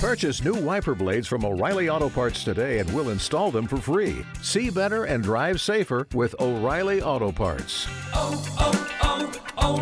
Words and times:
Purchase 0.00 0.42
new 0.42 0.54
wiper 0.54 0.94
blades 0.94 1.28
from 1.28 1.44
O'Reilly 1.44 1.90
Auto 1.90 2.08
Parts 2.08 2.42
today 2.42 2.78
and 2.78 2.90
we'll 2.94 3.10
install 3.10 3.50
them 3.50 3.66
for 3.66 3.76
free. 3.76 4.24
See 4.40 4.70
better 4.70 5.04
and 5.04 5.22
drive 5.22 5.60
safer 5.60 6.08
with 6.14 6.34
O'Reilly 6.40 7.02
Auto 7.02 7.30
Parts. 7.30 7.86
Oh, 8.14 8.42
oh, 8.58 9.30
oh, 9.58 9.78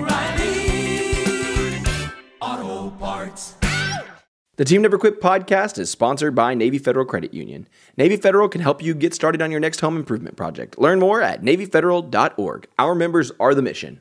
O'Reilly 2.40 2.66
Auto 2.80 2.90
Parts. 2.96 3.54
The 4.56 4.64
Team 4.64 4.82
Never 4.82 4.98
Quit 4.98 5.20
podcast 5.20 5.78
is 5.78 5.88
sponsored 5.88 6.34
by 6.34 6.52
Navy 6.52 6.78
Federal 6.78 7.06
Credit 7.06 7.32
Union. 7.32 7.68
Navy 7.96 8.16
Federal 8.16 8.48
can 8.48 8.60
help 8.60 8.82
you 8.82 8.94
get 8.94 9.14
started 9.14 9.40
on 9.40 9.52
your 9.52 9.60
next 9.60 9.78
home 9.78 9.96
improvement 9.96 10.36
project. 10.36 10.80
Learn 10.80 10.98
more 10.98 11.22
at 11.22 11.42
NavyFederal.org. 11.42 12.66
Our 12.76 12.96
members 12.96 13.30
are 13.38 13.54
the 13.54 13.62
mission. 13.62 14.00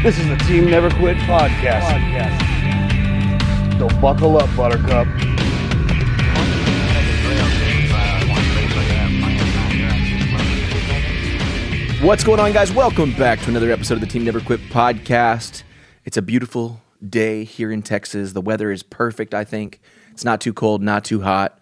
This 0.00 0.16
is 0.16 0.28
the 0.28 0.36
Team 0.36 0.66
Never 0.66 0.90
Quit 0.90 1.16
podcast. 1.16 1.88
So 3.80 3.88
buckle 4.00 4.38
up, 4.38 4.48
Buttercup. 4.56 5.08
What's 12.00 12.22
going 12.22 12.38
on, 12.38 12.52
guys? 12.52 12.70
Welcome 12.70 13.12
back 13.14 13.40
to 13.40 13.48
another 13.48 13.72
episode 13.72 13.94
of 13.94 14.00
the 14.02 14.06
Team 14.06 14.22
Never 14.22 14.38
Quit 14.40 14.60
podcast. 14.70 15.64
It's 16.04 16.16
a 16.16 16.22
beautiful 16.22 16.80
day 17.06 17.42
here 17.42 17.72
in 17.72 17.82
Texas. 17.82 18.34
The 18.34 18.40
weather 18.40 18.70
is 18.70 18.84
perfect, 18.84 19.34
I 19.34 19.42
think. 19.42 19.80
It's 20.12 20.24
not 20.24 20.40
too 20.40 20.52
cold, 20.52 20.80
not 20.80 21.04
too 21.04 21.22
hot. 21.22 21.58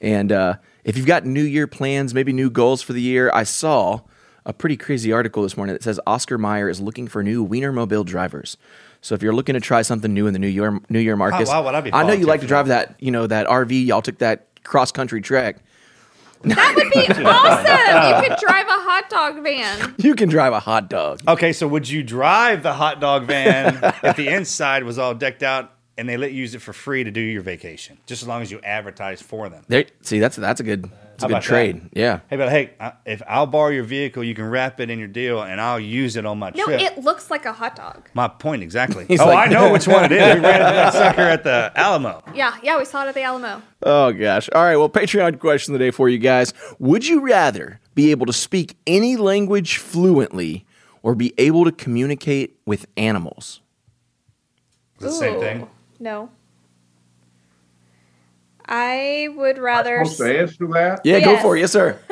And 0.00 0.30
uh, 0.30 0.54
if 0.84 0.96
you've 0.96 1.06
got 1.06 1.26
New 1.26 1.42
Year 1.42 1.66
plans, 1.66 2.14
maybe 2.14 2.32
new 2.32 2.50
goals 2.50 2.82
for 2.82 2.92
the 2.92 3.02
year, 3.02 3.32
I 3.34 3.42
saw 3.42 4.02
a 4.46 4.52
pretty 4.52 4.76
crazy 4.76 5.12
article 5.12 5.42
this 5.42 5.56
morning 5.56 5.74
that 5.74 5.82
says 5.82 6.00
Oscar 6.06 6.38
Mayer 6.38 6.68
is 6.68 6.80
looking 6.80 7.08
for 7.08 7.22
new 7.22 7.46
Wienermobile 7.46 8.04
drivers. 8.04 8.56
So 9.02 9.14
if 9.14 9.22
you're 9.22 9.34
looking 9.34 9.54
to 9.54 9.60
try 9.60 9.82
something 9.82 10.12
new 10.12 10.26
in 10.26 10.32
the 10.32 10.38
New 10.38 10.48
Year, 10.48 10.78
New 10.88 10.98
Year, 10.98 11.16
Marcus, 11.16 11.48
oh, 11.48 11.52
why 11.52 11.60
would 11.60 11.74
I 11.74 11.80
be 11.80 11.92
I 11.92 12.06
know 12.06 12.12
you 12.12 12.26
like 12.26 12.40
to 12.42 12.46
drive 12.46 12.68
that, 12.68 12.96
you 12.98 13.10
know, 13.10 13.26
that 13.26 13.46
RV. 13.46 13.86
Y'all 13.86 14.02
took 14.02 14.18
that 14.18 14.46
cross 14.62 14.92
country 14.92 15.20
trek. 15.20 15.56
That 16.42 16.74
would 16.74 16.90
be 16.90 17.22
awesome. 17.24 18.22
You 18.22 18.28
could 18.28 18.38
drive 18.40 18.66
a 18.66 18.80
hot 18.80 19.10
dog 19.10 19.42
van. 19.42 19.94
You 19.98 20.14
can 20.14 20.28
drive 20.28 20.52
a 20.52 20.60
hot 20.60 20.88
dog. 20.88 21.20
Okay, 21.28 21.52
so 21.52 21.68
would 21.68 21.88
you 21.88 22.02
drive 22.02 22.62
the 22.62 22.72
hot 22.72 23.00
dog 23.00 23.26
van 23.26 23.78
if 24.02 24.16
the 24.16 24.28
inside 24.28 24.84
was 24.84 24.98
all 24.98 25.14
decked 25.14 25.42
out 25.42 25.72
and 25.98 26.08
they 26.08 26.16
let 26.16 26.32
you 26.32 26.38
use 26.38 26.54
it 26.54 26.62
for 26.62 26.72
free 26.72 27.04
to 27.04 27.10
do 27.10 27.20
your 27.20 27.42
vacation, 27.42 27.98
just 28.06 28.22
as 28.22 28.28
long 28.28 28.40
as 28.40 28.50
you 28.50 28.58
advertise 28.62 29.20
for 29.20 29.50
them? 29.50 29.64
There, 29.68 29.84
see, 30.00 30.18
that's 30.18 30.36
that's 30.36 30.60
a 30.60 30.64
good 30.64 30.90
that's 31.20 31.24
a 31.24 31.26
good 31.28 31.32
about 31.32 31.42
trade. 31.42 31.82
that? 31.82 31.96
Yeah. 31.96 32.20
Hey, 32.28 32.36
but 32.36 32.48
hey, 32.50 32.70
if 33.06 33.22
I'll 33.28 33.46
borrow 33.46 33.68
your 33.70 33.84
vehicle, 33.84 34.24
you 34.24 34.34
can 34.34 34.44
wrap 34.48 34.80
it 34.80 34.90
in 34.90 34.98
your 34.98 35.08
deal, 35.08 35.42
and 35.42 35.60
I'll 35.60 35.80
use 35.80 36.16
it 36.16 36.26
on 36.26 36.38
my 36.38 36.50
No, 36.54 36.64
trip. 36.64 36.80
it 36.80 36.98
looks 36.98 37.30
like 37.30 37.44
a 37.46 37.52
hot 37.52 37.76
dog. 37.76 38.08
my 38.14 38.28
point 38.28 38.62
exactly. 38.62 39.04
He's 39.08 39.20
oh, 39.20 39.26
like- 39.26 39.48
I 39.48 39.52
know 39.52 39.72
which 39.72 39.86
one 39.86 40.04
it 40.04 40.12
is. 40.12 40.20
We 40.36 40.40
ran 40.40 40.60
into 40.60 40.74
that 40.74 40.92
sucker 40.92 41.20
at 41.22 41.44
the 41.44 41.72
Alamo. 41.74 42.22
Yeah, 42.34 42.56
yeah, 42.62 42.78
we 42.78 42.84
saw 42.84 43.04
it 43.04 43.08
at 43.08 43.14
the 43.14 43.22
Alamo. 43.22 43.62
Oh 43.82 44.12
gosh. 44.12 44.48
All 44.54 44.62
right. 44.62 44.76
Well, 44.76 44.88
Patreon 44.90 45.38
question 45.38 45.74
of 45.74 45.78
the 45.80 45.84
day 45.86 45.90
for 45.90 46.08
you 46.08 46.18
guys: 46.18 46.52
Would 46.78 47.06
you 47.06 47.20
rather 47.20 47.80
be 47.94 48.10
able 48.10 48.26
to 48.26 48.32
speak 48.32 48.76
any 48.86 49.16
language 49.16 49.76
fluently, 49.78 50.64
or 51.02 51.14
be 51.14 51.32
able 51.38 51.64
to 51.64 51.72
communicate 51.72 52.58
with 52.66 52.86
animals? 52.96 53.60
It's 54.96 55.04
the 55.04 55.10
same 55.12 55.40
thing. 55.40 55.68
No. 55.98 56.28
I 58.70 59.28
would 59.36 59.58
rather. 59.58 60.04
supposed 60.04 60.18
to 60.18 60.38
answer 60.38 60.66
that? 60.68 61.00
Yeah, 61.04 61.20
go 61.20 61.36
for 61.38 61.56
it. 61.56 61.60
Yes, 61.60 61.72
sir. 61.72 61.98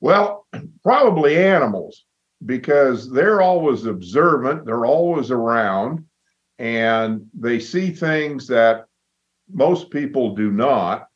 Well, 0.00 0.46
probably 0.82 1.42
animals 1.42 2.04
because 2.44 3.10
they're 3.10 3.40
always 3.40 3.86
observant, 3.86 4.66
they're 4.66 4.84
always 4.84 5.30
around, 5.30 6.04
and 6.58 7.26
they 7.32 7.58
see 7.58 7.90
things 7.90 8.46
that 8.48 8.84
most 9.50 9.90
people 9.90 10.34
do 10.34 10.50
not. 10.50 11.08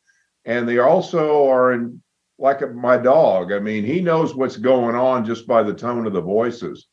And 0.45 0.67
they 0.67 0.79
also 0.79 1.47
are 1.49 1.73
in, 1.73 2.01
like 2.39 2.67
my 2.73 2.97
dog. 2.97 3.51
I 3.51 3.59
mean, 3.59 3.83
he 3.83 4.01
knows 4.01 4.33
what's 4.33 4.57
going 4.57 4.95
on 4.95 5.25
just 5.25 5.45
by 5.45 5.61
the 5.61 5.73
tone 5.73 6.07
of 6.07 6.13
the 6.13 6.21
voices. 6.21 6.87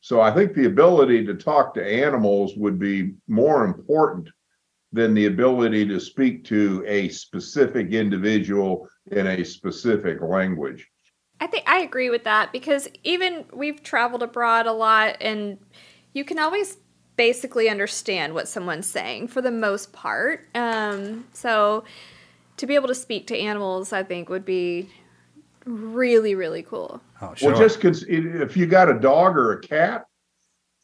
So 0.00 0.22
I 0.22 0.30
think 0.30 0.54
the 0.54 0.66
ability 0.66 1.26
to 1.26 1.34
talk 1.34 1.74
to 1.74 1.84
animals 1.84 2.54
would 2.56 2.78
be 2.78 3.12
more 3.28 3.64
important 3.64 4.30
than 4.96 5.12
the 5.12 5.26
ability 5.26 5.86
to 5.86 6.00
speak 6.00 6.42
to 6.46 6.82
a 6.86 7.08
specific 7.10 7.92
individual 7.92 8.88
in 9.12 9.26
a 9.26 9.44
specific 9.44 10.22
language. 10.22 10.88
I 11.38 11.46
think 11.46 11.68
I 11.68 11.80
agree 11.80 12.08
with 12.08 12.24
that 12.24 12.50
because 12.50 12.88
even 13.04 13.44
we've 13.52 13.82
traveled 13.82 14.22
abroad 14.22 14.66
a 14.66 14.72
lot 14.72 15.18
and 15.20 15.58
you 16.14 16.24
can 16.24 16.38
always 16.38 16.78
basically 17.16 17.68
understand 17.68 18.32
what 18.32 18.48
someone's 18.48 18.86
saying 18.86 19.28
for 19.28 19.42
the 19.42 19.50
most 19.50 19.92
part. 19.92 20.48
Um, 20.54 21.26
so 21.32 21.84
to 22.56 22.66
be 22.66 22.74
able 22.74 22.88
to 22.88 22.94
speak 22.94 23.26
to 23.26 23.38
animals, 23.38 23.92
I 23.92 24.02
think 24.02 24.30
would 24.30 24.46
be 24.46 24.88
really, 25.66 26.34
really 26.34 26.62
cool. 26.62 27.02
Oh, 27.20 27.34
sure. 27.34 27.50
Well, 27.50 27.60
just 27.60 27.82
cons- 27.82 28.06
if 28.08 28.56
you 28.56 28.66
got 28.66 28.88
a 28.88 28.98
dog 28.98 29.36
or 29.36 29.52
a 29.52 29.60
cat, 29.60 30.04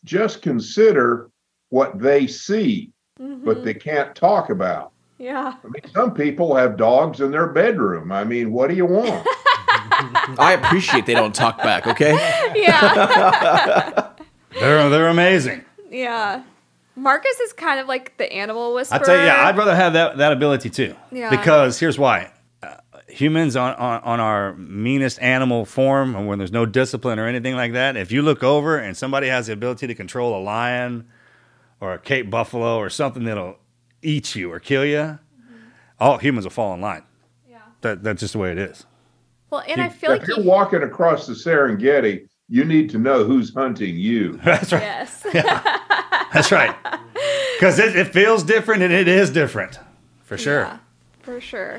just 0.05 0.43
consider 0.43 1.31
what 1.71 1.99
they 1.99 2.27
see, 2.27 2.91
but 3.19 3.65
they 3.65 3.75
can't 3.75 4.15
talk 4.15 4.50
about. 4.50 4.93
Yeah. 5.19 5.55
I 5.62 5.67
mean, 5.69 5.93
some 5.95 6.15
people 6.15 6.56
have 6.56 6.77
dogs 6.77 7.21
in 7.21 7.31
their 7.31 7.47
bedroom. 7.47 8.11
I 8.11 8.25
mean, 8.25 8.53
what 8.53 8.69
do 8.69 8.75
you 8.75 8.87
want? 8.87 9.27
I 10.39 10.59
appreciate 10.61 11.06
they 11.06 11.15
don't 11.15 11.34
talk 11.34 11.59
back. 11.59 11.87
Okay. 11.87 12.12
Yeah. 12.55 14.11
they're 14.61 14.89
they're 14.91 15.09
amazing. 15.09 15.65
yeah. 15.91 16.43
Marcus 16.95 17.41
is 17.41 17.53
kind 17.55 17.81
of 17.81 17.87
like 17.89 18.17
the 18.19 18.31
animal 18.31 18.72
I 18.72 18.75
whisperer. 18.75 18.99
tell 18.99 19.17
you, 19.17 19.22
yeah, 19.25 19.47
I'd 19.47 19.56
rather 19.56 19.75
have 19.75 19.95
that 19.95 20.19
that 20.19 20.33
ability 20.33 20.69
too. 20.71 20.95
Yeah. 21.11 21.31
Because 21.31 21.78
here's 21.81 21.99
why: 21.99 22.31
uh, 22.62 22.75
humans 23.09 23.56
on, 23.56 23.75
on 23.77 24.03
on 24.03 24.21
our 24.21 24.55
meanest 24.56 25.19
animal 25.22 25.65
form, 25.65 26.15
and 26.15 26.27
when 26.27 26.39
there's 26.39 26.53
no 26.53 26.67
discipline 26.67 27.19
or 27.19 27.27
anything 27.27 27.55
like 27.56 27.72
that, 27.72 27.97
if 27.97 28.12
you 28.12 28.21
look 28.21 28.43
over 28.43 28.77
and 28.77 28.95
somebody 28.97 29.28
has 29.28 29.47
the 29.47 29.55
ability 29.55 29.87
to 29.87 29.95
control 29.95 30.39
a 30.39 30.43
lion 30.43 31.09
or 31.82 31.93
a 31.93 31.98
Cape 31.98 32.31
buffalo 32.31 32.76
or 32.78 32.88
something 32.88 33.25
that'll 33.25 33.56
eat 34.03 34.37
you 34.37 34.53
or 34.53 34.60
kill 34.60 34.84
you, 34.84 35.19
all 35.98 36.16
humans 36.16 36.47
will 36.47 36.53
fall 36.53 36.72
in 36.75 36.81
line. 36.81 37.03
Yeah. 37.50 37.59
That 37.81 38.04
that's 38.04 38.20
just 38.20 38.34
the 38.34 38.38
way 38.38 38.53
it 38.53 38.59
is. 38.59 38.87
Well, 39.50 39.65
and 39.66 39.81
I 39.81 39.88
feel 39.88 40.10
like 40.10 40.22
if 40.22 40.28
you're 40.28 40.38
you, 40.41 40.48
walking 40.48 40.84
across 40.84 41.26
the 41.26 41.32
Serengeti, 41.32 42.28
you 42.48 42.65
need 42.65 42.88
to 42.91 42.98
know 42.98 43.25
who's 43.25 43.53
hunting 43.53 43.97
you. 43.97 44.37
That's 44.44 44.72
right. 44.72 44.81
yes. 44.81 45.22
That's 46.32 46.50
right. 46.53 46.75
Because 47.59 47.78
it, 47.78 47.94
it 47.94 48.09
feels 48.09 48.42
different 48.42 48.82
and 48.82 48.92
it 48.92 49.06
is 49.06 49.31
different, 49.31 49.78
for 50.25 50.37
sure. 50.37 50.62
Yeah, 50.62 50.78
for 51.21 51.41
sure. 51.41 51.78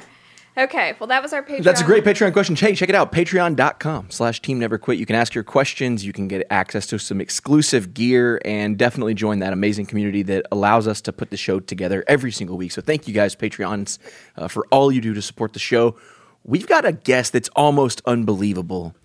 Okay, 0.55 0.93
well, 0.99 1.07
that 1.07 1.23
was 1.23 1.33
our 1.33 1.41
Patreon. 1.41 1.63
That's 1.63 1.81
a 1.81 1.83
great 1.83 2.03
Patreon 2.03 2.31
question. 2.31 2.55
Hey, 2.55 2.75
check 2.75 2.87
it 2.87 2.93
out. 2.93 3.11
Patreon.com 3.11 4.11
slash 4.11 4.39
team 4.39 4.59
never 4.59 4.77
quit. 4.77 4.99
You 4.99 5.05
can 5.07 5.15
ask 5.15 5.33
your 5.33 5.43
questions. 5.43 6.05
You 6.05 6.13
can 6.13 6.27
get 6.27 6.45
access 6.51 6.85
to 6.87 6.99
some 6.99 7.19
exclusive 7.19 7.95
gear 7.95 8.39
and 8.45 8.77
definitely 8.77 9.15
join 9.15 9.39
that 9.39 9.51
amazing 9.51 9.87
community 9.87 10.21
that 10.23 10.45
allows 10.51 10.87
us 10.87 11.01
to 11.01 11.13
put 11.13 11.31
the 11.31 11.37
show 11.37 11.59
together 11.59 12.03
every 12.07 12.31
single 12.31 12.55
week. 12.55 12.71
So 12.71 12.81
thank 12.83 13.07
you 13.07 13.15
guys, 13.15 13.35
Patreons, 13.35 13.97
uh, 14.37 14.47
for 14.47 14.67
all 14.69 14.91
you 14.91 15.01
do 15.01 15.15
to 15.15 15.23
support 15.23 15.53
the 15.53 15.59
show. 15.59 15.97
We've 16.43 16.67
got 16.67 16.85
a 16.85 16.91
guest 16.91 17.33
that's 17.33 17.49
almost 17.55 18.03
unbelievable 18.05 18.95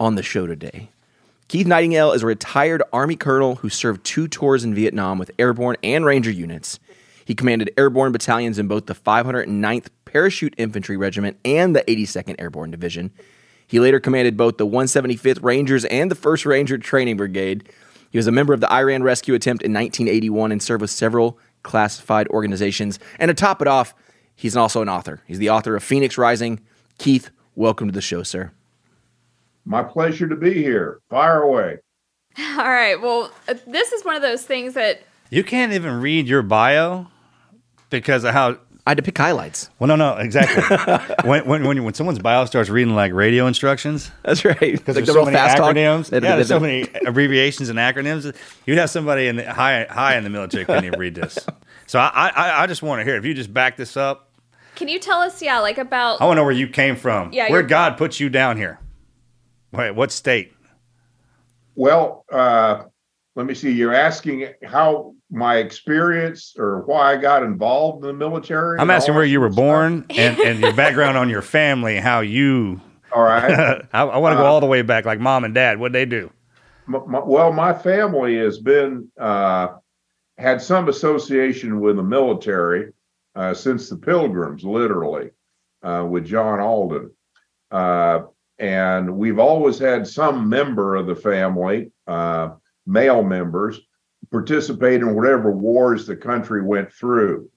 on 0.00 0.14
the 0.14 0.22
show 0.22 0.46
today. 0.46 0.88
Keith 1.48 1.66
Nightingale 1.66 2.12
is 2.12 2.22
a 2.22 2.26
retired 2.26 2.82
Army 2.94 3.16
colonel 3.16 3.56
who 3.56 3.68
served 3.68 4.04
two 4.04 4.26
tours 4.26 4.64
in 4.64 4.74
Vietnam 4.74 5.18
with 5.18 5.30
airborne 5.38 5.76
and 5.82 6.04
ranger 6.04 6.30
units. 6.30 6.78
He 7.28 7.34
commanded 7.34 7.70
airborne 7.76 8.12
battalions 8.12 8.58
in 8.58 8.68
both 8.68 8.86
the 8.86 8.94
509th 8.94 9.88
Parachute 10.12 10.54
Infantry 10.56 10.96
Regiment 10.96 11.38
and 11.44 11.76
the 11.76 11.84
82nd 11.84 12.36
Airborne 12.38 12.70
Division. 12.70 13.10
He 13.66 13.78
later 13.78 14.00
commanded 14.00 14.36
both 14.36 14.56
the 14.56 14.66
175th 14.66 15.42
Rangers 15.42 15.84
and 15.84 16.10
the 16.10 16.14
1st 16.14 16.46
Ranger 16.46 16.78
Training 16.78 17.18
Brigade. 17.18 17.68
He 18.10 18.16
was 18.16 18.26
a 18.26 18.32
member 18.32 18.54
of 18.54 18.60
the 18.60 18.72
Iran 18.72 19.02
rescue 19.02 19.34
attempt 19.34 19.62
in 19.62 19.72
1981 19.72 20.50
and 20.50 20.62
served 20.62 20.80
with 20.80 20.90
several 20.90 21.38
classified 21.62 22.26
organizations. 22.28 22.98
And 23.18 23.28
to 23.28 23.34
top 23.34 23.60
it 23.60 23.68
off, 23.68 23.94
he's 24.34 24.56
also 24.56 24.80
an 24.80 24.88
author. 24.88 25.22
He's 25.26 25.38
the 25.38 25.50
author 25.50 25.76
of 25.76 25.84
Phoenix 25.84 26.16
Rising. 26.16 26.60
Keith, 26.96 27.30
welcome 27.54 27.88
to 27.88 27.92
the 27.92 28.00
show, 28.00 28.22
sir. 28.22 28.52
My 29.66 29.82
pleasure 29.82 30.26
to 30.26 30.36
be 30.36 30.54
here. 30.54 31.00
Fire 31.10 31.42
away. 31.42 31.76
All 32.38 32.56
right. 32.56 32.98
Well, 32.98 33.30
uh, 33.46 33.54
this 33.66 33.92
is 33.92 34.02
one 34.04 34.16
of 34.16 34.22
those 34.22 34.44
things 34.44 34.72
that 34.72 35.02
You 35.28 35.44
can't 35.44 35.74
even 35.74 36.00
read 36.00 36.26
your 36.26 36.40
bio 36.40 37.08
because 37.90 38.24
of 38.24 38.32
how. 38.32 38.56
I 38.88 38.92
had 38.92 38.96
to 38.96 39.02
pick 39.02 39.18
highlights. 39.18 39.68
Well, 39.78 39.86
no, 39.88 39.96
no, 39.96 40.16
exactly. 40.16 40.62
when, 41.28 41.44
when 41.44 41.64
when 41.66 41.84
when 41.84 41.92
someone's 41.92 42.20
bio 42.20 42.46
starts 42.46 42.70
reading 42.70 42.94
like 42.94 43.12
radio 43.12 43.46
instructions, 43.46 44.10
That's 44.22 44.46
right. 44.46 44.58
because 44.58 44.96
Like 44.96 45.04
there's 45.04 45.06
the 45.08 45.12
so 45.12 45.24
many 45.26 45.36
fast 45.36 45.58
talk. 45.58 45.74
acronyms. 45.76 46.08
They- 46.08 46.16
yeah, 46.26 46.36
there's 46.36 46.48
so 46.48 46.58
many 46.58 46.88
abbreviations 47.06 47.68
and 47.68 47.78
acronyms. 47.78 48.34
You'd 48.64 48.78
have 48.78 48.88
somebody 48.88 49.26
in 49.28 49.36
the 49.36 49.52
high 49.52 49.84
high 49.90 50.16
in 50.16 50.24
the 50.24 50.30
military 50.30 50.64
couldn't 50.64 50.86
even 50.86 50.98
read 50.98 51.14
this. 51.14 51.38
So 51.86 51.98
I 51.98 52.28
I, 52.34 52.62
I 52.62 52.66
just 52.66 52.82
want 52.82 53.00
to 53.00 53.04
hear 53.04 53.16
if 53.16 53.26
you 53.26 53.34
just 53.34 53.52
back 53.52 53.76
this 53.76 53.94
up. 53.94 54.30
can 54.74 54.88
you 54.88 54.98
tell 54.98 55.20
us, 55.20 55.42
yeah, 55.42 55.58
like 55.58 55.76
about 55.76 56.22
I 56.22 56.24
want 56.24 56.36
to 56.36 56.40
know 56.40 56.44
where 56.44 56.52
you 56.52 56.66
came 56.68 56.96
from. 56.96 57.30
Yeah, 57.34 57.50
where 57.50 57.62
God 57.62 57.98
put 57.98 58.18
you 58.18 58.30
down 58.30 58.56
here. 58.56 58.78
Wait, 59.70 59.90
what 59.90 60.10
state? 60.12 60.54
Well, 61.74 62.24
uh, 62.32 62.84
let 63.36 63.44
me 63.46 63.52
see. 63.54 63.70
You're 63.70 63.94
asking 63.94 64.48
how 64.64 65.14
my 65.30 65.56
experience 65.56 66.54
or 66.58 66.80
why 66.82 67.12
I 67.12 67.16
got 67.16 67.42
involved 67.42 68.04
in 68.04 68.08
the 68.08 68.14
military. 68.14 68.78
I'm 68.78 68.90
asking 68.90 69.14
where 69.14 69.24
you 69.24 69.40
were 69.40 69.50
born 69.50 70.06
and, 70.10 70.38
and 70.38 70.60
your 70.60 70.72
background 70.72 71.18
on 71.18 71.28
your 71.28 71.42
family, 71.42 71.98
how 71.98 72.20
you. 72.20 72.80
All 73.12 73.22
right. 73.22 73.84
I, 73.92 74.02
I 74.02 74.16
want 74.18 74.32
to 74.34 74.36
go 74.38 74.46
Uh, 74.46 74.50
all 74.50 74.60
the 74.60 74.66
way 74.66 74.82
back, 74.82 75.04
like 75.04 75.20
mom 75.20 75.44
and 75.44 75.54
dad. 75.54 75.78
What'd 75.78 75.94
they 75.94 76.06
do? 76.06 76.30
M- 76.88 77.04
my- 77.10 77.20
well, 77.24 77.52
my 77.52 77.74
family 77.74 78.36
has 78.38 78.58
been 78.58 79.08
uh, 79.20 79.68
had 80.38 80.62
some 80.62 80.88
association 80.88 81.80
with 81.80 81.96
the 81.96 82.02
military 82.02 82.92
uh, 83.34 83.52
since 83.54 83.88
the 83.90 83.96
Pilgrims, 83.96 84.64
literally, 84.64 85.30
uh, 85.82 86.06
with 86.08 86.24
John 86.26 86.58
Alden, 86.60 87.10
uh, 87.70 88.20
and 88.58 89.16
we've 89.16 89.38
always 89.38 89.78
had 89.78 90.06
some 90.08 90.48
member 90.48 90.96
of 90.96 91.06
the 91.06 91.14
family, 91.14 91.92
uh, 92.08 92.50
male 92.86 93.22
members, 93.22 93.80
participate 94.30 95.00
in 95.00 95.14
whatever 95.14 95.50
wars 95.50 96.06
the 96.06 96.16
country 96.16 96.62
went 96.62 96.92
through. 96.92 97.50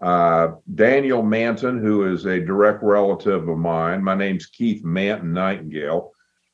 Uh, 0.00 0.52
Daniel 0.74 1.22
Manton, 1.22 1.78
who 1.78 2.12
is 2.12 2.26
a 2.26 2.40
direct 2.40 2.82
relative 2.82 3.48
of 3.48 3.58
mine, 3.58 4.02
my 4.02 4.14
name's 4.14 4.46
Keith 4.46 4.84
Manton 4.84 5.32
Nightingale. 5.32 6.12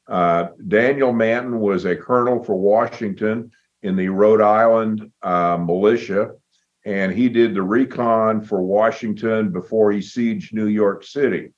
Uh, 0.09 0.49
Daniel 0.69 1.13
Manton 1.13 1.59
was 1.59 1.85
a 1.85 1.97
colonel 1.97 2.43
for 2.43 2.55
Washington 2.55 3.51
in 3.83 3.97
the 3.97 4.09
Rhode 4.09 4.41
Island 4.43 5.11
uh, 5.23 5.57
militia, 5.57 6.33
and 6.85 7.13
he 7.13 7.29
did 7.29 7.55
the 7.55 7.63
recon 7.63 8.43
for 8.43 8.63
Washington 8.63 9.51
before 9.51 9.91
he 9.93 9.99
sieged 9.99 10.53
New 10.53 10.67
York 10.67 11.05
City. 11.05 11.53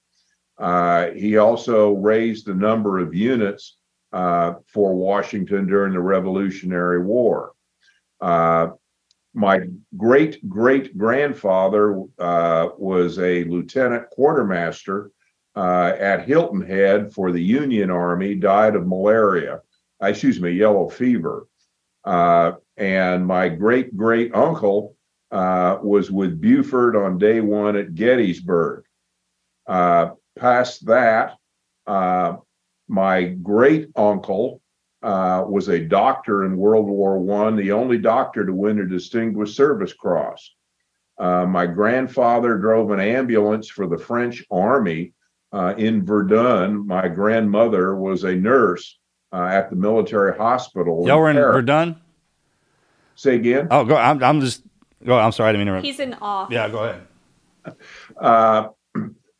Uh, 0.59 1.11
he 1.11 1.37
also 1.37 1.93
raised 1.95 2.49
a 2.49 2.55
number 2.55 2.99
of 2.99 3.15
units 3.15 3.77
uh, 4.13 4.55
for 4.67 4.95
Washington 4.95 5.67
during 5.67 5.93
the 5.93 6.01
Revolutionary 6.01 7.03
War. 7.03 7.54
Uh, 8.21 8.69
my 9.35 9.61
great 9.97 10.49
great 10.49 10.97
grandfather 10.97 12.03
uh, 12.19 12.69
was 12.79 13.19
a 13.19 13.45
lieutenant 13.45 14.09
quartermaster 14.11 15.11
uh, 15.57 15.93
at 15.99 16.27
Hilton 16.27 16.63
Head 16.63 17.13
for 17.13 17.33
the 17.33 17.43
Union 17.43 17.91
Army, 17.91 18.35
died 18.35 18.77
of 18.77 18.87
malaria, 18.87 19.61
uh, 20.03 20.07
excuse 20.07 20.41
me, 20.41 20.53
yellow 20.53 20.89
fever. 20.89 21.47
Uh, 22.05 22.53
and 22.77 23.27
my 23.27 23.49
great 23.49 23.97
great 23.97 24.35
uncle 24.35 24.97
was 25.31 26.11
with 26.11 26.41
Buford 26.41 26.97
on 26.97 27.19
day 27.19 27.41
one 27.41 27.77
at 27.77 27.95
Gettysburg. 27.95 28.85
Past 29.67 30.87
that, 30.87 31.37
my 31.87 33.25
great 33.25 33.89
uncle 33.97 34.61
uh, 35.05 35.45
was 35.47 35.69
a 35.69 35.79
doctor 35.79 36.45
in 36.45 36.57
World 36.57 36.87
War 36.87 37.19
One, 37.19 37.57
the 37.57 37.73
only 37.73 37.99
doctor 37.99 38.47
to 38.47 38.53
win 38.55 38.81
a 38.81 38.89
Distinguished 38.89 39.55
Service 39.55 39.93
Cross. 39.93 40.55
Uh, 41.19 41.45
my 41.45 41.67
grandfather 41.67 42.57
drove 42.57 42.91
an 42.91 43.01
ambulance 43.01 43.69
for 43.69 43.87
the 43.87 43.99
French 43.99 44.43
Army 44.51 45.13
uh, 45.53 45.75
in 45.77 46.05
Verdun. 46.05 46.87
My 46.87 47.07
grandmother 47.09 47.95
was 47.95 48.25
a 48.25 48.35
nurse 48.35 48.99
uh, 49.31 49.45
at 49.45 49.69
the 49.69 49.77
military 49.77 50.37
hospital. 50.37 51.05
Y'all 51.07 51.21
were 51.21 51.29
in 51.29 51.37
Paris. 51.37 51.57
Verdun? 51.57 52.01
Say 53.15 53.35
again. 53.37 53.69
Oh, 53.71 53.85
go. 53.85 53.97
I'm, 53.97 54.23
I'm 54.25 54.41
just. 54.41 54.63
Go. 55.05 55.19
I'm 55.19 55.33
sorry. 55.33 55.51
I 55.51 55.53
didn't 55.53 55.67
mean 55.67 55.69
interrupt. 55.69 55.87
he's 55.87 56.01
in 56.01 56.15
awe. 56.15 56.49
Yeah, 56.51 56.69
go 56.71 56.85
ahead. 56.85 57.77
Uh, 58.17 58.69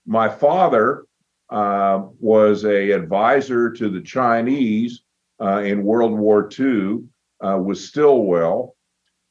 my 0.07 0.29
father 0.29 1.07
uh, 1.49 2.03
was 2.21 2.67
a 2.67 2.91
advisor 2.91 3.71
to 3.71 3.89
the 3.89 4.03
Chinese 4.03 5.04
uh, 5.45 5.61
in 5.61 5.85
World 5.85 6.13
War 6.13 6.49
II 6.59 7.01
uh, 7.41 7.59
with 7.59 7.79
Stilwell, 7.79 8.77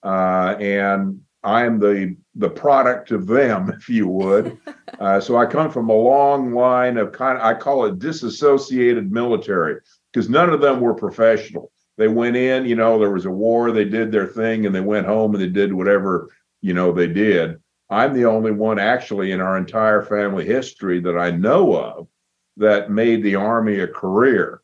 uh, 0.03 0.55
and 0.59 1.21
I'm 1.43 1.79
the 1.79 2.15
the 2.35 2.49
product 2.49 3.11
of 3.11 3.27
them, 3.27 3.69
if 3.77 3.89
you 3.89 4.07
would. 4.07 4.57
Uh, 4.99 5.19
so 5.19 5.35
I 5.35 5.47
come 5.47 5.71
from 5.71 5.89
a 5.89 5.93
long 5.93 6.53
line 6.53 6.97
of 6.97 7.11
kind 7.11 7.37
of 7.37 7.43
I 7.43 7.55
call 7.55 7.85
it 7.85 7.97
disassociated 7.97 9.11
military 9.11 9.81
because 10.11 10.29
none 10.29 10.51
of 10.51 10.61
them 10.61 10.79
were 10.79 10.93
professional. 10.93 11.71
They 11.97 12.07
went 12.07 12.35
in, 12.35 12.65
you 12.67 12.75
know, 12.75 12.99
there 12.99 13.09
was 13.09 13.25
a 13.25 13.31
war, 13.31 13.71
they 13.71 13.85
did 13.85 14.11
their 14.11 14.27
thing, 14.27 14.65
and 14.65 14.73
they 14.73 14.81
went 14.81 15.07
home 15.07 15.33
and 15.33 15.43
they 15.43 15.49
did 15.49 15.73
whatever 15.73 16.29
you 16.61 16.73
know 16.73 16.91
they 16.91 17.07
did. 17.07 17.59
I'm 17.89 18.13
the 18.13 18.25
only 18.25 18.51
one 18.51 18.77
actually 18.77 19.31
in 19.31 19.41
our 19.41 19.57
entire 19.57 20.03
family 20.03 20.45
history 20.45 20.99
that 21.01 21.17
I 21.17 21.31
know 21.31 21.75
of 21.75 22.07
that 22.57 22.91
made 22.91 23.23
the 23.23 23.35
army 23.35 23.79
a 23.79 23.87
career. 23.87 24.61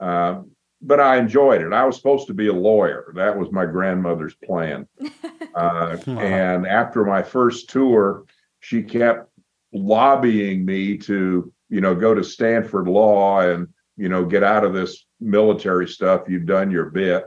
Uh, 0.00 0.40
but 0.82 1.00
I 1.00 1.18
enjoyed 1.18 1.62
it. 1.62 1.72
I 1.72 1.84
was 1.84 1.96
supposed 1.96 2.26
to 2.28 2.34
be 2.34 2.48
a 2.48 2.52
lawyer. 2.52 3.12
That 3.14 3.36
was 3.36 3.52
my 3.52 3.66
grandmother's 3.66 4.34
plan. 4.34 4.86
Uh, 5.52 5.96
and 6.06 6.64
after 6.64 7.04
my 7.04 7.22
first 7.22 7.70
tour, 7.70 8.24
she 8.60 8.84
kept 8.84 9.28
lobbying 9.72 10.64
me 10.64 10.96
to, 10.96 11.52
you 11.68 11.80
know, 11.80 11.92
go 11.92 12.14
to 12.14 12.22
Stanford 12.22 12.86
Law 12.86 13.40
and, 13.40 13.66
you 13.96 14.08
know, 14.08 14.24
get 14.24 14.44
out 14.44 14.64
of 14.64 14.72
this 14.72 15.04
military 15.18 15.88
stuff. 15.88 16.28
You've 16.28 16.46
done 16.46 16.70
your 16.70 16.84
bit. 16.90 17.24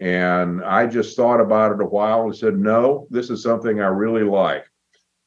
And 0.00 0.64
I 0.64 0.86
just 0.86 1.16
thought 1.16 1.40
about 1.40 1.72
it 1.72 1.80
a 1.80 1.86
while 1.86 2.24
and 2.24 2.36
said, 2.36 2.58
no, 2.58 3.06
this 3.08 3.30
is 3.30 3.40
something 3.40 3.80
I 3.80 3.86
really 3.86 4.24
like. 4.24 4.66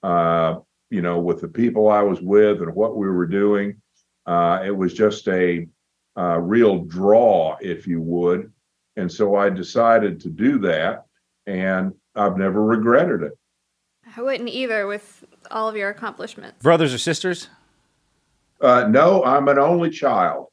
Uh, 0.04 0.58
you 0.90 1.02
know, 1.02 1.20
with 1.20 1.40
the 1.40 1.48
people 1.48 1.88
I 1.88 2.02
was 2.02 2.20
with 2.20 2.62
and 2.62 2.76
what 2.76 2.98
we 2.98 3.08
were 3.08 3.26
doing, 3.26 3.82
uh, 4.26 4.62
it 4.66 4.76
was 4.76 4.94
just 4.94 5.28
a 5.30 5.66
uh, 6.18 6.40
real 6.40 6.80
draw, 6.80 7.58
if 7.62 7.88
you 7.88 8.02
would. 8.02 8.52
And 8.96 9.12
so 9.12 9.36
I 9.36 9.50
decided 9.50 10.20
to 10.22 10.30
do 10.30 10.58
that, 10.60 11.06
and 11.46 11.94
I've 12.16 12.38
never 12.38 12.64
regretted 12.64 13.22
it. 13.22 13.38
I 14.16 14.22
wouldn't 14.22 14.50
either 14.50 14.88
with 14.88 15.26
all 15.52 15.70
of 15.70 15.76
your 15.76 15.90
accomplishments. 15.90 16.64
Brothers 16.64 16.94
or 16.94 16.98
sisters? 16.98 17.50
Uh, 18.60 18.88
no, 18.90 19.24
I'm 19.24 19.48
an 19.48 19.60
only 19.60 19.92
child. 19.92 20.48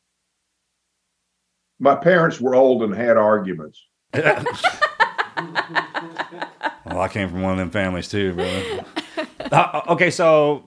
My 1.79 1.95
parents 1.95 2.41
were 2.41 2.55
old 2.55 2.83
and 2.83 2.95
had 2.95 3.17
arguments. 3.17 3.83
Well, 6.87 7.01
I 7.01 7.09
came 7.09 7.29
from 7.29 7.43
one 7.43 7.53
of 7.53 7.59
them 7.59 7.71
families 7.71 8.09
too, 8.09 8.35
brother. 8.35 8.85
Uh, 9.53 9.83
okay, 9.89 10.11
so 10.11 10.65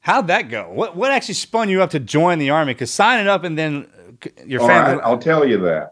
how'd 0.00 0.28
that 0.28 0.48
go? 0.48 0.70
What 0.70 0.96
what 0.96 1.10
actually 1.10 1.34
spun 1.34 1.68
you 1.68 1.82
up 1.82 1.90
to 1.90 2.00
join 2.00 2.38
the 2.38 2.50
army? 2.50 2.74
Because 2.74 2.90
signing 2.90 3.26
up 3.26 3.44
and 3.44 3.56
then 3.56 3.86
your 4.44 4.60
family. 4.60 4.96
right, 4.96 5.04
I'll 5.04 5.18
tell 5.18 5.46
you 5.46 5.58
that. 5.60 5.90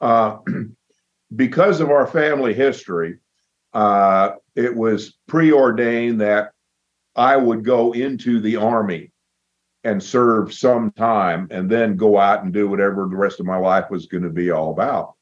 Uh, 0.00 0.38
because 1.36 1.80
of 1.80 1.90
our 1.90 2.06
family 2.06 2.54
history, 2.54 3.18
uh, 3.72 4.32
it 4.54 4.74
was 4.74 5.16
preordained 5.26 6.20
that 6.20 6.52
I 7.16 7.36
would 7.36 7.64
go 7.64 7.92
into 7.92 8.40
the 8.40 8.56
army 8.56 9.12
and 9.82 10.02
serve 10.02 10.52
some 10.52 10.90
time 10.92 11.46
and 11.50 11.70
then 11.70 11.96
go 11.96 12.18
out 12.18 12.42
and 12.42 12.52
do 12.52 12.68
whatever 12.68 13.06
the 13.08 13.16
rest 13.16 13.38
of 13.38 13.46
my 13.46 13.56
life 13.56 13.90
was 13.90 14.06
going 14.06 14.22
to 14.22 14.30
be 14.30 14.50
all 14.50 14.70
about. 14.70 15.14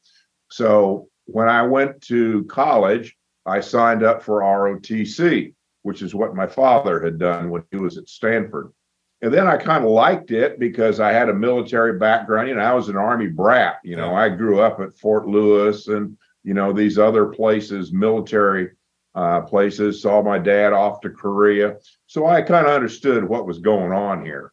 So 0.51 1.09
when 1.25 1.49
I 1.49 1.63
went 1.63 2.01
to 2.03 2.45
college, 2.45 3.17
I 3.45 3.61
signed 3.61 4.05
up 4.05 4.23
for 4.23 4.41
ROTC, 4.41 5.55
which 5.83 6.03
is 6.03 6.15
what 6.15 6.35
my 6.35 6.47
father 6.47 7.03
had 7.03 7.19
done 7.19 7.51
when 7.51 7.65
he 7.71 7.77
was 7.77 7.99
at 7.99 8.09
Stanford. 8.09 8.73
And 9.21 9.33
then 9.33 9.47
I 9.47 9.57
kind 9.57 9.85
of 9.85 9.91
liked 9.91 10.33
it 10.33 10.59
because 10.59 10.99
I 10.99 11.13
had 11.13 11.29
a 11.29 11.35
military 11.35 11.99
background. 11.99 12.49
You 12.49 12.57
know, 12.57 12.63
I 12.63 12.75
was 12.75 12.89
an 12.89 12.97
army 12.97 13.29
brat. 13.29 13.77
You 13.85 13.97
know, 13.97 14.15
I 14.15 14.29
grew 14.29 14.61
up 14.61 14.81
at 14.81 14.99
Fort 14.99 15.29
Lewis 15.29 15.87
and, 15.87 16.17
you 16.43 16.55
know, 16.55 16.73
these 16.73 16.99
other 16.99 17.27
places, 17.27 17.93
military 17.93 18.71
uh, 19.15 19.43
places, 19.43 20.03
saw 20.03 20.23
my 20.23 20.39
dad 20.39 20.73
off 20.73 21.01
to 21.03 21.11
Korea. 21.11 21.77
So 22.07 22.27
I 22.27 22.43
kind 22.43 22.67
of 22.67 22.73
understood 22.73 23.23
what 23.23 23.47
was 23.47 23.61
going 23.61 23.93
on 23.93 24.25
here. 24.25 24.53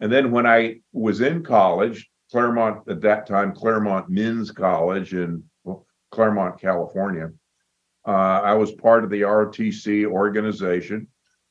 And 0.00 0.12
then 0.12 0.30
when 0.30 0.46
I 0.46 0.80
was 0.92 1.22
in 1.22 1.42
college, 1.42 2.10
Claremont, 2.30 2.88
at 2.88 3.00
that 3.02 3.26
time, 3.26 3.54
Claremont 3.54 4.10
Men's 4.10 4.50
College 4.50 5.14
in 5.14 5.42
Claremont, 6.10 6.60
California, 6.60 7.30
I 8.10 8.54
was 8.54 8.72
part 8.72 9.04
of 9.04 9.10
the 9.10 9.22
ROTC 9.22 10.06
organization. 10.06 11.08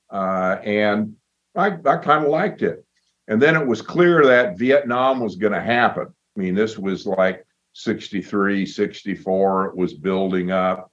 Uh, 0.09 0.57
and 0.63 1.15
I, 1.55 1.67
I 1.67 1.97
kind 1.97 2.25
of 2.25 2.29
liked 2.29 2.61
it. 2.61 2.85
And 3.27 3.41
then 3.41 3.55
it 3.55 3.65
was 3.65 3.81
clear 3.81 4.25
that 4.25 4.57
Vietnam 4.57 5.19
was 5.19 5.35
going 5.35 5.53
to 5.53 5.61
happen. 5.61 6.07
I 6.07 6.39
mean, 6.39 6.55
this 6.55 6.77
was 6.77 7.05
like 7.05 7.45
63, 7.73 8.65
64, 8.65 9.65
it 9.67 9.75
was 9.75 9.93
building 9.93 10.51
up. 10.51 10.91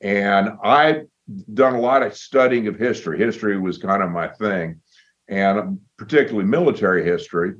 And 0.00 0.50
I'd 0.62 1.06
done 1.52 1.74
a 1.74 1.80
lot 1.80 2.02
of 2.02 2.16
studying 2.16 2.68
of 2.68 2.78
history. 2.78 3.18
History 3.18 3.58
was 3.58 3.76
kind 3.76 4.02
of 4.02 4.10
my 4.10 4.28
thing, 4.28 4.80
and 5.28 5.80
particularly 5.98 6.46
military 6.46 7.04
history. 7.04 7.54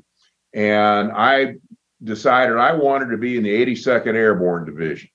And 0.54 1.12
I 1.12 1.56
decided 2.02 2.56
I 2.56 2.72
wanted 2.72 3.10
to 3.10 3.18
be 3.18 3.36
in 3.36 3.42
the 3.42 3.66
82nd 3.66 4.14
Airborne 4.14 4.64
Division 4.64 5.10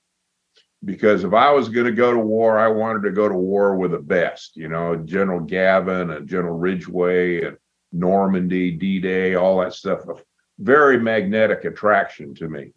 because 0.85 1.23
if 1.23 1.33
I 1.33 1.51
was 1.51 1.69
going 1.69 1.85
to 1.85 1.91
go 1.91 2.11
to 2.11 2.19
war, 2.19 2.59
I 2.59 2.67
wanted 2.67 3.03
to 3.03 3.11
go 3.11 3.29
to 3.29 3.35
war 3.35 3.75
with 3.75 3.91
the 3.91 3.99
best, 3.99 4.55
you 4.55 4.67
know, 4.67 4.95
General 4.95 5.39
Gavin 5.39 6.11
and 6.11 6.27
General 6.27 6.57
Ridgway 6.57 7.43
and 7.43 7.57
Normandy, 7.91 8.71
D 8.71 8.99
Day, 8.99 9.35
all 9.35 9.61
that 9.61 9.73
stuff. 9.73 10.07
A 10.09 10.15
very 10.59 10.99
magnetic 10.99 11.63
attraction 11.63 12.33
to 12.35 12.49
me. 12.49 12.73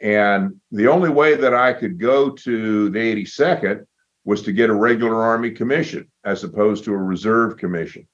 And 0.00 0.60
the 0.70 0.88
only 0.88 1.10
way 1.10 1.34
that 1.34 1.54
I 1.54 1.72
could 1.72 1.98
go 1.98 2.30
to 2.30 2.90
the 2.90 2.98
82nd 2.98 3.86
was 4.24 4.42
to 4.42 4.52
get 4.52 4.70
a 4.70 4.74
regular 4.74 5.22
Army 5.22 5.50
commission 5.50 6.10
as 6.24 6.44
opposed 6.44 6.84
to 6.84 6.92
a 6.92 6.98
reserve 6.98 7.56
commission. 7.56 8.06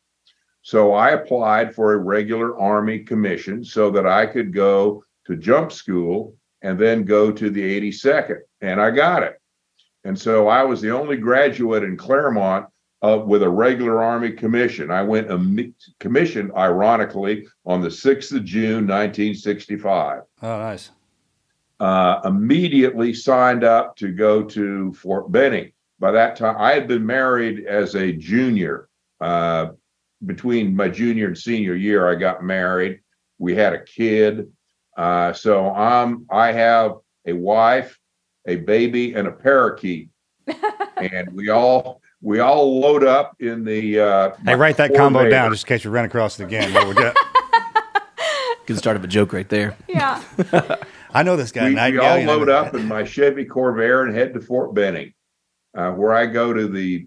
So 0.63 0.95
I 0.95 1.11
applied 1.11 1.75
for 1.75 1.93
a 1.93 1.99
regular 1.99 2.59
Army 2.59 3.01
commission 3.01 3.65
so 3.65 3.91
that 3.91 4.07
I 4.07 4.27
could 4.27 4.53
go 4.53 5.05
to 5.27 5.37
jump 5.37 5.73
school 5.73 6.37
and 6.63 6.79
then 6.79 7.05
go 7.05 7.33
to 7.33 7.51
the 7.51 7.81
82nd. 7.81 8.41
And 8.63 8.81
I 8.81 8.91
got 8.91 9.23
it. 9.23 9.39
And 10.05 10.19
so 10.19 10.49
I 10.49 10.63
was 10.63 10.81
the 10.81 10.91
only 10.91 11.17
graduate 11.17 11.83
in 11.83 11.97
Claremont 11.97 12.67
uh, 13.03 13.19
with 13.25 13.43
a 13.43 13.49
regular 13.49 14.03
Army 14.03 14.31
commission. 14.31 14.91
I 14.91 15.03
went 15.03 15.31
a 15.31 15.73
commission, 16.01 16.53
ironically, 16.57 17.47
on 17.67 17.83
the 17.83 17.89
6th 17.89 18.35
of 18.35 18.45
June, 18.45 18.87
1965. 18.87 20.23
Oh, 20.43 20.59
nice. 20.59 20.91
Uh, 21.81 22.21
immediately 22.25 23.13
signed 23.13 23.65
up 23.65 23.97
to 23.97 24.13
go 24.13 24.43
to 24.45 24.93
Fort 24.95 25.31
Benning. 25.33 25.73
By 25.99 26.13
that 26.13 26.37
time, 26.37 26.57
I 26.59 26.73
had 26.73 26.87
been 26.87 27.05
married 27.05 27.67
as 27.67 27.97
a 27.97 28.13
junior. 28.13 28.89
Uh, 29.21 29.71
between 30.25 30.75
my 30.75 30.89
junior 30.89 31.27
and 31.27 31.39
senior 31.39 31.75
year, 31.75 32.09
I 32.09 32.15
got 32.15 32.45
married. 32.45 33.01
We 33.39 33.57
had 33.57 33.73
a 33.73 33.83
kid. 33.83 34.53
Uh, 34.97 35.33
so 35.33 35.73
I'm 35.73 36.27
I 36.31 36.53
have 36.53 36.99
a 37.27 37.33
wife, 37.33 37.99
a 38.47 38.57
baby, 38.57 39.15
and 39.15 39.29
a 39.29 39.33
parakeet, 39.33 40.09
and 40.97 41.33
we 41.33 41.49
all 41.49 42.01
we 42.23 42.39
all 42.39 42.81
load 42.81 43.05
up 43.05 43.37
in 43.41 43.65
the. 43.65 44.01
Uh, 44.01 44.37
hey, 44.45 44.55
write 44.55 44.77
that 44.77 44.95
combo 44.95 45.29
down 45.29 45.51
just 45.51 45.65
in 45.65 45.69
case 45.69 45.85
we 45.85 45.91
run 45.91 46.05
across 46.05 46.39
it 46.41 46.45
again. 46.45 46.73
Good 48.67 48.79
start 48.79 48.97
of 48.97 49.05
a 49.05 49.09
joke 49.09 49.33
right 49.33 49.49
there. 49.49 49.77
Yeah. 49.89 50.23
I 51.15 51.23
know 51.23 51.37
this 51.37 51.53
guy. 51.53 51.69
We, 51.69 51.75
we 51.93 51.99
all 51.99 52.21
load 52.23 52.49
up 52.49 52.75
in 52.75 52.87
my 52.87 53.05
Chevy 53.05 53.45
Corvair 53.45 54.07
and 54.07 54.15
head 54.15 54.33
to 54.35 54.41
Fort 54.41 54.73
Benning, 54.73 55.13
uh, 55.77 55.91
where 55.91 56.15
I 56.15 56.27
go 56.27 56.53
to 56.53 56.69
the 56.69 57.07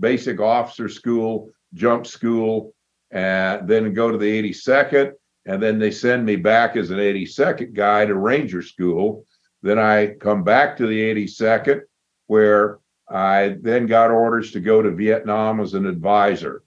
basic 0.00 0.40
officer 0.40 0.88
school, 0.88 1.50
jump 1.74 2.06
school, 2.06 2.74
and 3.10 3.68
then 3.68 3.92
go 3.92 4.10
to 4.10 4.18
the 4.18 4.50
82nd. 4.50 5.12
And 5.46 5.62
then 5.62 5.78
they 5.78 5.90
send 5.90 6.26
me 6.26 6.36
back 6.36 6.76
as 6.76 6.90
an 6.90 6.98
82nd 6.98 7.72
guy 7.74 8.04
to 8.04 8.14
Ranger 8.14 8.60
School. 8.60 9.24
Then 9.62 9.78
I 9.78 10.14
come 10.14 10.44
back 10.44 10.76
to 10.76 10.86
the 10.86 11.00
82nd, 11.00 11.82
where 12.26 12.78
I 13.08 13.56
then 13.60 13.86
got 13.86 14.10
orders 14.10 14.52
to 14.52 14.60
go 14.60 14.82
to 14.82 14.90
Vietnam 14.90 15.60
as 15.60 15.74
an 15.74 15.86
advisor. 15.86 16.62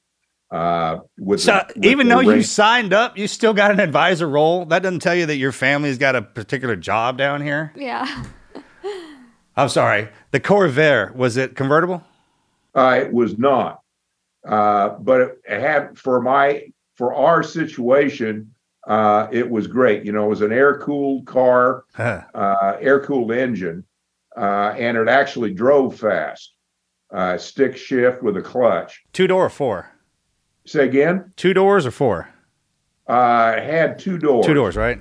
Uh, 0.51 0.99
with 1.17 1.39
so 1.39 1.63
the, 1.69 1.73
with 1.75 1.85
even 1.85 2.09
though 2.09 2.19
you 2.19 2.43
signed 2.43 2.91
up, 2.91 3.17
you 3.17 3.27
still 3.27 3.53
got 3.53 3.71
an 3.71 3.79
advisor 3.79 4.27
role. 4.27 4.65
That 4.65 4.83
doesn't 4.83 4.99
tell 4.99 5.15
you 5.15 5.25
that 5.27 5.37
your 5.37 5.53
family's 5.53 5.97
got 5.97 6.15
a 6.15 6.21
particular 6.21 6.75
job 6.75 7.17
down 7.17 7.41
here. 7.41 7.71
Yeah. 7.75 8.25
I'm 9.55 9.69
sorry. 9.69 10.09
The 10.31 10.39
Corvair 10.39 11.15
was 11.15 11.37
it 11.37 11.55
convertible? 11.55 12.03
Uh, 12.75 13.01
it 13.03 13.13
was 13.13 13.37
not, 13.37 13.81
uh, 14.47 14.89
but 14.99 15.21
it 15.21 15.59
had 15.59 15.97
for 15.97 16.21
my 16.21 16.63
for 16.95 17.13
our 17.13 17.43
situation. 17.43 18.50
Uh, 18.87 19.27
it 19.31 19.49
was 19.49 19.67
great. 19.67 20.05
You 20.05 20.11
know, 20.11 20.25
it 20.25 20.29
was 20.29 20.41
an 20.41 20.51
air 20.51 20.79
cooled 20.79 21.25
car, 21.27 21.85
huh. 21.93 22.23
uh, 22.33 22.77
air 22.79 22.99
cooled 22.99 23.31
engine, 23.31 23.83
uh, 24.35 24.73
and 24.77 24.97
it 24.97 25.07
actually 25.07 25.53
drove 25.53 25.99
fast. 25.99 26.53
Uh, 27.11 27.37
stick 27.37 27.75
shift 27.75 28.23
with 28.23 28.37
a 28.37 28.41
clutch. 28.41 29.03
Two 29.11 29.27
door 29.27 29.45
or 29.45 29.49
four? 29.49 29.91
Say 30.65 30.85
again? 30.85 31.33
Two 31.35 31.53
doors 31.53 31.85
or 31.85 31.91
four? 31.91 32.29
Uh, 33.07 33.55
it 33.57 33.63
had 33.63 33.99
two 33.99 34.17
doors. 34.17 34.45
Two 34.45 34.53
doors, 34.53 34.77
right? 34.77 34.99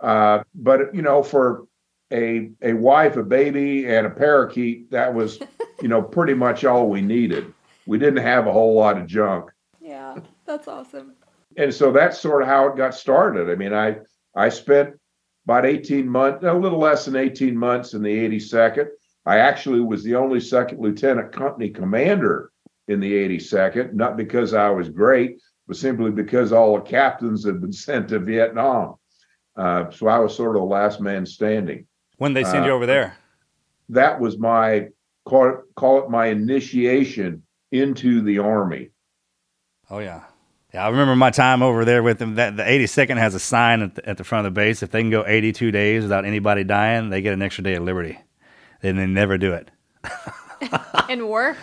Uh, 0.00 0.42
but 0.54 0.94
you 0.94 1.02
know, 1.02 1.22
for 1.22 1.66
a 2.12 2.50
a 2.62 2.72
wife, 2.72 3.16
a 3.16 3.22
baby, 3.22 3.86
and 3.86 4.06
a 4.06 4.10
parakeet, 4.10 4.90
that 4.90 5.12
was, 5.12 5.38
you 5.82 5.88
know, 5.88 6.00
pretty 6.00 6.34
much 6.34 6.64
all 6.64 6.88
we 6.88 7.00
needed. 7.02 7.52
We 7.86 7.98
didn't 7.98 8.22
have 8.22 8.46
a 8.46 8.52
whole 8.52 8.74
lot 8.74 8.96
of 8.98 9.06
junk. 9.06 9.50
Yeah, 9.80 10.18
that's 10.46 10.68
awesome. 10.68 11.14
And 11.58 11.74
so 11.74 11.90
that's 11.90 12.20
sort 12.20 12.42
of 12.42 12.48
how 12.48 12.68
it 12.68 12.76
got 12.76 12.94
started. 12.94 13.50
I 13.50 13.56
mean, 13.56 13.74
I 13.74 13.96
I 14.34 14.48
spent 14.48 14.94
about 15.44 15.66
18 15.66 16.08
months, 16.08 16.44
a 16.44 16.52
little 16.52 16.78
less 16.78 17.04
than 17.04 17.16
18 17.16 17.56
months 17.56 17.94
in 17.94 18.02
the 18.02 18.28
82nd. 18.28 18.86
I 19.26 19.38
actually 19.38 19.80
was 19.80 20.04
the 20.04 20.14
only 20.14 20.40
second 20.40 20.80
lieutenant 20.80 21.32
company 21.32 21.70
commander 21.70 22.52
in 22.86 23.00
the 23.00 23.12
82nd, 23.12 23.92
not 23.92 24.16
because 24.16 24.54
I 24.54 24.70
was 24.70 24.88
great, 24.88 25.40
but 25.66 25.76
simply 25.76 26.12
because 26.12 26.52
all 26.52 26.76
the 26.76 26.82
captains 26.82 27.44
had 27.44 27.60
been 27.60 27.72
sent 27.86 28.08
to 28.10 28.20
Vietnam. 28.20 28.94
Uh, 29.56 29.90
so 29.90 30.06
I 30.06 30.20
was 30.20 30.36
sort 30.36 30.54
of 30.54 30.62
the 30.62 30.68
last 30.68 31.00
man 31.00 31.26
standing. 31.26 31.86
When 32.18 32.34
they 32.34 32.44
send 32.44 32.64
uh, 32.64 32.68
you 32.68 32.72
over 32.72 32.86
there? 32.86 33.16
That 33.88 34.20
was 34.20 34.38
my 34.38 34.88
call 35.24 35.48
it, 35.48 35.56
call 35.74 36.04
it 36.04 36.10
my 36.10 36.26
initiation 36.26 37.42
into 37.72 38.20
the 38.20 38.38
army. 38.38 38.90
Oh 39.90 39.98
yeah. 39.98 40.24
Yeah, 40.74 40.84
I 40.84 40.90
remember 40.90 41.16
my 41.16 41.30
time 41.30 41.62
over 41.62 41.84
there 41.84 42.02
with 42.02 42.18
them. 42.18 42.34
That 42.34 42.56
the 42.56 42.62
82nd 42.62 43.16
has 43.16 43.34
a 43.34 43.38
sign 43.38 43.80
at 43.80 43.94
the, 43.94 44.08
at 44.08 44.18
the 44.18 44.24
front 44.24 44.46
of 44.46 44.54
the 44.54 44.60
base. 44.60 44.82
If 44.82 44.90
they 44.90 45.00
can 45.00 45.10
go 45.10 45.24
82 45.26 45.70
days 45.70 46.02
without 46.02 46.26
anybody 46.26 46.62
dying, 46.62 47.08
they 47.08 47.22
get 47.22 47.32
an 47.32 47.40
extra 47.40 47.64
day 47.64 47.74
of 47.74 47.84
liberty. 47.84 48.18
And 48.82 48.98
they 48.98 49.06
never 49.06 49.38
do 49.38 49.54
it. 49.54 49.70
in 51.08 51.26
war? 51.26 51.56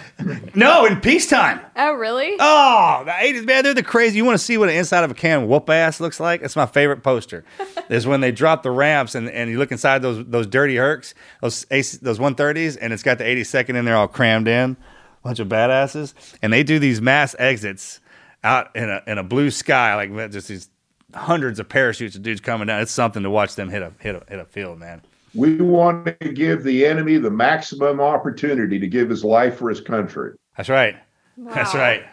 No, 0.56 0.86
in 0.86 1.00
peacetime. 1.02 1.60
Oh, 1.76 1.94
really? 1.94 2.36
Oh, 2.40 3.04
the 3.06 3.12
80s, 3.12 3.46
man, 3.46 3.64
they're 3.64 3.74
the 3.74 3.84
crazy. 3.84 4.18
You 4.18 4.26
want 4.26 4.40
to 4.40 4.44
see 4.44 4.58
what 4.58 4.70
an 4.70 4.76
inside 4.76 5.04
of 5.04 5.12
a 5.12 5.14
can 5.14 5.48
whoop 5.48 5.70
ass 5.70 6.00
looks 6.00 6.20
like? 6.20 6.42
That's 6.42 6.56
my 6.56 6.66
favorite 6.66 7.04
poster. 7.04 7.46
is 7.90 8.08
when 8.08 8.22
they 8.22 8.32
drop 8.32 8.64
the 8.64 8.72
ramps 8.72 9.14
and, 9.14 9.30
and 9.30 9.50
you 9.50 9.60
look 9.60 9.72
inside 9.72 10.02
those 10.02 10.26
those 10.26 10.48
dirty 10.48 10.78
Hercs, 10.78 11.14
those 11.42 11.66
those 11.66 12.20
130s, 12.20 12.78
and 12.82 12.92
it's 12.92 13.04
got 13.04 13.20
the 13.20 13.24
82nd 13.24 13.76
in 13.76 13.86
there 13.86 13.96
all 13.96 14.08
crammed 14.08 14.48
in, 14.48 14.78
bunch 15.24 15.40
of 15.40 15.48
badasses, 15.48 16.14
and 16.42 16.52
they 16.52 16.64
do 16.64 16.80
these 16.80 17.02
mass 17.02 17.36
exits 17.38 18.00
out 18.46 18.74
in 18.76 18.90
a 18.90 19.02
in 19.08 19.18
a 19.18 19.24
blue 19.24 19.52
sky, 19.52 19.96
like 19.96 20.32
just 20.32 20.48
these 20.48 20.70
hundreds 21.14 21.60
of 21.60 21.68
parachutes 21.68 22.16
of 22.16 22.22
dudes 22.22 22.40
coming 22.40 22.68
down. 22.68 22.82
It's 22.82 22.92
something 22.92 23.24
to 23.24 23.30
watch 23.30 23.56
them 23.56 23.70
hit 23.70 23.82
a 23.82 23.92
hit 24.00 24.16
a 24.16 24.24
hit 24.30 24.40
a 24.40 24.46
field, 24.46 24.80
man. 24.80 25.02
We 25.34 25.58
want 25.58 26.06
to 26.22 26.32
give 26.32 26.64
the 26.64 26.86
enemy 26.86 27.18
the 27.18 27.32
maximum 27.32 28.00
opportunity 28.00 28.80
to 28.80 28.88
give 28.88 29.10
his 29.10 29.26
life 29.26 29.58
for 29.58 29.70
his 29.70 29.82
country. 29.82 30.36
That's 30.56 30.70
right. 30.70 30.96
Wow. 31.36 31.54
That's 31.54 31.76
right. 31.76 32.06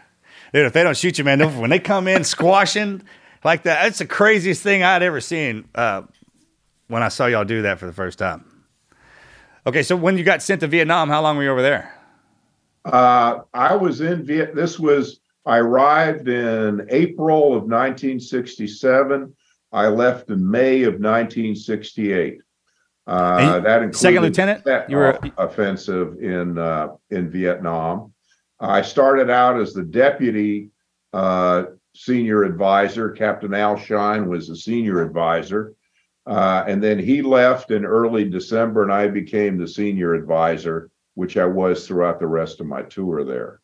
Dude, 0.52 0.66
if 0.66 0.72
they 0.72 0.82
don't 0.82 0.96
shoot 0.96 1.18
you, 1.18 1.24
man, 1.24 1.40
when 1.60 1.70
they 1.70 1.78
come 1.78 2.08
in 2.08 2.24
squashing 2.24 3.02
like 3.44 3.62
that, 3.62 3.84
that's 3.84 3.98
the 3.98 4.06
craziest 4.06 4.62
thing 4.62 4.82
I'd 4.82 5.02
ever 5.02 5.20
seen 5.20 5.68
uh, 5.74 6.02
when 6.88 7.02
I 7.02 7.08
saw 7.08 7.26
y'all 7.26 7.44
do 7.44 7.62
that 7.62 7.78
for 7.78 7.86
the 7.86 7.92
first 7.92 8.18
time. 8.18 8.44
Okay, 9.66 9.84
so 9.84 9.94
when 9.94 10.18
you 10.18 10.24
got 10.24 10.42
sent 10.42 10.60
to 10.60 10.66
Vietnam, 10.66 11.08
how 11.08 11.22
long 11.22 11.36
were 11.36 11.44
you 11.44 11.50
over 11.50 11.62
there? 11.62 11.94
Uh, 12.84 13.42
I 13.54 13.76
was 13.76 14.00
in 14.00 14.24
Viet. 14.24 14.56
This 14.56 14.80
was 14.80 15.20
I 15.44 15.58
arrived 15.58 16.28
in 16.28 16.87
April 16.90 17.46
of 17.49 17.64
1967. 17.64 19.34
I 19.72 19.88
left 19.88 20.30
in 20.30 20.49
May 20.49 20.82
of 20.82 20.94
1968. 20.94 22.38
Uh, 23.04 23.58
that 23.58 23.82
included 23.82 23.96
second 23.96 24.22
lieutenant. 24.22 24.62
You 24.88 24.96
were 24.96 25.18
offensive 25.37 26.18
in 26.22 26.56
uh, 26.58 26.88
in 27.11 27.30
Vietnam. 27.30 28.12
I 28.61 28.82
started 28.82 29.28
out 29.28 29.61
as 29.61 29.72
the 29.72 29.82
deputy 29.82 30.70
uh, 31.12 31.64
senior 31.96 32.44
advisor. 32.44 33.11
Captain 33.11 33.54
Al 33.54 33.76
Shine 33.76 34.28
was 34.28 34.46
the 34.46 34.56
senior 34.56 35.02
advisor, 35.02 35.75
uh, 36.26 36.62
and 36.68 36.80
then 36.80 37.00
he 37.00 37.22
left 37.22 37.72
in 37.72 37.84
early 37.84 38.25
December, 38.25 38.84
and 38.84 38.92
I 38.92 39.08
became 39.08 39.58
the 39.58 39.66
senior 39.66 40.14
advisor, 40.14 40.88
which 41.14 41.37
I 41.37 41.46
was 41.46 41.88
throughout 41.88 42.20
the 42.20 42.28
rest 42.28 42.61
of 42.61 42.66
my 42.66 42.82
tour 42.82 43.25
there. 43.25 43.62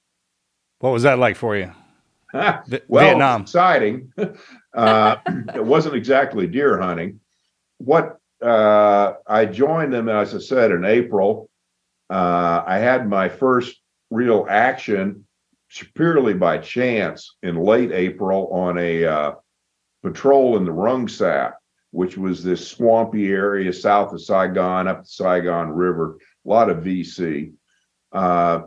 What 0.81 0.91
was 0.93 1.03
that 1.03 1.19
like 1.19 1.37
for 1.37 1.57
you? 1.57 1.73
well, 2.33 2.63
Vietnam. 2.89 3.43
exciting. 3.43 4.13
uh, 4.75 5.17
it 5.55 5.65
wasn't 5.65 5.97
exactly 5.97 6.47
deer 6.47 6.81
hunting. 6.81 7.21
What 7.79 8.19
uh, 8.43 9.15
I 9.27 9.47
joined 9.47 9.93
them, 9.93 10.09
as 10.09 10.35
I 10.35 10.39
said, 10.39 10.71
in 10.71 10.85
April. 10.85 11.49
Uh, 12.11 12.63
I 12.67 12.79
had 12.79 13.09
my 13.09 13.29
first 13.29 13.81
real 14.11 14.47
action 14.49 15.27
purely 15.95 16.35
by 16.35 16.59
chance 16.59 17.37
in 17.43 17.57
late 17.57 17.93
April 17.93 18.49
on 18.53 18.79
a 18.79 19.05
uh, 19.05 19.33
patrol 20.03 20.57
in 20.57 20.65
the 20.65 20.73
Rungsat, 20.73 21.53
which 21.91 22.17
was 22.17 22.43
this 22.43 22.67
swampy 22.67 23.29
area 23.29 23.73
south 23.73 24.13
of 24.13 24.23
Saigon, 24.23 24.89
up 24.89 25.03
the 25.03 25.09
Saigon 25.09 25.71
River, 25.71 26.19
a 26.47 26.49
lot 26.49 26.71
of 26.71 26.79
VC. 26.79 27.53
Uh, 28.13 28.63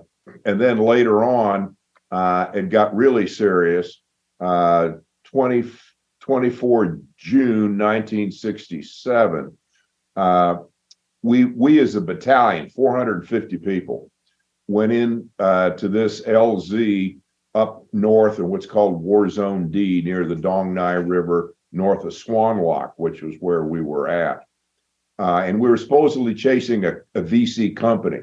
and 0.46 0.62
then 0.62 0.77
later 0.77 1.24
on, 1.24 1.75
uh, 2.12 2.48
it 2.53 2.70
got 2.70 2.96
really 2.96 3.27
serious. 3.27 4.01
Uh, 4.39 4.94
20, 5.25 5.72
24 6.22 7.00
June 7.18 7.77
1967. 7.77 9.58
Uh, 10.15 10.56
we 11.24 11.46
we 11.46 11.80
as 11.80 11.96
a 11.96 12.01
battalion, 12.01 12.70
450 12.70 13.58
people, 13.58 14.12
went 14.68 14.91
in 14.91 15.30
uh, 15.39 15.72
to 15.72 15.88
this 15.88 16.22
LZ 16.22 17.20
up 17.53 17.86
north 17.91 18.39
in 18.39 18.48
what's 18.48 18.65
called 18.65 19.01
War 19.01 19.30
Zone 19.30 19.70
D 19.70 20.01
near 20.01 20.25
the 20.25 20.36
Dong 20.36 20.74
Nai 20.74 20.94
River, 20.94 21.53
north 21.72 22.03
of 22.06 22.13
Xuan 22.13 22.63
Loc, 22.63 22.94
which 22.98 23.22
was 23.22 23.36
where 23.39 23.63
we 23.63 23.82
were 23.82 24.08
at. 24.08 24.44
Uh, 25.20 25.44
and 25.46 25.60
we 25.60 25.70
were 25.70 25.77
supposedly 25.77 26.34
chasing 26.34 26.86
a, 26.86 26.94
a, 27.13 27.22
VC 27.22 27.75
company. 27.75 28.22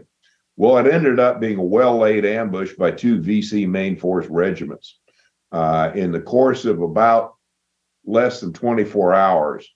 Well, 0.58 0.76
it 0.78 0.92
ended 0.92 1.20
up 1.20 1.38
being 1.38 1.56
a 1.56 1.62
well 1.62 1.98
laid 1.98 2.24
ambush 2.24 2.72
by 2.74 2.90
two 2.90 3.20
VC 3.20 3.68
main 3.68 3.96
force 3.96 4.26
regiments. 4.26 4.98
Uh, 5.52 5.92
in 5.94 6.10
the 6.10 6.20
course 6.20 6.64
of 6.64 6.82
about 6.82 7.36
less 8.04 8.40
than 8.40 8.52
24 8.52 9.14
hours, 9.14 9.72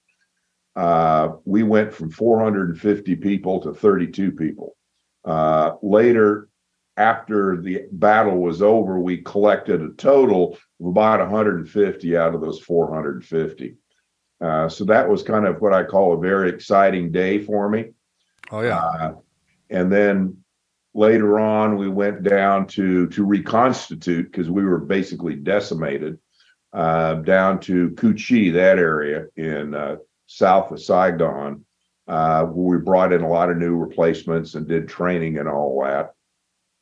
uh, 0.75 1.29
we 1.45 1.63
went 1.63 1.95
from 1.95 2.11
450 2.11 3.15
people 3.17 3.61
to 3.61 3.73
32 3.73 4.33
people. 4.33 4.77
Uh, 5.25 5.75
later, 5.83 6.49
after 6.97 7.63
the 7.63 7.85
battle 7.93 8.39
was 8.39 8.61
over, 8.61 8.99
we 8.99 9.19
collected 9.19 9.83
a 9.83 9.91
total 9.91 10.59
of 10.81 10.87
about 10.87 11.21
150 11.21 12.17
out 12.17 12.35
of 12.35 12.41
those 12.41 12.59
450. 12.59 13.77
Uh, 14.41 14.69
so 14.69 14.85
that 14.87 15.09
was 15.09 15.23
kind 15.23 15.47
of 15.47 15.61
what 15.61 15.73
I 15.73 15.85
call 15.85 16.15
a 16.15 16.21
very 16.21 16.51
exciting 16.51 17.13
day 17.13 17.39
for 17.39 17.69
me. 17.69 17.93
Oh 18.51 18.63
yeah. 18.63 18.81
Uh, 18.81 19.15
and 19.71 19.91
then 19.91 20.42
later 20.95 21.39
on, 21.41 21.77
we 21.77 21.89
went 21.89 22.23
down 22.23 22.67
to 22.69 23.09
to 23.09 23.25
reconstitute 23.25 24.31
because 24.31 24.51
we 24.51 24.65
were 24.65 24.79
basically 24.79 25.35
decimated 25.35 26.19
uh, 26.73 27.15
down 27.15 27.61
to 27.61 27.91
Cu 27.93 28.15
Chi, 28.15 28.51
that 28.51 28.79
area 28.79 29.27
in 29.37 29.75
uh, 29.75 29.97
south 30.27 30.71
of 30.71 30.81
Saigon, 30.81 31.65
uh, 32.09 32.45
where 32.45 32.79
we 32.79 32.85
brought 32.85 33.13
in 33.13 33.23
a 33.23 33.29
lot 33.29 33.51
of 33.51 33.59
new 33.59 33.77
replacements 33.77 34.55
and 34.55 34.67
did 34.67 34.89
training 34.89 35.39
and 35.39 35.49
all 35.49 35.83
that. 35.85 36.15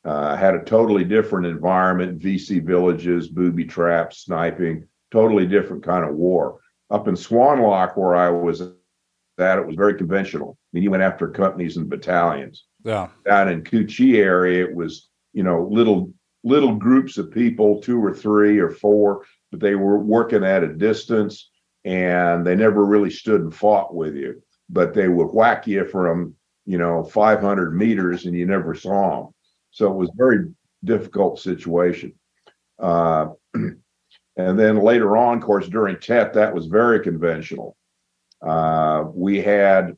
Uh, 0.03 0.35
had 0.35 0.55
a 0.55 0.63
totally 0.63 1.03
different 1.03 1.45
environment, 1.45 2.19
VC 2.19 2.65
villages, 2.65 3.27
booby 3.27 3.65
traps, 3.65 4.23
sniping, 4.23 4.87
totally 5.11 5.45
different 5.45 5.83
kind 5.83 6.03
of 6.03 6.15
war. 6.15 6.59
Up 6.89 7.07
in 7.07 7.13
Xuan 7.13 7.61
Loc, 7.61 7.95
where 7.97 8.15
I 8.15 8.29
was 8.29 8.61
at, 8.61 9.59
it 9.59 9.67
was 9.67 9.75
very 9.75 9.93
conventional. 9.93 10.57
I 10.57 10.67
mean, 10.73 10.83
you 10.83 10.91
went 10.91 11.03
after 11.03 11.27
companies 11.27 11.77
and 11.77 11.87
battalions. 11.87 12.65
Yeah. 12.83 13.09
Down 13.25 13.49
in 13.49 13.63
Cu 13.63 13.85
Chi 13.85 14.17
area, 14.17 14.65
it 14.65 14.75
was, 14.75 15.09
you 15.33 15.43
know, 15.43 15.67
little 15.69 16.11
little 16.43 16.75
groups 16.75 17.17
of 17.17 17.31
people, 17.31 17.81
two 17.81 18.03
or 18.03 18.13
three 18.13 18.57
or 18.59 18.71
four, 18.71 19.25
but 19.51 19.59
they 19.59 19.75
were 19.75 19.99
working 19.99 20.43
at 20.43 20.63
a 20.63 20.73
distance 20.73 21.51
and 21.85 22.45
they 22.45 22.55
never 22.55 22.85
really 22.85 23.11
stood 23.11 23.41
and 23.41 23.53
fought 23.53 23.93
with 23.93 24.15
you, 24.15 24.41
but 24.69 24.93
they 24.93 25.07
would 25.07 25.27
whack 25.27 25.67
you 25.67 25.85
from, 25.85 26.33
you 26.65 26.77
know, 26.77 27.03
500 27.03 27.75
meters 27.75 28.25
and 28.25 28.35
you 28.35 28.45
never 28.45 28.73
saw 28.73 29.23
them. 29.23 29.33
So 29.71 29.91
it 29.91 29.95
was 29.95 30.09
very 30.15 30.47
difficult 30.83 31.39
situation. 31.39 32.13
Uh, 32.79 33.29
and 33.53 33.79
then 34.35 34.77
later 34.77 35.17
on, 35.17 35.37
of 35.37 35.43
course, 35.43 35.67
during 35.67 35.99
Tet, 35.99 36.33
that 36.33 36.53
was 36.53 36.67
very 36.67 37.01
conventional. 37.01 37.75
Uh, 38.41 39.05
we 39.13 39.39
had 39.41 39.95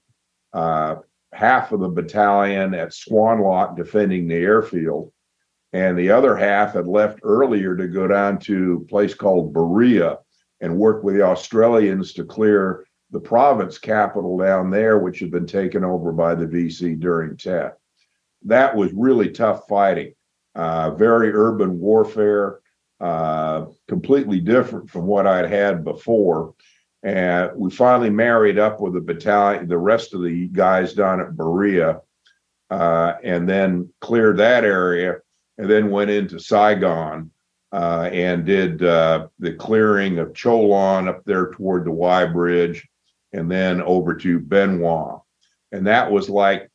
uh, 0.51 0.95
half 1.33 1.71
of 1.71 1.79
the 1.79 1.89
battalion 1.89 2.73
at 2.73 2.89
Xuan 2.89 3.43
Loc 3.43 3.75
defending 3.75 4.27
the 4.27 4.35
airfield, 4.35 5.11
and 5.73 5.97
the 5.97 6.11
other 6.11 6.35
half 6.35 6.73
had 6.73 6.87
left 6.87 7.19
earlier 7.23 7.75
to 7.75 7.87
go 7.87 8.07
down 8.07 8.39
to 8.39 8.81
a 8.83 8.89
place 8.89 9.13
called 9.13 9.53
Baria 9.53 10.17
and 10.61 10.77
work 10.77 11.03
with 11.03 11.15
the 11.15 11.23
Australians 11.23 12.13
to 12.13 12.23
clear 12.23 12.85
the 13.11 13.19
province 13.19 13.77
capital 13.77 14.37
down 14.37 14.71
there, 14.71 14.99
which 14.99 15.19
had 15.19 15.31
been 15.31 15.47
taken 15.47 15.83
over 15.83 16.11
by 16.11 16.35
the 16.35 16.45
VC 16.45 16.99
during 16.99 17.37
Tet 17.37 17.77
that 18.45 18.75
was 18.75 18.91
really 18.93 19.29
tough 19.29 19.67
fighting. 19.67 20.13
Uh, 20.55 20.91
very 20.91 21.31
urban 21.33 21.79
warfare, 21.79 22.59
uh, 22.99 23.65
completely 23.87 24.39
different 24.39 24.89
from 24.89 25.07
what 25.07 25.25
I'd 25.25 25.49
had 25.49 25.83
before. 25.83 26.53
And 27.03 27.51
we 27.55 27.69
finally 27.69 28.09
married 28.09 28.57
up 28.57 28.79
with 28.79 28.93
the 28.93 29.01
battalion, 29.01 29.67
the 29.67 29.77
rest 29.77 30.13
of 30.13 30.23
the 30.23 30.47
guys 30.47 30.93
down 30.93 31.19
at 31.19 31.33
Baria, 31.33 32.01
uh, 32.69 33.13
and 33.23 33.47
then 33.47 33.93
cleared 33.99 34.37
that 34.37 34.63
area, 34.63 35.17
and 35.57 35.69
then 35.69 35.91
went 35.91 36.09
into 36.09 36.39
Saigon 36.39 37.29
uh, 37.73 38.09
and 38.11 38.45
did 38.45 38.83
uh, 38.83 39.27
the 39.39 39.53
clearing 39.53 40.19
of 40.19 40.33
Cholon 40.33 41.09
up 41.09 41.23
there 41.25 41.51
toward 41.51 41.85
the 41.85 41.91
Y 41.91 42.25
Bridge, 42.25 42.87
and 43.33 43.51
then 43.51 43.81
over 43.81 44.15
to 44.15 44.39
Hoa. 44.49 45.21
And 45.71 45.87
that 45.87 46.09
was 46.09 46.29
like 46.29 46.69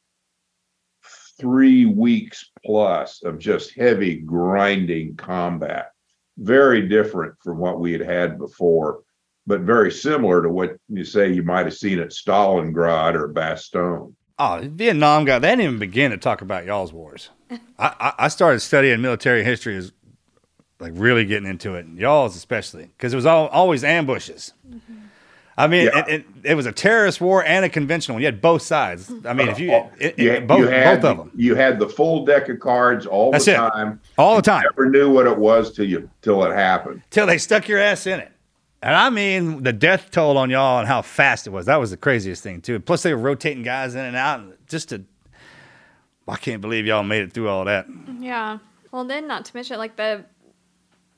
three 1.41 1.87
weeks 1.87 2.51
plus 2.65 3.23
of 3.23 3.39
just 3.39 3.75
heavy 3.75 4.17
grinding 4.17 5.17
combat. 5.17 5.93
Very 6.37 6.87
different 6.89 7.35
from 7.43 7.59
what 7.59 7.81
we 7.81 7.93
had 7.93 8.03
had 8.03 8.39
before, 8.39 9.03
but 9.49 9.63
very 9.63 9.91
similar 9.91 10.43
to 10.43 10.49
what 10.51 10.77
you 10.91 11.05
say 11.05 11.33
you 11.33 11.43
might 11.43 11.65
have 11.65 11.75
seen 11.75 11.99
at 11.99 12.11
Stalingrad 12.11 13.15
or 13.15 13.29
Bastogne. 13.29 14.13
Oh, 14.39 14.61
Vietnam 14.63 15.25
guy, 15.25 15.39
they 15.39 15.49
didn't 15.49 15.63
even 15.63 15.79
begin 15.79 16.11
to 16.13 16.19
talk 16.19 16.43
about 16.43 16.67
y'all's 16.67 16.93
wars. 16.93 17.31
I, 17.79 18.13
I 18.19 18.29
started 18.29 18.61
studying 18.61 19.01
military 19.01 19.43
history 19.43 19.77
as 19.77 19.91
like 20.79 20.93
really 20.95 21.25
getting 21.25 21.49
into 21.49 21.75
it, 21.75 21.87
y'all's 21.97 22.37
especially, 22.37 22.85
because 22.85 23.15
it 23.15 23.17
was 23.17 23.27
all, 23.27 23.49
always 23.49 23.83
ambushes. 23.83 24.53
Mm-hmm. 24.69 24.95
I 25.57 25.67
mean, 25.67 25.87
yeah. 25.87 26.05
it, 26.07 26.09
it, 26.09 26.27
it, 26.45 26.55
was 26.55 26.67
a 26.67 26.73
terrorist 26.73 27.21
war 27.21 27.43
and 27.43 27.65
a 27.65 27.69
conventional 27.69 28.15
one. 28.15 28.23
You 28.23 28.27
had 28.27 28.41
both 28.41 28.63
sides. 28.63 29.11
I 29.25 29.33
mean, 29.33 29.49
if 29.49 29.59
you, 29.59 29.73
uh, 29.73 29.89
it, 29.99 30.17
you 30.17 30.41
both, 30.43 30.61
you 30.61 30.67
had, 30.69 31.01
both 31.01 31.11
of 31.11 31.17
them, 31.17 31.33
you 31.35 31.57
had 31.57 31.81
the 31.81 31.89
full 31.89 32.25
deck 32.25 32.49
of 32.49 32.61
cards 32.61 33.07
all 33.07 33.33
That's 33.33 33.47
the 33.47 33.55
time, 33.55 34.01
all 34.19 34.37
the 34.37 34.43
time. 34.43 34.63
You 34.63 34.71
never 34.71 34.91
knew 34.91 35.13
what 35.13 35.27
it 35.27 35.37
was 35.37 35.73
till 35.73 35.87
you 35.87 36.09
till 36.23 36.45
it 36.45 36.55
happened. 36.55 37.03
Till 37.11 37.27
they 37.27 37.39
stuck 37.39 37.67
your 37.67 37.81
ass 37.81 38.07
in 38.07 38.21
it. 38.21 38.31
And 38.83 38.95
I 38.95 39.11
mean, 39.11 39.63
the 39.63 39.73
death 39.73 40.11
toll 40.11 40.39
on 40.39 40.51
y'all 40.51 40.79
and 40.79 40.87
how 40.87 41.03
fast 41.03 41.47
it 41.47 41.51
was. 41.51 41.67
That 41.67 41.77
was 41.77 41.91
the 41.91 41.97
craziest 41.97 42.43
thing 42.43 42.61
too. 42.61 42.79
Plus, 42.79 43.03
they 43.03 43.13
were 43.13 43.21
rotating 43.21 43.63
guys 43.63 43.95
in 43.95 44.05
and 44.05 44.17
out, 44.17 44.43
just 44.67 44.91
to. 44.91 45.05
I 46.29 46.37
can't 46.37 46.61
believe 46.61 46.85
y'all 46.85 47.03
made 47.03 47.23
it 47.23 47.33
through 47.33 47.49
all 47.49 47.65
that. 47.65 47.87
Yeah. 48.21 48.59
Well, 48.93 49.05
then, 49.05 49.27
not 49.27 49.47
to 49.47 49.57
mention 49.57 49.79
like 49.79 49.97
the 49.97 50.25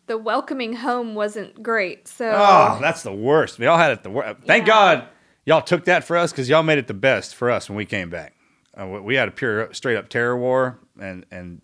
the 0.06 0.16
welcoming 0.16 0.72
home 0.72 1.14
wasn't 1.14 1.62
great. 1.62 2.08
So 2.08 2.32
oh, 2.34 2.78
that's 2.80 3.02
the 3.02 3.12
worst. 3.12 3.58
We 3.58 3.66
all 3.66 3.78
had 3.78 3.90
it 3.92 4.02
the 4.02 4.10
worst. 4.10 4.40
Thank 4.44 4.66
yeah. 4.66 4.72
God 4.72 5.08
y'all 5.50 5.62
took 5.62 5.84
that 5.84 6.04
for 6.04 6.16
us 6.16 6.30
because 6.30 6.48
y'all 6.48 6.62
made 6.62 6.78
it 6.78 6.86
the 6.86 6.94
best 6.94 7.34
for 7.34 7.50
us 7.50 7.68
when 7.68 7.76
we 7.76 7.84
came 7.84 8.10
back. 8.10 8.34
Uh, 8.80 8.86
we 8.86 9.16
had 9.16 9.28
a 9.28 9.32
pure, 9.32 9.72
straight 9.74 9.96
up 9.96 10.08
terror 10.08 10.38
war, 10.38 10.78
and 11.00 11.26
and 11.30 11.60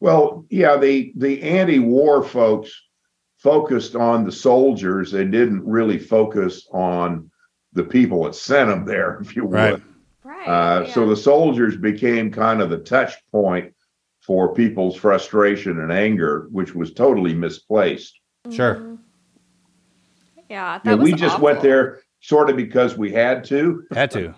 well, 0.00 0.44
yeah, 0.50 0.76
the 0.76 1.12
the 1.16 1.42
anti-war 1.42 2.24
folks 2.24 2.82
focused 3.38 3.96
on 3.96 4.24
the 4.24 4.32
soldiers. 4.32 5.10
They 5.10 5.24
didn't 5.24 5.64
really 5.64 5.98
focus 5.98 6.68
on 6.72 7.30
the 7.72 7.84
people 7.84 8.24
that 8.24 8.34
sent 8.34 8.68
them 8.68 8.84
there, 8.84 9.18
if 9.22 9.34
you 9.34 9.44
would. 9.44 9.54
Right. 9.54 9.82
Right. 10.24 10.46
Uh, 10.46 10.84
yeah. 10.84 10.92
So 10.92 11.08
the 11.08 11.16
soldiers 11.16 11.76
became 11.76 12.30
kind 12.30 12.60
of 12.60 12.68
the 12.68 12.78
touch 12.78 13.14
point 13.32 13.72
for 14.20 14.52
people's 14.52 14.94
frustration 14.94 15.80
and 15.80 15.90
anger, 15.90 16.48
which 16.50 16.74
was 16.74 16.92
totally 16.92 17.32
misplaced. 17.32 18.20
Sure. 18.50 18.76
Mm-hmm. 18.76 18.94
Yeah, 20.50 20.80
that 20.84 20.98
we 20.98 21.12
just 21.12 21.34
awful. 21.34 21.44
went 21.44 21.60
there 21.60 22.00
sort 22.20 22.50
of 22.50 22.56
because 22.56 22.96
we 22.96 23.12
had 23.12 23.44
to. 23.44 23.84
Had 23.92 24.10
to. 24.12 24.34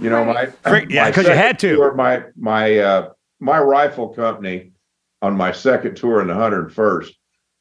you 0.00 0.10
know, 0.10 0.24
my 0.24 0.50
yeah, 0.88 1.08
because 1.08 1.26
you 1.26 1.34
had 1.34 1.58
to. 1.60 1.76
Tour, 1.76 1.94
my 1.94 2.24
my 2.36 2.78
uh, 2.78 3.10
my 3.38 3.58
rifle 3.58 4.08
company 4.08 4.72
on 5.20 5.36
my 5.36 5.52
second 5.52 5.96
tour 5.96 6.20
in 6.22 6.28
the 6.28 6.34
hundred 6.34 6.72
first 6.72 7.14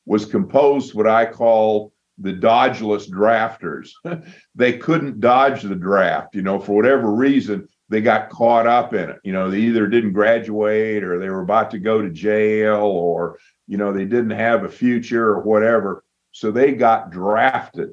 was 0.05 0.25
composed 0.25 0.93
what 0.93 1.07
I 1.07 1.25
call 1.25 1.93
the 2.17 2.33
dodgeless 2.33 3.09
drafters. 3.09 3.91
they 4.55 4.77
couldn't 4.77 5.19
dodge 5.19 5.63
the 5.63 5.75
draft, 5.75 6.35
you 6.35 6.41
know, 6.41 6.59
for 6.59 6.75
whatever 6.75 7.11
reason 7.11 7.67
they 7.89 8.01
got 8.01 8.29
caught 8.29 8.67
up 8.67 8.93
in 8.93 9.09
it. 9.09 9.19
You 9.23 9.33
know, 9.33 9.49
they 9.49 9.59
either 9.59 9.87
didn't 9.87 10.13
graduate 10.13 11.03
or 11.03 11.19
they 11.19 11.29
were 11.29 11.41
about 11.41 11.71
to 11.71 11.79
go 11.79 12.01
to 12.01 12.09
jail 12.09 12.79
or, 12.79 13.37
you 13.67 13.77
know, 13.77 13.91
they 13.91 14.05
didn't 14.05 14.31
have 14.31 14.63
a 14.63 14.69
future 14.69 15.27
or 15.27 15.41
whatever. 15.41 16.03
So 16.31 16.51
they 16.51 16.73
got 16.73 17.11
drafted. 17.11 17.89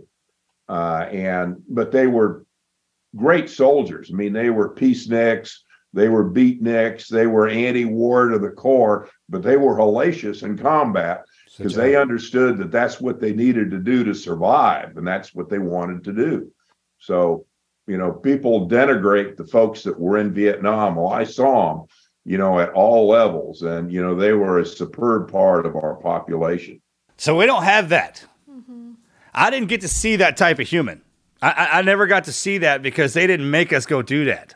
Uh, 0.69 1.09
and, 1.11 1.57
but 1.69 1.91
they 1.91 2.07
were 2.07 2.45
great 3.17 3.51
soldiers. 3.51 4.11
I 4.13 4.17
mean, 4.17 4.33
they 4.33 4.51
were 4.51 4.75
peaceniks, 4.75 5.57
they 5.93 6.09
were 6.09 6.31
beatniks, 6.31 7.09
they 7.09 7.27
were 7.27 7.49
anti 7.49 7.87
war 7.87 8.29
to 8.29 8.39
the 8.39 8.51
core, 8.51 9.09
but 9.29 9.43
they 9.43 9.57
were 9.57 9.77
hellacious 9.77 10.43
in 10.43 10.59
combat. 10.59 11.25
Because 11.59 11.75
they 11.75 11.97
understood 11.97 12.57
that 12.59 12.71
that's 12.71 13.01
what 13.01 13.21
they 13.21 13.33
needed 13.33 13.71
to 13.73 13.79
do 13.79 14.05
to 14.05 14.15
survive 14.15 14.97
and 14.97 15.07
that's 15.07 15.35
what 15.35 15.51
they 15.51 15.59
wanted 15.59 16.05
to 16.05 16.13
do. 16.13 16.51
So, 16.99 17.45
you 17.87 17.99
know, 17.99 18.13
people 18.13 18.69
denigrate 18.69 19.37
the 19.37 19.45
folks 19.45 19.83
that 19.83 19.99
were 19.99 20.19
in 20.19 20.33
Vietnam. 20.33 20.97
Well, 20.97 21.09
I 21.09 21.25
saw 21.25 21.75
them, 21.75 21.87
you 22.25 22.39
know, 22.39 22.59
at 22.59 22.71
all 22.71 23.09
levels, 23.09 23.63
and, 23.63 23.93
you 23.93 24.03
know, 24.03 24.15
they 24.15 24.33
were 24.33 24.59
a 24.59 24.67
superb 24.67 25.31
part 25.31 25.67
of 25.67 25.77
our 25.77 25.97
population. 25.97 26.81
So 27.17 27.37
we 27.37 27.47
don't 27.47 27.65
have 27.65 27.91
that. 27.91 28.25
Mm-hmm. 28.51 28.93
I 29.35 29.51
didn't 29.51 29.69
get 29.69 29.83
to 29.83 29.89
see 29.89 30.17
that 30.17 30.37
type 30.37 30.59
of 30.59 30.69
human. 30.69 31.03
I, 31.43 31.51
I, 31.51 31.79
I 31.79 31.83
never 31.83 32.07
got 32.07 32.25
to 32.25 32.33
see 32.33 32.59
that 32.59 32.83
because 32.83 33.15
they 33.15 33.27
didn't 33.27 33.51
make 33.51 33.73
us 33.73 33.87
go 33.87 34.03
do 34.03 34.25
that. 34.27 34.55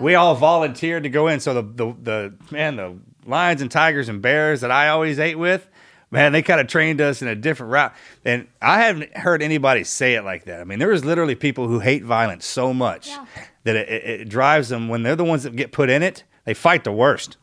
We 0.00 0.14
all 0.14 0.34
volunteered 0.34 1.02
to 1.02 1.10
go 1.10 1.28
in. 1.28 1.40
So 1.40 1.52
the, 1.52 1.62
the 1.62 1.94
the 2.02 2.34
man, 2.50 2.76
the 2.76 2.96
lions 3.26 3.60
and 3.60 3.70
tigers 3.70 4.08
and 4.08 4.22
bears 4.22 4.62
that 4.62 4.70
I 4.70 4.88
always 4.88 5.18
ate 5.18 5.38
with, 5.38 5.68
man, 6.10 6.32
they 6.32 6.42
kind 6.42 6.60
of 6.60 6.66
trained 6.66 7.00
us 7.00 7.22
in 7.22 7.28
a 7.28 7.34
different 7.34 7.72
route. 7.72 7.94
And 8.24 8.48
I 8.60 8.82
haven't 8.82 9.16
heard 9.16 9.42
anybody 9.42 9.84
say 9.84 10.14
it 10.14 10.22
like 10.24 10.44
that. 10.44 10.60
I 10.60 10.64
mean, 10.64 10.78
there 10.78 10.92
is 10.92 11.04
literally 11.04 11.34
people 11.34 11.68
who 11.68 11.78
hate 11.80 12.04
violence 12.04 12.44
so 12.46 12.74
much 12.74 13.08
Yeah. 13.08 13.26
that 13.64 13.76
it, 13.76 13.88
it, 13.88 14.20
it 14.22 14.28
drives 14.28 14.68
them 14.68 14.88
when 14.88 15.02
they're 15.02 15.16
the 15.16 15.24
ones 15.24 15.44
that 15.44 15.54
get 15.56 15.72
put 15.72 15.90
in 15.90 16.02
it. 16.02 16.24
They 16.44 16.54
fight 16.54 16.84
the 16.84 16.92
worst. 16.92 17.36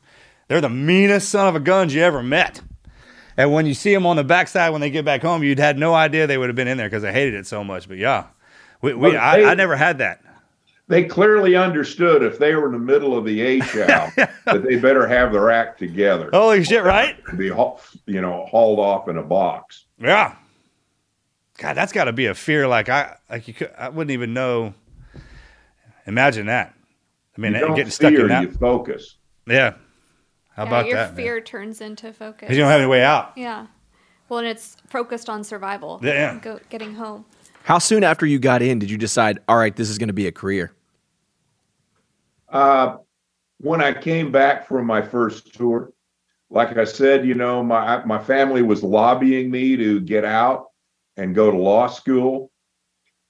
They're 0.48 0.62
the 0.62 0.70
meanest 0.70 1.30
son 1.30 1.48
of 1.48 1.56
a 1.56 1.60
guns 1.60 1.94
you 1.94 2.02
ever 2.02 2.22
met. 2.24 2.62
And 3.38 3.54
when 3.54 3.66
you 3.68 3.74
see 3.76 3.94
them 3.94 4.06
on 4.06 4.16
the 4.16 4.24
backside 4.24 4.72
when 4.72 4.82
they 4.82 4.90
get 4.90 5.06
back 5.06 5.22
home, 5.22 5.44
you'd 5.44 5.60
had 5.60 5.78
no 5.78 5.94
idea 5.94 6.26
they 6.26 6.38
would 6.38 6.50
have 6.50 6.56
been 6.56 6.68
in 6.68 6.78
there 6.78 6.88
because 6.90 7.04
they 7.04 7.14
hated 7.14 7.36
it 7.36 7.46
so 7.46 7.64
much. 7.64 7.88
But 7.88 7.98
yeah, 7.98 8.26
we, 8.82 8.94
we 8.94 9.12
Well, 9.12 9.18
I, 9.22 9.38
they- 9.42 9.46
I 9.46 9.54
never 9.54 9.76
had 9.76 10.00
that. 10.00 10.22
They 10.90 11.04
clearly 11.04 11.56
understood 11.56 12.24
if 12.24 12.40
they 12.40 12.56
were 12.56 12.68
in 12.68 12.72
the 12.72 12.80
middle 12.80 13.18
of 13.18 13.26
the 13.26 13.42
A 13.42 13.60
show 13.66 13.86
that 14.16 14.64
they 14.64 14.78
better 14.78 15.06
have 15.08 15.34
their 15.34 15.52
act 15.52 15.80
together. 15.80 16.30
Holy 16.32 16.64
shit, 16.64 16.84
right? 16.84 17.18
Be 17.38 17.50
haul- 17.50 17.82
you 18.06 18.22
know 18.22 18.46
hauled 18.50 18.80
off 18.80 19.10
in 19.10 19.18
a 19.18 19.24
box. 19.24 19.86
Yeah. 20.00 20.36
God, 21.58 21.74
that's 21.74 21.92
got 21.92 22.06
to 22.06 22.14
be 22.14 22.28
a 22.28 22.36
fear. 22.36 22.68
Like 22.68 22.88
I, 22.88 23.18
like 23.30 23.48
you 23.48 23.54
could, 23.54 23.72
I 23.78 23.90
wouldn't 23.90 24.12
even 24.12 24.34
know. 24.34 24.74
Imagine 26.06 26.46
that. 26.46 26.74
I 27.38 27.42
mean, 27.42 27.54
you 27.54 27.60
don't 27.60 27.76
getting 27.76 27.92
stuck 27.92 28.12
fear, 28.12 28.22
in 28.22 28.28
that. 28.30 28.44
you 28.44 28.52
focus. 28.52 29.18
Yeah. 29.46 29.74
How 30.56 30.64
yeah, 30.64 30.68
about 30.68 30.86
your 30.88 30.96
that? 30.96 31.16
fear 31.16 31.42
turns 31.42 31.82
into 31.82 32.14
focus. 32.14 32.42
Because 32.42 32.56
you 32.56 32.64
don't 32.64 32.72
have 32.72 32.80
any 32.80 32.90
way 32.90 33.04
out. 33.04 33.34
Yeah. 33.36 33.68
Well, 34.30 34.40
and 34.40 34.48
it's 34.48 34.78
focused 34.88 35.30
on 35.30 35.44
survival. 35.44 36.00
Yeah. 36.02 36.40
Go, 36.40 36.60
getting 36.70 36.96
home. 36.96 37.26
How 37.64 37.80
soon 37.80 38.04
after 38.04 38.26
you 38.26 38.40
got 38.40 38.62
in 38.62 38.80
did 38.80 38.90
you 38.90 38.98
decide, 38.98 39.40
all 39.48 39.58
right, 39.58 39.76
this 39.76 39.90
is 39.90 39.98
going 39.98 40.08
to 40.08 40.14
be 40.14 40.28
a 40.28 40.32
career? 40.32 40.72
Uh, 42.50 42.98
when 43.60 43.82
I 43.82 43.94
came 43.94 44.32
back 44.32 44.68
from 44.68 44.86
my 44.86 45.02
first 45.02 45.54
tour, 45.54 45.92
like 46.50 46.78
I 46.78 46.86
said, 46.86 47.26
you 47.26 47.34
know, 47.34 47.64
my 47.64 48.04
my 48.06 48.20
family 48.24 48.62
was 48.62 48.84
lobbying 48.84 49.52
me 49.52 49.76
to 49.76 50.00
get 50.00 50.24
out 50.24 50.68
and 51.18 51.36
go 51.36 51.52
to 51.52 51.58
law 51.58 51.88
school, 51.88 52.52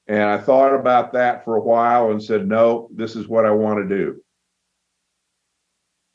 and 0.08 0.24
I 0.24 0.38
thought 0.38 0.76
about 0.76 1.14
that 1.14 1.44
for 1.44 1.56
a 1.56 1.62
while 1.62 2.12
and 2.12 2.22
said, 2.22 2.48
no, 2.48 2.90
this 2.94 3.16
is 3.16 3.28
what 3.28 3.46
I 3.46 3.52
want 3.52 3.88
to 3.88 3.98
do. 3.98 4.22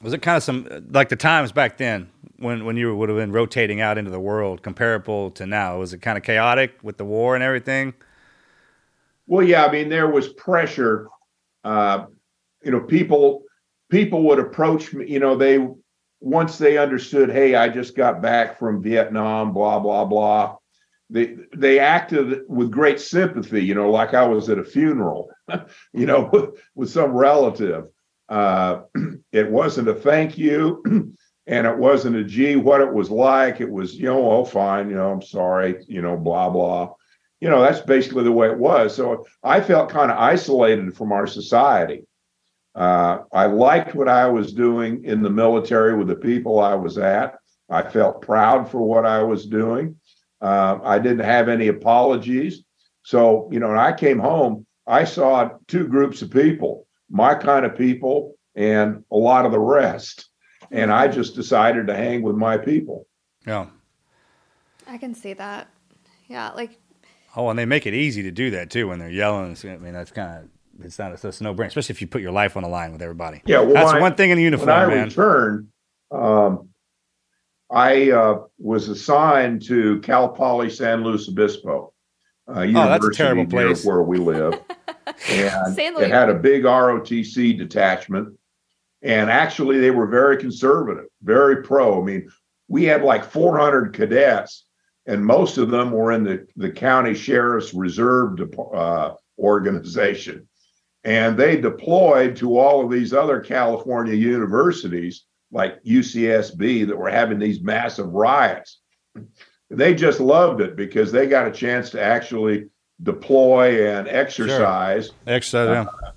Was 0.02 0.12
it 0.12 0.22
kind 0.22 0.36
of 0.36 0.42
some 0.42 0.68
like 0.90 1.08
the 1.08 1.16
times 1.16 1.52
back 1.52 1.78
then 1.78 2.10
when 2.36 2.64
when 2.64 2.76
you 2.76 2.94
would 2.94 3.08
have 3.08 3.18
been 3.18 3.32
rotating 3.32 3.80
out 3.80 3.98
into 3.98 4.10
the 4.10 4.20
world 4.20 4.62
comparable 4.62 5.30
to 5.32 5.46
now? 5.46 5.78
Was 5.78 5.92
it 5.92 6.02
kind 6.02 6.18
of 6.18 6.24
chaotic 6.24 6.74
with 6.82 6.98
the 6.98 7.04
war 7.04 7.34
and 7.34 7.42
everything? 7.42 7.94
Well, 9.26 9.46
yeah, 9.46 9.64
I 9.64 9.70
mean, 9.70 9.88
there 9.88 10.08
was 10.08 10.28
pressure. 10.28 11.08
Uh, 11.64 12.06
you 12.64 12.70
know, 12.70 12.81
people 12.81 13.42
people 13.90 14.22
would 14.25 14.38
approach 14.38 14.92
me. 14.92 15.09
You 15.09 15.20
know, 15.20 15.37
they 15.37 15.66
once 16.20 16.59
they 16.59 16.79
understood, 16.79 17.31
hey, 17.31 17.55
I 17.55 17.68
just 17.68 17.96
got 17.96 18.22
back 18.22 18.59
from 18.59 18.83
Vietnam, 18.83 19.53
blah 19.53 19.79
blah 19.79 20.05
blah. 20.05 20.57
They 21.11 21.37
they 21.55 21.79
acted 21.79 22.42
with 22.48 22.70
great 22.70 23.01
sympathy. 23.01 23.64
You 23.64 23.75
know, 23.75 23.90
like 23.90 24.14
I 24.14 24.27
was 24.27 24.48
at 24.48 24.59
a 24.59 24.64
funeral. 24.64 25.31
you 25.92 26.07
know, 26.07 26.31
with, 26.33 26.62
with 26.75 26.90
some 26.90 27.12
relative. 27.12 27.87
Uh, 28.29 28.83
it 29.33 29.51
wasn't 29.51 29.88
a 29.88 29.94
thank 29.94 30.38
you, 30.38 30.83
and 31.46 31.66
it 31.66 31.77
wasn't 31.77 32.16
a 32.16 32.25
gee, 32.25 32.57
what 32.57 32.81
it 32.81 32.92
was 32.92 33.11
like. 33.11 33.61
It 33.61 33.70
was, 33.70 33.94
you 33.94 34.07
know, 34.07 34.31
oh 34.31 34.44
fine, 34.44 34.88
you 34.88 34.96
know, 34.96 35.11
I'm 35.11 35.22
sorry, 35.22 35.85
you 35.87 36.01
know, 36.01 36.16
blah 36.16 36.48
blah 36.48 36.94
you 37.42 37.51
know 37.51 37.61
that's 37.61 37.81
basically 37.81 38.22
the 38.22 38.31
way 38.31 38.48
it 38.48 38.57
was 38.57 38.94
so 38.94 39.27
i 39.42 39.61
felt 39.61 39.90
kind 39.90 40.12
of 40.12 40.16
isolated 40.16 40.96
from 40.96 41.11
our 41.11 41.27
society 41.27 42.07
uh, 42.74 43.18
i 43.32 43.46
liked 43.46 43.94
what 43.94 44.08
i 44.08 44.26
was 44.26 44.52
doing 44.52 45.04
in 45.04 45.22
the 45.22 45.30
military 45.30 45.96
with 45.96 46.08
the 46.08 46.16
people 46.16 46.61
i 46.61 46.74
was 46.74 46.98
at 46.98 47.37
i 47.70 47.82
felt 47.82 48.22
proud 48.22 48.70
for 48.70 48.80
what 48.80 49.04
i 49.06 49.22
was 49.22 49.46
doing 49.46 49.96
uh, 50.40 50.78
i 50.82 50.98
didn't 50.98 51.24
have 51.24 51.48
any 51.48 51.68
apologies 51.68 52.64
so 53.02 53.48
you 53.52 53.61
know 53.61 53.68
when 53.68 53.78
i 53.78 53.92
came 53.92 54.18
home 54.18 54.66
i 54.87 55.04
saw 55.04 55.50
two 55.68 55.87
groups 55.87 56.22
of 56.22 56.30
people 56.30 56.87
my 57.11 57.35
kind 57.35 57.66
of 57.66 57.76
people 57.76 58.35
and 58.54 59.04
a 59.11 59.16
lot 59.16 59.44
of 59.44 59.52
the 59.52 59.61
rest 59.61 60.28
and 60.70 60.90
i 60.92 61.06
just 61.06 61.35
decided 61.35 61.87
to 61.87 61.94
hang 61.94 62.22
with 62.22 62.37
my 62.37 62.56
people 62.56 63.06
Yeah. 63.46 63.66
I 64.87 64.98
can 64.98 65.14
see 65.14 65.32
that. 65.35 65.68
Yeah, 66.28 66.50
like 66.50 66.78
Oh, 67.35 67.48
and 67.48 67.58
they 67.58 67.64
make 67.64 67.87
it 67.87 67.94
easy 67.94 68.22
to 68.24 68.30
do 68.30 68.50
that 68.50 68.68
too 68.70 68.88
when 68.88 68.98
they're 68.98 69.08
yelling. 69.11 69.56
I 69.64 69.76
mean, 69.78 69.94
that's 69.94 70.11
kind 70.11 70.44
of 70.44 70.50
it's 70.80 70.98
not 70.98 71.12
a, 71.12 71.28
it's 71.28 71.40
no 71.40 71.54
brainer, 71.54 71.66
especially 71.66 71.92
if 71.94 72.00
you 72.00 72.06
put 72.06 72.22
your 72.22 72.32
life 72.32 72.56
on 72.56 72.62
the 72.62 72.68
line 72.68 72.92
with 72.92 73.02
everybody. 73.02 73.42
Yeah, 73.46 73.61
well, 73.61 73.74
that's 73.74 73.92
I- 73.92 74.00
one 74.00 74.14
thing 74.14 74.30
in 74.30 74.38
a 74.38 74.40
uniform, 74.40 74.68
when 74.68 74.76
I 74.78 74.87
man. 74.87 75.08
returned, 75.08 75.68
um, 76.11 76.68
I 77.70 78.11
uh, 78.11 78.38
was 78.58 78.88
assigned 78.88 79.62
to 79.66 80.00
Cal 80.00 80.28
Poly 80.28 80.68
San 80.70 81.02
Luis 81.02 81.28
Obispo. 81.28 81.92
Uh, 82.48 82.52
Oh, 82.52 82.54
that's 82.56 82.66
a 82.66 82.68
university 82.68 83.16
terrible 83.16 83.46
place. 83.46 83.85
where 83.85 84.02
we 84.02 84.18
live, 84.18 84.54
and 85.30 85.78
it 85.78 86.11
had 86.11 86.28
a 86.28 86.35
big 86.35 86.64
ROTC 86.64 87.56
detachment. 87.56 88.37
And 89.04 89.30
actually, 89.30 89.80
they 89.80 89.90
were 89.90 90.06
very 90.06 90.37
conservative, 90.37 91.06
very 91.22 91.62
pro. 91.62 92.00
I 92.00 92.04
mean, 92.04 92.28
we 92.68 92.85
had 92.85 93.02
like 93.02 93.24
400 93.24 93.92
cadets, 93.94 94.64
and 95.06 95.24
most 95.24 95.56
of 95.58 95.70
them 95.70 95.90
were 95.92 96.12
in 96.12 96.22
the, 96.24 96.46
the 96.56 96.70
county 96.70 97.14
sheriff's 97.14 97.74
reserve 97.74 98.38
uh, 98.74 99.14
organization. 99.38 100.46
And 101.04 101.36
they 101.36 101.60
deployed 101.60 102.36
to 102.36 102.58
all 102.58 102.84
of 102.84 102.90
these 102.90 103.12
other 103.12 103.40
California 103.40 104.14
universities, 104.14 105.24
like 105.50 105.82
UCSB, 105.84 106.86
that 106.86 106.96
were 106.96 107.10
having 107.10 107.38
these 107.38 107.60
massive 107.60 108.08
riots. 108.08 108.80
They 109.68 109.94
just 109.94 110.20
loved 110.20 110.60
it 110.60 110.76
because 110.76 111.10
they 111.10 111.26
got 111.26 111.48
a 111.48 111.52
chance 111.52 111.90
to 111.90 112.02
actually 112.02 112.68
deploy 113.02 113.88
and 113.90 114.06
exercise 114.06 115.10
Exercise. 115.26 115.68
yeah. 115.68 116.06
Uh, 116.06 116.12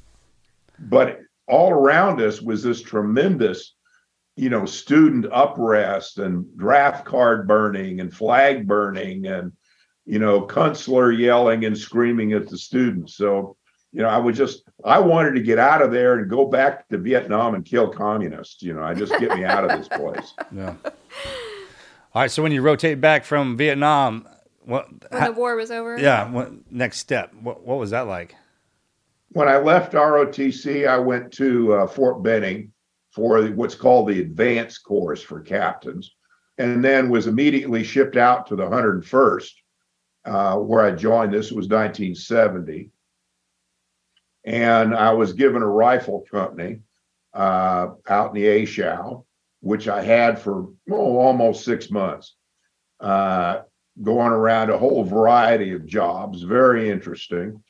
but 0.80 1.20
all 1.48 1.72
around 1.72 2.22
us 2.22 2.42
was 2.42 2.64
this 2.64 2.82
tremendous 2.82 3.76
you 4.36 4.50
know 4.50 4.66
student 4.66 5.26
uprest 5.32 6.18
and 6.20 6.46
draft 6.58 7.06
card 7.06 7.48
burning 7.48 8.02
and 8.02 8.14
flag 8.14 8.68
burning 8.68 9.26
and 9.26 9.52
you 10.06 10.20
know 10.20 10.42
consular 10.42 11.12
yelling 11.12 11.66
and 11.66 11.78
screaming 11.78 12.34
at 12.34 12.48
the 12.48 12.58
students 12.58 13.16
so 13.16 13.56
you 13.96 14.02
know 14.02 14.10
i 14.10 14.18
was 14.18 14.38
just 14.38 14.64
i 14.84 15.00
wanted 15.00 15.32
to 15.34 15.42
get 15.42 15.58
out 15.58 15.82
of 15.82 15.90
there 15.92 16.16
and 16.20 16.30
go 16.30 16.46
back 16.46 16.88
to 16.90 16.98
vietnam 16.98 17.56
and 17.56 17.64
kill 17.66 17.88
communists 17.88 18.62
you 18.62 18.74
know 18.74 18.84
i 18.84 18.94
just 18.94 19.18
get 19.20 19.32
me 19.38 19.46
out 19.46 19.64
of 19.64 19.78
this 19.80 19.88
place 19.88 20.34
yeah. 20.52 20.76
All 22.14 22.22
right. 22.22 22.32
So 22.32 22.42
when 22.42 22.54
you 22.54 22.62
rotate 22.62 23.02
back 23.02 23.26
from 23.26 23.58
Vietnam, 23.58 24.26
what? 24.64 24.88
when 25.12 25.22
how- 25.22 25.28
the 25.34 25.38
war 25.38 25.58
was 25.58 25.70
over. 25.70 26.00
yeah. 26.00 26.30
What 26.32 26.72
next 26.72 27.00
step? 27.00 27.34
What 27.34 27.66
What 27.68 27.78
was 27.78 27.90
that 27.90 28.08
like? 28.08 28.36
when 29.34 29.50
I 29.50 29.58
left 29.58 29.92
ROTC, 29.92 30.88
I 30.88 30.98
went 30.98 31.34
to 31.34 31.74
uh, 31.74 31.88
Fort 31.88 32.24
Benning 32.24 32.72
for 33.12 33.44
what's 33.48 33.76
called 33.76 34.08
the 34.08 34.22
advanced 34.22 34.86
course 34.86 35.22
for 35.22 35.42
captains, 35.42 36.16
and 36.58 36.82
then 36.82 37.10
was 37.10 37.28
immediately 37.28 37.84
shipped 37.84 38.16
out 38.16 38.48
to 38.48 38.56
the 38.56 38.64
101st, 38.66 39.52
uh, 40.24 40.56
where 40.56 40.86
I 40.86 40.92
joined. 40.92 41.34
This 41.34 41.52
was 41.52 41.68
1970. 41.68 42.92
And 44.46 44.94
I 44.94 45.12
was 45.12 45.34
given 45.34 45.62
a 45.62 45.68
rifle 45.68 46.26
company 46.32 46.82
uh, 47.34 47.90
out 48.08 48.30
in 48.30 48.42
the 48.42 48.48
A 48.48 48.66
Shau, 48.66 49.26
which 49.62 49.88
I 49.88 50.04
had 50.04 50.40
for 50.40 50.70
oh, 50.90 51.18
almost 51.18 51.66
six 51.66 51.90
months, 51.90 52.36
uh, 53.00 53.62
going 54.02 54.32
around 54.32 54.70
a 54.70 54.78
whole 54.78 55.04
variety 55.04 55.74
of 55.74 55.86
jobs, 55.86 56.44
very 56.44 56.90
interesting 56.90 57.64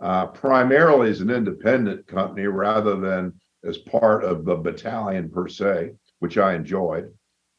uh, 0.00 0.26
primarily 0.26 1.10
as 1.10 1.20
an 1.20 1.30
independent 1.30 2.06
company 2.06 2.46
rather 2.46 2.96
than 2.96 3.32
as 3.64 3.78
part 3.78 4.24
of 4.24 4.44
the 4.44 4.54
battalion 4.54 5.28
per 5.28 5.48
se, 5.48 5.92
which 6.20 6.38
I 6.38 6.54
enjoyed. 6.54 7.12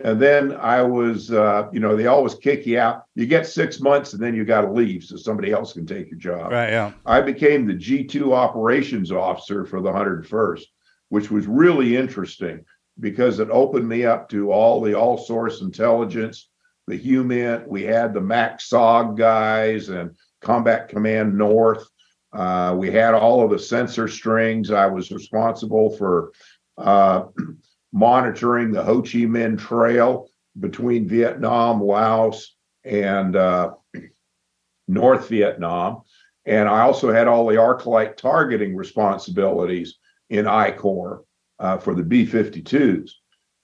And 0.00 0.22
then 0.22 0.52
I 0.52 0.82
was, 0.82 1.32
uh, 1.32 1.68
you 1.72 1.80
know, 1.80 1.96
they 1.96 2.06
always 2.06 2.36
kick 2.36 2.66
you 2.66 2.78
out. 2.78 3.04
You 3.16 3.26
get 3.26 3.46
six 3.46 3.80
months 3.80 4.12
and 4.12 4.22
then 4.22 4.34
you 4.34 4.44
got 4.44 4.60
to 4.60 4.70
leave 4.70 5.02
so 5.02 5.16
somebody 5.16 5.50
else 5.50 5.72
can 5.72 5.86
take 5.86 6.08
your 6.08 6.18
job. 6.18 6.52
Right. 6.52 6.70
Yeah. 6.70 6.92
I 7.04 7.20
became 7.20 7.66
the 7.66 7.74
G2 7.74 8.32
operations 8.32 9.10
officer 9.10 9.64
for 9.64 9.80
the 9.80 9.90
101st, 9.90 10.62
which 11.08 11.30
was 11.32 11.48
really 11.48 11.96
interesting 11.96 12.64
because 13.00 13.40
it 13.40 13.50
opened 13.50 13.88
me 13.88 14.04
up 14.04 14.28
to 14.28 14.52
all 14.52 14.80
the 14.80 14.94
all 14.94 15.18
source 15.18 15.62
intelligence, 15.62 16.48
the 16.86 16.96
human. 16.96 17.64
We 17.66 17.82
had 17.82 18.14
the 18.14 18.20
MACSOG 18.20 19.16
guys 19.16 19.88
and 19.88 20.16
Combat 20.40 20.88
Command 20.88 21.36
North. 21.36 21.88
Uh, 22.32 22.74
we 22.78 22.92
had 22.92 23.14
all 23.14 23.42
of 23.42 23.50
the 23.50 23.58
sensor 23.58 24.06
strings. 24.06 24.70
I 24.70 24.86
was 24.86 25.10
responsible 25.10 25.90
for 25.96 26.32
uh, 26.76 27.24
monitoring 27.92 28.70
the 28.70 28.82
Ho 28.82 29.02
Chi 29.02 29.20
Minh 29.26 29.58
Trail 29.58 30.28
between 30.58 31.08
Vietnam, 31.08 31.82
Laos, 31.82 32.54
and 32.84 33.36
uh, 33.36 33.72
North 34.88 35.28
Vietnam. 35.28 36.02
And 36.46 36.68
I 36.68 36.80
also 36.80 37.12
had 37.12 37.28
all 37.28 37.46
the 37.46 37.56
Arclight 37.56 38.16
targeting 38.16 38.74
responsibilities 38.74 39.98
in 40.30 40.46
I 40.46 40.70
Corps 40.70 41.22
uh, 41.58 41.78
for 41.78 41.94
the 41.94 42.02
B 42.02 42.26
52s. 42.26 43.10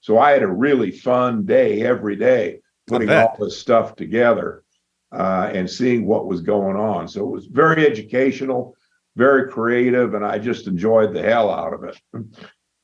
So 0.01 0.19
I 0.19 0.31
had 0.31 0.43
a 0.43 0.47
really 0.47 0.91
fun 0.91 1.45
day 1.45 1.81
every 1.81 2.15
day 2.15 2.61
putting 2.87 3.09
all 3.09 3.35
this 3.39 3.59
stuff 3.59 3.95
together 3.95 4.63
uh, 5.11 5.49
and 5.51 5.69
seeing 5.69 6.05
what 6.05 6.27
was 6.27 6.41
going 6.41 6.75
on. 6.75 7.07
So 7.07 7.21
it 7.21 7.31
was 7.31 7.47
very 7.47 7.87
educational, 7.87 8.75
very 9.15 9.49
creative, 9.49 10.13
and 10.13 10.25
I 10.25 10.37
just 10.37 10.67
enjoyed 10.67 11.13
the 11.13 11.23
hell 11.23 11.49
out 11.49 11.73
of 11.73 11.83
it. 11.85 11.97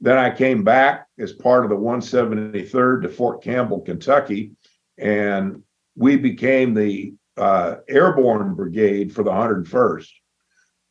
Then 0.01 0.17
I 0.17 0.31
came 0.31 0.63
back 0.63 1.05
as 1.19 1.31
part 1.31 1.63
of 1.63 1.69
the 1.69 1.77
173rd 1.77 3.03
to 3.03 3.09
Fort 3.09 3.43
Campbell, 3.43 3.81
Kentucky, 3.81 4.53
and 4.97 5.61
we 5.95 6.17
became 6.17 6.73
the 6.73 7.13
uh, 7.37 7.75
airborne 7.87 8.55
brigade 8.55 9.13
for 9.13 9.21
the 9.23 9.31
101st. 9.31 10.09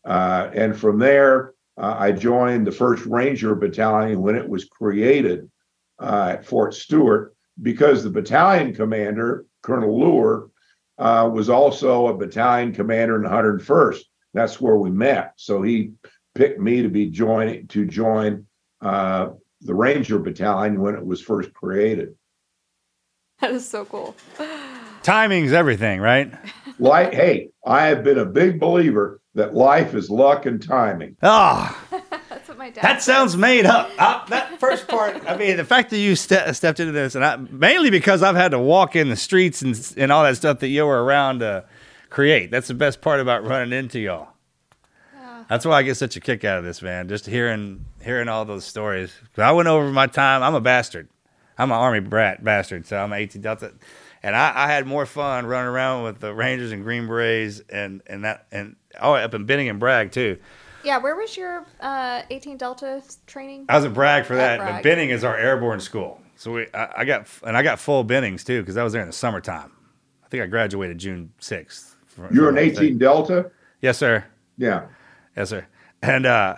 Uh, 0.04 0.50
and 0.54 0.78
from 0.78 0.98
there, 0.98 1.54
uh, 1.76 1.96
I 1.98 2.12
joined 2.12 2.66
the 2.66 2.70
1st 2.70 3.10
Ranger 3.10 3.54
Battalion 3.56 4.22
when 4.22 4.36
it 4.36 4.48
was 4.48 4.64
created 4.66 5.50
uh, 5.98 6.36
at 6.36 6.46
Fort 6.46 6.74
Stewart 6.74 7.34
because 7.60 8.04
the 8.04 8.10
battalion 8.10 8.72
commander, 8.72 9.44
Colonel 9.62 9.98
Leuer, 9.98 10.50
uh, 10.98 11.28
was 11.28 11.50
also 11.50 12.06
a 12.06 12.16
battalion 12.16 12.72
commander 12.72 13.16
in 13.16 13.22
the 13.22 13.28
101st. 13.28 14.00
That's 14.34 14.60
where 14.60 14.76
we 14.76 14.90
met. 14.90 15.32
So 15.36 15.62
he 15.62 15.94
picked 16.34 16.60
me 16.60 16.82
to 16.82 16.88
be 16.88 17.10
joining 17.10 17.66
to 17.68 17.86
join 17.86 18.46
uh, 18.80 19.30
the 19.62 19.74
Ranger 19.74 20.18
Battalion 20.18 20.80
when 20.80 20.94
it 20.94 21.04
was 21.04 21.20
first 21.20 21.52
created. 21.52 22.14
That 23.40 23.52
is 23.52 23.68
so 23.68 23.84
cool. 23.84 24.14
Timing's 25.02 25.52
everything, 25.52 26.00
right? 26.00 26.32
Like, 26.78 27.14
hey, 27.14 27.48
I 27.66 27.86
have 27.86 28.04
been 28.04 28.18
a 28.18 28.24
big 28.26 28.60
believer 28.60 29.20
that 29.34 29.54
life 29.54 29.94
is 29.94 30.10
luck 30.10 30.44
and 30.46 30.62
timing. 30.62 31.16
Ah, 31.22 31.78
That's 32.28 32.48
what 32.48 32.58
my 32.58 32.70
dad. 32.70 32.82
that 32.82 33.02
sounds 33.02 33.36
made 33.36 33.64
up. 33.64 33.90
Uh, 33.98 34.26
that 34.26 34.58
first 34.60 34.88
part, 34.88 35.22
I 35.26 35.36
mean, 35.36 35.56
the 35.56 35.64
fact 35.64 35.90
that 35.90 35.98
you 35.98 36.16
ste- 36.16 36.52
stepped 36.54 36.80
into 36.80 36.92
this, 36.92 37.14
and 37.14 37.24
I, 37.24 37.36
mainly 37.36 37.90
because 37.90 38.22
I've 38.22 38.36
had 38.36 38.50
to 38.50 38.58
walk 38.58 38.96
in 38.96 39.08
the 39.08 39.16
streets 39.16 39.62
and 39.62 39.94
and 39.96 40.10
all 40.12 40.24
that 40.24 40.36
stuff 40.36 40.58
that 40.60 40.68
you 40.68 40.84
were 40.84 41.02
around 41.02 41.38
to 41.40 41.64
create. 42.10 42.50
That's 42.50 42.68
the 42.68 42.74
best 42.74 43.00
part 43.00 43.20
about 43.20 43.44
running 43.44 43.72
into 43.78 44.00
y'all. 44.00 44.28
That's 45.48 45.64
why 45.64 45.78
I 45.78 45.82
get 45.82 45.96
such 45.96 46.16
a 46.16 46.20
kick 46.20 46.44
out 46.44 46.58
of 46.58 46.64
this, 46.64 46.80
man. 46.82 47.08
Just 47.08 47.26
hearing 47.26 47.84
hearing 48.02 48.28
all 48.28 48.44
those 48.44 48.64
stories. 48.64 49.12
I 49.36 49.52
went 49.52 49.68
over 49.68 49.90
my 49.90 50.06
time. 50.06 50.42
I'm 50.42 50.54
a 50.54 50.60
bastard. 50.60 51.08
I'm 51.58 51.70
an 51.70 51.76
army 51.76 52.00
brat 52.00 52.42
bastard. 52.42 52.86
So 52.86 52.96
I'm 52.96 53.12
18 53.12 53.42
Delta, 53.42 53.72
and 54.22 54.34
I, 54.34 54.64
I 54.64 54.66
had 54.66 54.86
more 54.86 55.06
fun 55.06 55.46
running 55.46 55.68
around 55.68 56.04
with 56.04 56.20
the 56.20 56.34
Rangers 56.34 56.72
and 56.72 56.82
Green 56.82 57.06
Berets 57.06 57.60
and 57.68 58.02
and 58.06 58.24
that 58.24 58.46
and 58.50 58.76
oh 59.00 59.14
up 59.14 59.34
in 59.34 59.44
Benning 59.44 59.68
and 59.68 59.78
Bragg 59.78 60.12
too. 60.12 60.38
Yeah, 60.82 60.96
where 60.96 61.14
was 61.14 61.36
your 61.36 61.66
uh, 61.80 62.22
18 62.30 62.56
Delta 62.56 63.02
training? 63.26 63.66
I 63.68 63.76
was 63.76 63.84
a 63.84 63.90
Bragg 63.90 64.24
for 64.24 64.36
that. 64.36 64.58
Bragg. 64.58 64.76
But 64.76 64.82
Benning 64.82 65.10
is 65.10 65.24
our 65.24 65.36
airborne 65.36 65.80
school, 65.80 66.22
so 66.36 66.52
we 66.52 66.66
I, 66.72 66.88
I 66.98 67.04
got 67.04 67.26
and 67.46 67.56
I 67.56 67.62
got 67.62 67.78
full 67.78 68.04
Bennings 68.04 68.44
too 68.44 68.62
because 68.62 68.78
I 68.78 68.82
was 68.82 68.94
there 68.94 69.02
in 69.02 69.08
the 69.08 69.12
summertime. 69.12 69.72
I 70.24 70.28
think 70.28 70.42
I 70.42 70.46
graduated 70.46 70.96
June 70.98 71.32
sixth. 71.38 71.96
You're 72.32 72.50
an 72.50 72.58
18 72.58 72.98
Delta? 72.98 73.50
Yes, 73.80 73.96
sir. 73.96 74.24
Yeah. 74.58 74.86
Yes, 75.36 75.48
sir. 75.48 75.66
And 76.02 76.26
uh, 76.26 76.56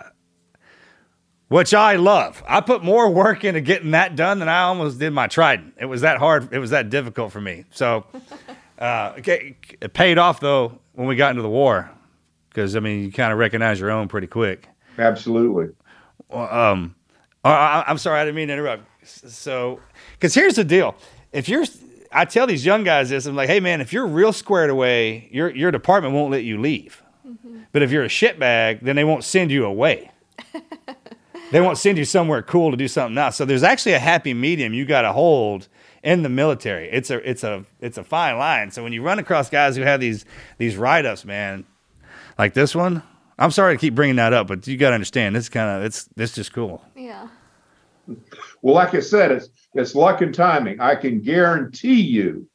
which 1.53 1.73
I 1.73 1.97
love. 1.97 2.41
I 2.47 2.61
put 2.61 2.83
more 2.83 3.09
work 3.09 3.43
into 3.43 3.61
getting 3.61 3.91
that 3.91 4.15
done 4.15 4.39
than 4.39 4.49
I 4.49 4.63
almost 4.63 4.97
did 4.99 5.11
my 5.11 5.27
Trident. 5.27 5.75
It 5.79 5.85
was 5.85 6.01
that 6.01 6.17
hard. 6.17 6.51
It 6.51 6.59
was 6.59 6.71
that 6.71 6.89
difficult 6.89 7.31
for 7.31 7.39
me. 7.41 7.65
So 7.71 8.05
uh, 8.79 9.13
okay, 9.19 9.55
it 9.79 9.93
paid 9.93 10.17
off 10.17 10.39
though 10.39 10.79
when 10.93 11.07
we 11.07 11.15
got 11.15 11.29
into 11.29 11.41
the 11.43 11.49
war 11.49 11.91
because 12.49 12.75
I 12.75 12.79
mean 12.79 13.03
you 13.03 13.11
kind 13.11 13.31
of 13.31 13.37
recognize 13.39 13.79
your 13.79 13.91
own 13.91 14.07
pretty 14.07 14.27
quick. 14.27 14.67
Absolutely. 14.97 15.69
um, 16.31 16.95
I, 17.43 17.51
I- 17.51 17.83
I'm 17.87 17.97
sorry, 17.97 18.19
I 18.19 18.25
didn't 18.25 18.35
mean 18.35 18.47
to 18.47 18.53
interrupt. 18.53 18.83
So, 19.05 19.79
because 20.13 20.33
here's 20.33 20.55
the 20.55 20.63
deal: 20.63 20.95
if 21.33 21.49
you're, 21.49 21.65
I 22.11 22.25
tell 22.25 22.47
these 22.47 22.65
young 22.65 22.83
guys 22.83 23.09
this, 23.09 23.25
I'm 23.25 23.35
like, 23.35 23.49
hey 23.49 23.59
man, 23.59 23.81
if 23.81 23.91
you're 23.93 24.07
real 24.07 24.31
squared 24.33 24.69
away, 24.69 25.27
your 25.31 25.49
your 25.49 25.69
department 25.71 26.13
won't 26.15 26.31
let 26.31 26.43
you 26.43 26.57
leave. 26.59 27.01
But 27.73 27.81
if 27.81 27.91
you're 27.91 28.03
a 28.03 28.07
shitbag, 28.09 28.81
then 28.81 28.95
they 28.95 29.03
won't 29.03 29.23
send 29.23 29.51
you 29.51 29.65
away. 29.65 30.09
they 31.53 31.61
won't 31.61 31.77
send 31.77 31.99
you 31.99 32.03
somewhere 32.03 32.41
cool 32.41 32.71
to 32.71 32.77
do 32.77 32.87
something 32.87 33.15
else. 33.15 33.35
So 33.35 33.45
there's 33.45 33.61
actually 33.61 33.93
a 33.93 33.99
happy 33.99 34.33
medium 34.33 34.73
you 34.73 34.85
got 34.85 35.03
to 35.03 35.13
hold 35.13 35.67
in 36.01 36.23
the 36.23 36.29
military. 36.29 36.89
It's 36.89 37.11
a 37.11 37.29
it's 37.29 37.43
a 37.43 37.63
it's 37.79 37.99
a 37.99 38.03
fine 38.03 38.39
line. 38.39 38.71
So 38.71 38.81
when 38.81 38.91
you 38.91 39.03
run 39.03 39.19
across 39.19 39.51
guys 39.51 39.75
who 39.75 39.83
have 39.83 39.99
these 39.99 40.25
these 40.57 40.75
write 40.75 41.05
ups, 41.05 41.25
man, 41.25 41.63
like 42.39 42.55
this 42.55 42.73
one. 42.73 43.03
I'm 43.37 43.51
sorry 43.51 43.75
to 43.75 43.79
keep 43.79 43.93
bringing 43.93 44.15
that 44.15 44.33
up, 44.33 44.47
but 44.47 44.65
you 44.65 44.77
got 44.77 44.89
to 44.89 44.95
understand 44.95 45.35
this 45.35 45.47
kind 45.47 45.69
of 45.69 45.83
it's 45.83 46.09
it's 46.17 46.33
just 46.33 46.53
cool. 46.53 46.83
Yeah. 46.95 47.27
Well, 48.63 48.73
like 48.73 48.95
I 48.95 48.99
said, 48.99 49.31
it's 49.31 49.49
it's 49.75 49.93
luck 49.93 50.21
and 50.21 50.33
timing. 50.33 50.81
I 50.81 50.95
can 50.95 51.21
guarantee 51.21 52.01
you 52.01 52.49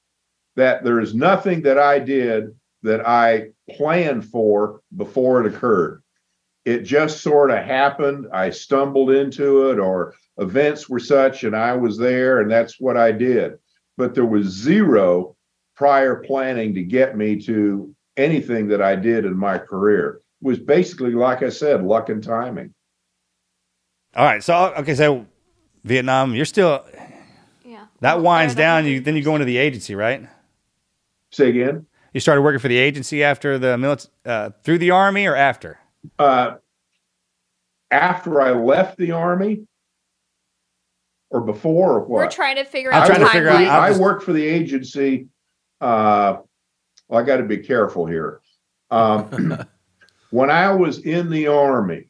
that 0.56 0.82
there 0.82 0.98
is 0.98 1.14
nothing 1.14 1.62
that 1.62 1.78
I 1.78 2.00
did 2.00 2.52
that 2.82 3.06
I 3.06 3.50
planned 3.70 4.24
for 4.24 4.80
before 4.96 5.46
it 5.46 5.54
occurred. 5.54 6.02
It 6.68 6.83
just 6.83 7.22
sort 7.22 7.50
of 7.50 7.64
happened. 7.64 8.26
I 8.31 8.50
stumbled 8.50 9.11
into 9.11 9.70
it, 9.70 9.78
or 9.78 10.14
events 10.37 10.87
were 10.87 10.98
such, 11.00 11.44
and 11.44 11.57
I 11.57 11.72
was 11.74 11.96
there, 11.96 12.40
and 12.40 12.50
that's 12.50 12.78
what 12.78 12.98
I 12.98 13.11
did. 13.11 13.54
But 13.96 14.14
there 14.14 14.26
was 14.26 14.48
zero 14.48 15.35
prior 15.74 16.16
planning 16.16 16.74
to 16.74 16.83
get 16.83 17.16
me 17.16 17.40
to 17.46 17.94
anything 18.18 18.68
that 18.68 18.83
I 18.83 18.96
did 18.96 19.24
in 19.24 19.35
my 19.35 19.57
career. 19.57 20.20
It 20.42 20.46
was 20.46 20.59
basically, 20.59 21.12
like 21.12 21.42
I 21.42 21.48
said, 21.48 21.83
luck 21.83 22.11
and 22.11 22.22
timing. 22.22 22.74
All 24.14 24.26
right, 24.26 24.42
so 24.42 24.74
okay, 24.76 24.94
so 24.94 25.24
Vietnam, 25.85 26.35
you're 26.35 26.44
still 26.44 26.85
Yeah. 27.64 27.87
that 28.00 28.16
Well, 28.16 28.24
winds 28.24 28.54
down. 28.54 28.85
You 28.85 29.00
then 29.00 29.16
you 29.16 29.22
go 29.22 29.37
into 29.37 29.46
the 29.46 29.57
agency, 29.57 29.94
right? 29.94 30.28
Say 31.33 31.48
again. 31.48 31.87
You 32.12 32.20
started 32.20 32.42
working 32.42 32.59
for 32.59 32.68
the 32.68 32.76
agency 32.76 33.24
after 33.24 33.59
the 33.59 33.78
military, 33.78 34.12
uh, 34.26 34.50
through 34.64 34.78
the 34.78 34.90
army 34.90 35.24
or 35.26 35.35
after? 35.35 35.78
Uh, 36.18 36.57
after 37.90 38.40
I 38.40 38.53
left 38.53 38.99
the 38.99 39.12
army 39.12 39.66
or 41.31 41.40
before 41.40 41.94
or 41.94 42.01
what? 42.01 42.09
We're 42.09 42.31
trying 42.31 42.57
to 42.57 42.64
figure 42.64 42.92
I'm 42.92 43.03
out 43.03 43.07
trying 43.07 43.21
to 43.21 43.29
figure 43.29 43.49
out- 43.49 43.61
I'm 43.61 43.83
I 43.83 43.88
just- 43.90 44.01
worked 44.01 44.23
for 44.23 44.33
the 44.33 44.44
agency. 44.44 45.29
Uh, 45.81 46.38
well, 47.09 47.21
I 47.21 47.23
got 47.25 47.38
to 47.38 47.44
be 47.44 47.59
careful 47.59 48.07
here. 48.07 48.40
Um, 48.90 49.64
when 50.31 50.51
I 50.51 50.73
was 50.73 50.99
in 51.01 51.31
the 51.31 51.47
army 51.47 52.09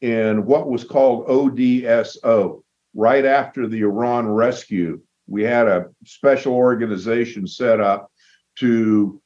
in 0.00 0.44
what 0.46 0.70
was 0.70 0.84
called 0.84 1.26
ODSO, 1.28 2.62
right 2.94 3.24
after 3.24 3.66
the 3.66 3.80
Iran 3.80 4.28
rescue, 4.28 5.00
we 5.26 5.42
had 5.42 5.66
a 5.66 5.86
special 6.04 6.54
organization 6.54 7.46
set 7.46 7.80
up 7.80 8.10
to 8.56 9.20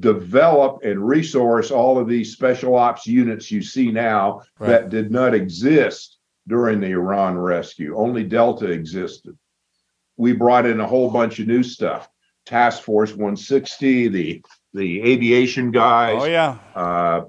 develop 0.00 0.80
and 0.84 1.06
resource 1.06 1.70
all 1.70 1.98
of 1.98 2.08
these 2.08 2.32
special 2.32 2.74
ops 2.74 3.06
units 3.06 3.50
you 3.50 3.62
see 3.62 3.90
now 3.90 4.42
Right. 4.58 4.68
that 4.68 4.88
did 4.90 5.10
not 5.10 5.34
exist 5.34 6.18
during 6.46 6.80
the 6.80 6.90
Iran 6.90 7.38
rescue. 7.38 7.96
Only 7.96 8.24
Delta 8.24 8.66
existed. 8.70 9.36
We 10.16 10.32
brought 10.32 10.66
in 10.66 10.80
a 10.80 10.86
whole 10.86 11.10
bunch 11.10 11.38
of 11.38 11.46
new 11.46 11.62
stuff. 11.62 12.08
Task 12.46 12.82
Force 12.82 13.10
160, 13.10 14.08
the 14.08 14.42
the 14.74 15.02
aviation 15.02 15.70
guys, 15.70 16.18
Oh 16.22 16.26
yeah, 16.26 16.58
uh, 16.74 17.22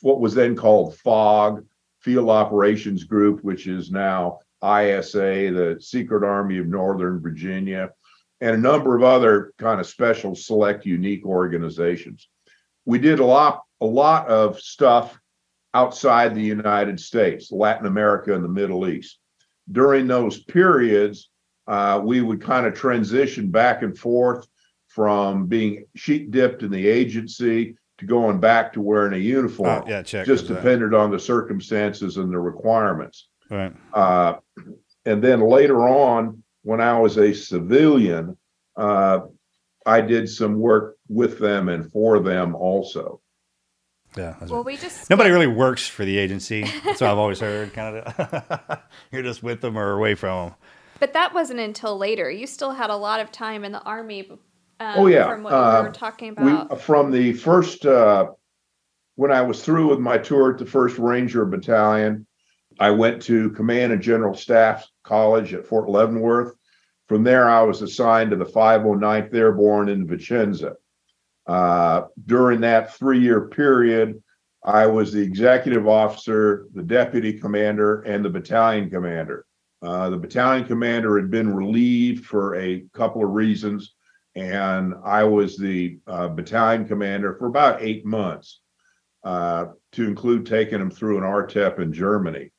what 0.00 0.20
was 0.20 0.34
then 0.34 0.56
called 0.56 0.96
FOG, 0.96 1.64
Field 2.00 2.28
Operations 2.30 3.04
Group, 3.04 3.42
which 3.44 3.66
is 3.66 3.90
now 3.90 4.38
ISA, 4.62 5.50
the 5.52 5.76
Secret 5.80 6.24
Army 6.24 6.58
of 6.58 6.66
Northern 6.66 7.20
Virginia, 7.20 7.90
and 8.40 8.54
a 8.54 8.58
number 8.58 8.96
of 8.96 9.02
other 9.02 9.52
kind 9.58 9.80
of 9.80 9.86
special, 9.86 10.34
select, 10.34 10.86
unique 10.86 11.26
organizations. 11.26 12.28
We 12.84 12.98
did 12.98 13.20
a 13.20 13.24
lot, 13.24 13.62
a 13.80 13.86
lot 13.86 14.28
of 14.28 14.58
stuff 14.60 15.18
outside 15.74 16.34
the 16.34 16.42
United 16.42 16.98
States, 16.98 17.52
Latin 17.52 17.86
America, 17.86 18.34
and 18.34 18.42
the 18.42 18.48
Middle 18.48 18.88
East. 18.88 19.18
During 19.70 20.06
those 20.06 20.42
periods, 20.42 21.30
uh, 21.66 22.00
we 22.02 22.20
would 22.20 22.42
kind 22.42 22.66
of 22.66 22.74
transition 22.74 23.50
back 23.50 23.82
and 23.82 23.96
forth 23.96 24.46
from 24.88 25.46
being 25.46 25.84
sheep 25.94 26.30
dipped 26.30 26.62
in 26.62 26.70
the 26.70 26.88
agency 26.88 27.76
to 27.98 28.06
going 28.06 28.40
back 28.40 28.72
to 28.72 28.80
wearing 28.80 29.12
a 29.12 29.22
uniform. 29.22 29.84
Oh, 29.84 29.88
yeah, 29.88 30.02
check. 30.02 30.26
Just 30.26 30.44
with 30.44 30.56
that. 30.56 30.62
depended 30.62 30.94
on 30.94 31.10
the 31.10 31.20
circumstances 31.20 32.16
and 32.16 32.32
the 32.32 32.38
requirements. 32.38 33.28
Right. 33.48 33.72
Uh, 33.92 34.36
and 35.04 35.22
then 35.22 35.40
later 35.40 35.88
on, 35.88 36.42
when 36.62 36.80
I 36.80 36.98
was 36.98 37.16
a 37.18 37.32
civilian, 37.32 38.36
uh, 38.76 39.20
I 39.86 40.00
did 40.00 40.28
some 40.28 40.58
work 40.58 40.96
with 41.08 41.38
them 41.38 41.68
and 41.68 41.90
for 41.90 42.20
them 42.20 42.54
also. 42.54 43.20
Yeah. 44.16 44.34
Well, 44.40 44.56
right. 44.58 44.66
we 44.66 44.76
just 44.76 45.08
Nobody 45.08 45.30
really 45.30 45.46
works 45.46 45.86
for 45.86 46.04
the 46.04 46.18
agency. 46.18 46.62
That's 46.84 47.00
what 47.00 47.10
I've 47.10 47.18
always 47.18 47.40
heard. 47.48 47.72
Kind 47.72 47.96
of, 47.98 48.78
you're 49.12 49.22
just 49.22 49.42
with 49.42 49.60
them 49.60 49.78
or 49.78 49.92
away 49.92 50.14
from 50.14 50.48
them. 50.50 50.54
But 50.98 51.12
that 51.14 51.32
wasn't 51.32 51.60
until 51.60 51.96
later. 51.96 52.30
You 52.30 52.46
still 52.46 52.72
had 52.72 52.90
a 52.90 52.96
lot 52.96 53.20
of 53.20 53.30
time 53.32 53.64
in 53.64 53.72
the 53.72 53.80
army. 53.82 54.28
Um, 54.30 54.38
Oh, 54.96 55.06
yeah. 55.06 55.28
from 55.28 55.42
what 55.44 55.52
Uh, 55.52 55.80
we 55.82 55.88
were 55.88 55.92
talking 55.94 56.34
We 56.38 56.50
about. 56.52 56.80
from 56.80 57.10
the 57.10 57.32
first 57.34 57.86
uh, 57.86 58.28
when 59.16 59.30
I 59.30 59.42
was 59.42 59.62
through 59.62 59.88
with 59.88 59.98
my 59.98 60.18
tour 60.18 60.52
at 60.52 60.58
the 60.58 60.66
First 60.66 60.98
Ranger 60.98 61.44
Battalion, 61.44 62.26
I 62.80 62.90
went 62.90 63.20
to 63.22 63.50
Command 63.50 63.92
and 63.92 64.00
General 64.00 64.34
Staff 64.34 64.88
College 65.04 65.52
at 65.52 65.66
Fort 65.66 65.90
Leavenworth. 65.90 66.56
From 67.08 67.22
there, 67.22 67.46
I 67.46 67.60
was 67.60 67.82
assigned 67.82 68.30
to 68.30 68.36
the 68.36 68.46
509th 68.46 69.34
Airborne 69.34 69.90
in 69.90 70.06
Vicenza. 70.06 70.76
Uh, 71.46 72.04
during 72.24 72.62
that 72.62 72.94
three-year 72.94 73.48
period, 73.48 74.22
I 74.64 74.86
was 74.86 75.12
the 75.12 75.20
executive 75.20 75.86
officer, 75.86 76.68
the 76.72 76.82
deputy 76.82 77.38
commander, 77.38 78.00
and 78.02 78.24
the 78.24 78.30
battalion 78.30 78.88
commander. 78.88 79.44
Uh, 79.82 80.08
the 80.08 80.16
battalion 80.16 80.64
commander 80.64 81.18
had 81.18 81.30
been 81.30 81.54
relieved 81.54 82.24
for 82.24 82.54
a 82.54 82.84
couple 82.94 83.22
of 83.22 83.30
reasons, 83.30 83.94
and 84.36 84.94
I 85.04 85.24
was 85.24 85.58
the 85.58 85.98
uh, 86.06 86.28
battalion 86.28 86.86
commander 86.86 87.34
for 87.34 87.46
about 87.46 87.82
eight 87.82 88.06
months, 88.06 88.60
uh, 89.22 89.66
to 89.92 90.06
include 90.06 90.46
taking 90.46 90.80
him 90.80 90.90
through 90.90 91.18
an 91.18 91.24
ARTEP 91.24 91.78
in 91.78 91.92
Germany. 91.92 92.52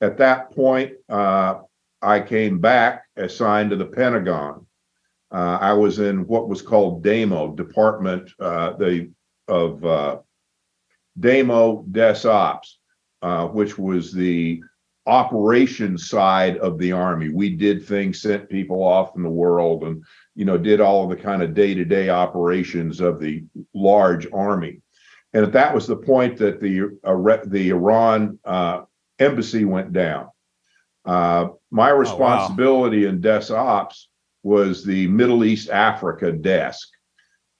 At 0.00 0.18
that 0.18 0.50
point, 0.52 0.92
uh, 1.08 1.60
I 2.02 2.20
came 2.20 2.58
back 2.58 3.04
assigned 3.16 3.70
to 3.70 3.76
the 3.76 3.86
Pentagon. 3.86 4.66
Uh, 5.32 5.58
I 5.60 5.72
was 5.72 5.98
in 5.98 6.26
what 6.26 6.48
was 6.48 6.62
called 6.62 7.02
DAMO, 7.02 7.56
Department 7.56 8.30
uh, 8.38 8.74
the 8.74 9.10
of 9.48 9.84
uh, 9.84 10.18
Des 11.18 12.26
Ops, 12.26 12.78
uh, 13.22 13.46
which 13.48 13.78
was 13.78 14.12
the 14.12 14.62
operation 15.06 15.98
side 15.98 16.56
of 16.58 16.78
the 16.78 16.92
Army. 16.92 17.28
We 17.28 17.50
did 17.50 17.84
things, 17.84 18.22
sent 18.22 18.48
people 18.48 18.82
off 18.82 19.16
in 19.16 19.22
the 19.22 19.28
world, 19.28 19.84
and 19.84 20.04
you 20.34 20.44
know 20.44 20.58
did 20.58 20.80
all 20.80 21.04
of 21.04 21.10
the 21.10 21.22
kind 21.22 21.42
of 21.42 21.54
day 21.54 21.74
to 21.74 21.84
day 21.84 22.08
operations 22.10 23.00
of 23.00 23.20
the 23.20 23.44
large 23.74 24.26
army. 24.32 24.80
And 25.32 25.52
that 25.52 25.74
was 25.74 25.86
the 25.86 25.96
point 25.96 26.36
that 26.38 26.60
the 26.60 26.96
uh, 27.04 27.38
the 27.46 27.70
Iran 27.70 28.38
uh, 28.44 28.82
embassy 29.18 29.64
went 29.64 29.92
down. 29.92 30.28
Uh, 31.04 31.48
my 31.70 31.90
responsibility 31.90 33.06
in 33.06 33.20
Des 33.20 33.52
Ops 33.52 34.08
was 34.42 34.84
the 34.84 35.06
Middle 35.08 35.44
East 35.44 35.70
Africa 35.70 36.32
desk, 36.32 36.88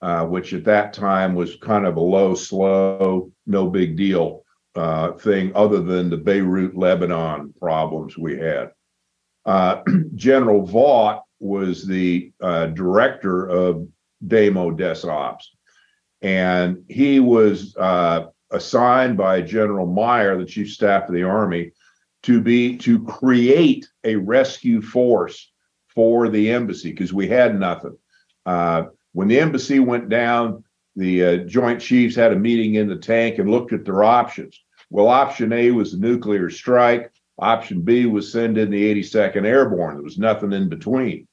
uh, 0.01 0.25
which 0.25 0.53
at 0.53 0.65
that 0.65 0.93
time 0.93 1.35
was 1.35 1.55
kind 1.57 1.85
of 1.85 1.97
a 1.97 2.01
low, 2.01 2.35
slow, 2.35 3.31
no 3.45 3.67
big 3.69 3.95
deal 3.95 4.43
uh, 4.75 5.13
thing, 5.13 5.51
other 5.55 5.81
than 5.81 6.09
the 6.09 6.17
Beirut, 6.17 6.75
Lebanon 6.75 7.53
problems 7.59 8.17
we 8.17 8.37
had. 8.37 8.71
Uh, 9.45 9.81
General 10.15 10.65
Vaught 10.65 11.21
was 11.39 11.85
the 11.85 12.31
uh, 12.41 12.67
director 12.67 13.47
of 13.47 13.87
DAMO 14.25 14.71
Des 14.71 15.07
Ops, 15.07 15.55
and 16.21 16.83
he 16.87 17.19
was 17.19 17.75
uh, 17.77 18.25
assigned 18.51 19.17
by 19.17 19.41
General 19.41 19.85
Meyer, 19.85 20.37
the 20.37 20.45
chief 20.45 20.71
staff 20.71 21.07
of 21.07 21.15
the 21.15 21.23
Army, 21.23 21.71
to 22.23 22.41
be 22.41 22.77
to 22.77 23.03
create 23.05 23.87
a 24.03 24.15
rescue 24.15 24.81
force 24.81 25.51
for 25.93 26.29
the 26.29 26.51
embassy 26.51 26.91
because 26.91 27.13
we 27.13 27.27
had 27.27 27.59
nothing. 27.59 27.97
Uh, 28.45 28.85
when 29.13 29.27
the 29.27 29.39
embassy 29.39 29.79
went 29.79 30.09
down, 30.09 30.63
the 30.95 31.23
uh, 31.23 31.37
Joint 31.37 31.81
Chiefs 31.81 32.15
had 32.15 32.33
a 32.33 32.39
meeting 32.39 32.75
in 32.75 32.87
the 32.87 32.95
tank 32.95 33.37
and 33.37 33.49
looked 33.49 33.73
at 33.73 33.85
their 33.85 34.03
options. 34.03 34.59
Well, 34.89 35.07
option 35.07 35.51
A 35.53 35.71
was 35.71 35.93
a 35.93 35.99
nuclear 35.99 36.49
strike. 36.49 37.11
Option 37.37 37.81
B 37.81 38.05
was 38.05 38.31
send 38.31 38.57
in 38.57 38.69
the 38.69 39.03
82nd 39.03 39.45
Airborne. 39.45 39.95
There 39.95 40.03
was 40.03 40.17
nothing 40.17 40.53
in 40.53 40.69
between. 40.69 41.27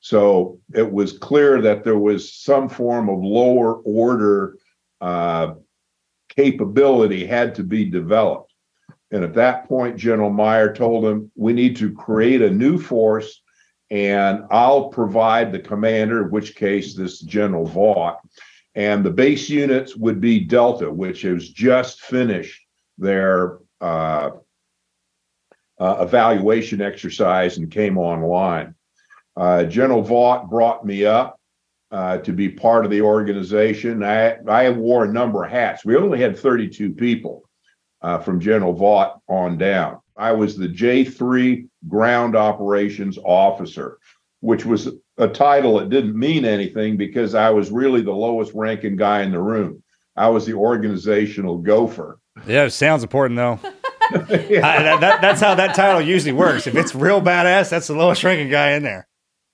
So 0.00 0.60
it 0.74 0.90
was 0.90 1.18
clear 1.18 1.60
that 1.62 1.84
there 1.84 1.98
was 1.98 2.32
some 2.32 2.68
form 2.68 3.08
of 3.08 3.22
lower 3.22 3.74
order 3.76 4.56
uh, 5.00 5.54
capability 6.36 7.26
had 7.26 7.54
to 7.54 7.64
be 7.64 7.84
developed. 7.84 8.52
And 9.10 9.24
at 9.24 9.34
that 9.34 9.68
point, 9.68 9.96
General 9.96 10.30
Meyer 10.30 10.74
told 10.74 11.04
him, 11.04 11.30
we 11.34 11.52
need 11.52 11.76
to 11.76 11.92
create 11.92 12.42
a 12.42 12.50
new 12.50 12.78
force 12.78 13.42
and 13.90 14.44
I'll 14.50 14.88
provide 14.88 15.52
the 15.52 15.60
commander, 15.60 16.24
in 16.24 16.30
which 16.30 16.56
case 16.56 16.94
this 16.94 17.20
General 17.20 17.66
Vaught, 17.66 18.16
and 18.74 19.04
the 19.04 19.10
base 19.10 19.48
units 19.48 19.96
would 19.96 20.20
be 20.20 20.40
Delta, 20.40 20.90
which 20.90 21.22
has 21.22 21.48
just 21.48 22.00
finished 22.00 22.60
their 22.98 23.58
uh, 23.80 24.30
uh, 25.78 25.96
evaluation 26.00 26.80
exercise 26.80 27.58
and 27.58 27.70
came 27.70 27.96
online. 27.96 28.74
Uh, 29.36 29.64
General 29.64 30.02
Vaught 30.02 30.50
brought 30.50 30.84
me 30.84 31.04
up 31.04 31.38
uh, 31.90 32.18
to 32.18 32.32
be 32.32 32.48
part 32.48 32.84
of 32.84 32.90
the 32.90 33.00
organization. 33.00 34.02
I, 34.02 34.36
I 34.48 34.70
wore 34.70 35.04
a 35.04 35.12
number 35.12 35.44
of 35.44 35.50
hats. 35.50 35.84
We 35.84 35.96
only 35.96 36.20
had 36.20 36.38
32 36.38 36.92
people 36.92 37.48
uh, 38.02 38.18
from 38.18 38.40
General 38.40 38.74
Vaught 38.74 39.20
on 39.28 39.56
down. 39.58 40.00
I 40.16 40.32
was 40.32 40.56
the 40.56 40.68
J3 40.68 41.68
Ground 41.88 42.34
Operations 42.36 43.18
Officer, 43.24 43.98
which 44.40 44.64
was 44.64 44.88
a 45.18 45.28
title 45.28 45.78
that 45.78 45.90
didn't 45.90 46.18
mean 46.18 46.44
anything 46.44 46.96
because 46.96 47.34
I 47.34 47.50
was 47.50 47.70
really 47.70 48.00
the 48.00 48.12
lowest 48.12 48.52
ranking 48.54 48.96
guy 48.96 49.22
in 49.22 49.30
the 49.30 49.40
room. 49.40 49.82
I 50.16 50.28
was 50.28 50.46
the 50.46 50.54
organizational 50.54 51.58
gopher. 51.58 52.18
Yeah, 52.46 52.64
it 52.64 52.70
sounds 52.70 53.02
important 53.02 53.36
though. 53.36 53.60
I- 54.12 54.16
that- 54.18 55.00
that- 55.00 55.20
that's 55.20 55.40
how 55.40 55.54
that 55.56 55.74
title 55.74 56.00
usually 56.00 56.32
works. 56.32 56.66
If 56.66 56.74
it's 56.76 56.94
real 56.94 57.20
badass, 57.20 57.70
that's 57.70 57.86
the 57.88 57.94
lowest 57.94 58.24
ranking 58.24 58.48
guy 58.50 58.72
in 58.72 58.82
there. 58.82 59.06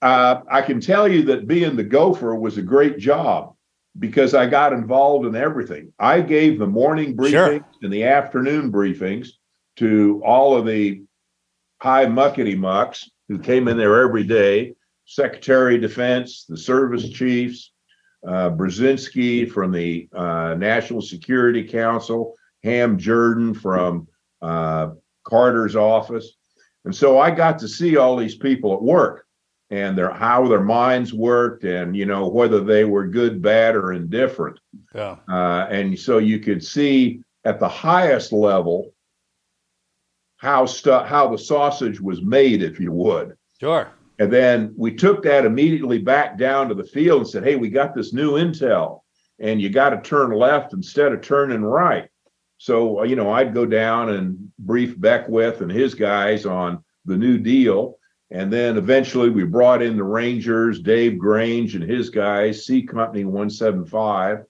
Uh, 0.03 0.43
I 0.51 0.63
can 0.63 0.81
tell 0.81 1.07
you 1.07 1.23
that 1.25 1.47
being 1.47 1.77
the 1.77 1.85
gopher 1.85 2.35
was 2.35 2.59
a 2.59 2.63
great 2.63 2.99
job 2.99 3.55
because 4.01 4.35
I 4.35 4.47
got 4.47 4.73
involved 4.73 5.27
in 5.27 5.37
everything. 5.37 5.93
I 5.99 6.21
gave 6.21 6.59
the 6.59 6.67
morning 6.67 7.17
briefings 7.17 7.31
Sure. 7.31 7.67
and 7.83 7.93
the 7.93 8.05
afternoon 8.05 8.73
briefings 8.73 9.29
to 9.77 10.21
all 10.25 10.57
of 10.57 10.67
the 10.67 11.03
high 11.81 12.07
muckety 12.07 12.59
mucks 12.59 13.09
who 13.29 13.39
came 13.39 13.69
in 13.69 13.77
there 13.77 14.03
every 14.03 14.25
day 14.25 14.75
Secretary 15.05 15.77
of 15.77 15.83
Defense, 15.83 16.47
the 16.49 16.57
service 16.57 17.09
chiefs, 17.11 17.73
uh, 18.27 18.51
Brzezinski 18.51 19.51
from 19.51 19.73
the 19.73 20.09
uh, 20.15 20.55
National 20.55 21.03
Security 21.03 21.65
Council, 21.65 22.35
Ham 22.65 22.99
Jordan 22.99 23.53
from 23.53 24.09
uh, 24.41 24.91
Carter's 25.25 25.77
office. 25.77 26.37
And 26.85 26.95
so 26.95 27.19
I 27.19 27.31
got 27.31 27.59
to 27.61 27.69
see 27.69 27.97
all 27.97 28.17
these 28.17 28.37
people 28.37 28.75
at 28.75 28.83
work 28.83 29.27
and 29.73 29.97
their 29.97 30.13
how 30.13 30.47
their 30.47 30.61
minds 30.61 31.15
worked 31.15 31.65
and 31.65 31.97
you 31.97 32.05
know 32.05 32.29
whether 32.29 32.61
they 32.61 32.85
were 32.85 33.07
good, 33.07 33.41
bad, 33.41 33.75
or 33.75 33.95
indifferent. 33.95 34.61
Yeah. 34.95 35.17
Uh, 35.27 35.67
and 35.71 35.99
so 35.99 36.19
you 36.19 36.41
could 36.41 36.63
see 36.63 37.23
at 37.45 37.59
the 37.59 37.69
highest 37.69 38.33
level 38.33 38.93
how 40.37 40.67
stuff 40.67 41.09
how 41.09 41.29
the 41.29 41.39
sausage 41.39 42.01
was 42.01 42.21
made, 42.21 42.63
if 42.63 42.79
you 42.79 42.93
would. 42.93 43.35
Sure. 43.59 43.91
And 44.19 44.31
then 44.31 44.75
we 44.77 44.95
took 44.95 45.23
that 45.23 45.47
immediately 45.47 45.99
back 45.99 46.37
down 46.37 46.69
to 46.69 46.75
the 46.75 46.85
field 46.85 47.23
and 47.23 47.31
said, 47.31 47.45
"Hey, 47.45 47.57
we 47.57 47.71
got 47.71 47.95
this 47.95 48.13
new 48.13 48.33
intel, 48.33 49.01
and 49.39 49.61
you 49.61 49.71
got 49.71 49.91
to 49.91 50.03
turn 50.03 50.33
left 50.33 50.75
instead 50.75 51.13
of 51.13 51.23
turning 51.23 51.63
right." 51.63 52.11
So 52.59 53.01
uh, 53.01 53.05
you 53.05 53.17
know, 53.17 53.33
I'd 53.33 53.55
go 53.55 53.65
down 53.65 54.11
and 54.11 54.53
brief 54.59 55.01
Beckwith 55.01 55.63
and 55.63 55.73
his 55.73 55.95
guys 55.95 56.45
on 56.45 56.85
the 57.07 57.17
new 57.17 57.39
deal, 57.39 57.97
and 58.33 58.51
then 58.51 58.79
eventually 58.79 59.29
we 59.29 59.45
brought 59.45 59.83
in 59.83 59.95
the 59.95 60.03
Rangers, 60.03 60.81
Dave 60.81 61.19
Grange 61.19 61.75
and 61.75 61.85
his 61.85 62.09
guys, 62.09 62.65
C 62.65 62.83
Company 62.83 63.25
One 63.25 63.51
Seven 63.51 63.85
Five. 63.85 64.45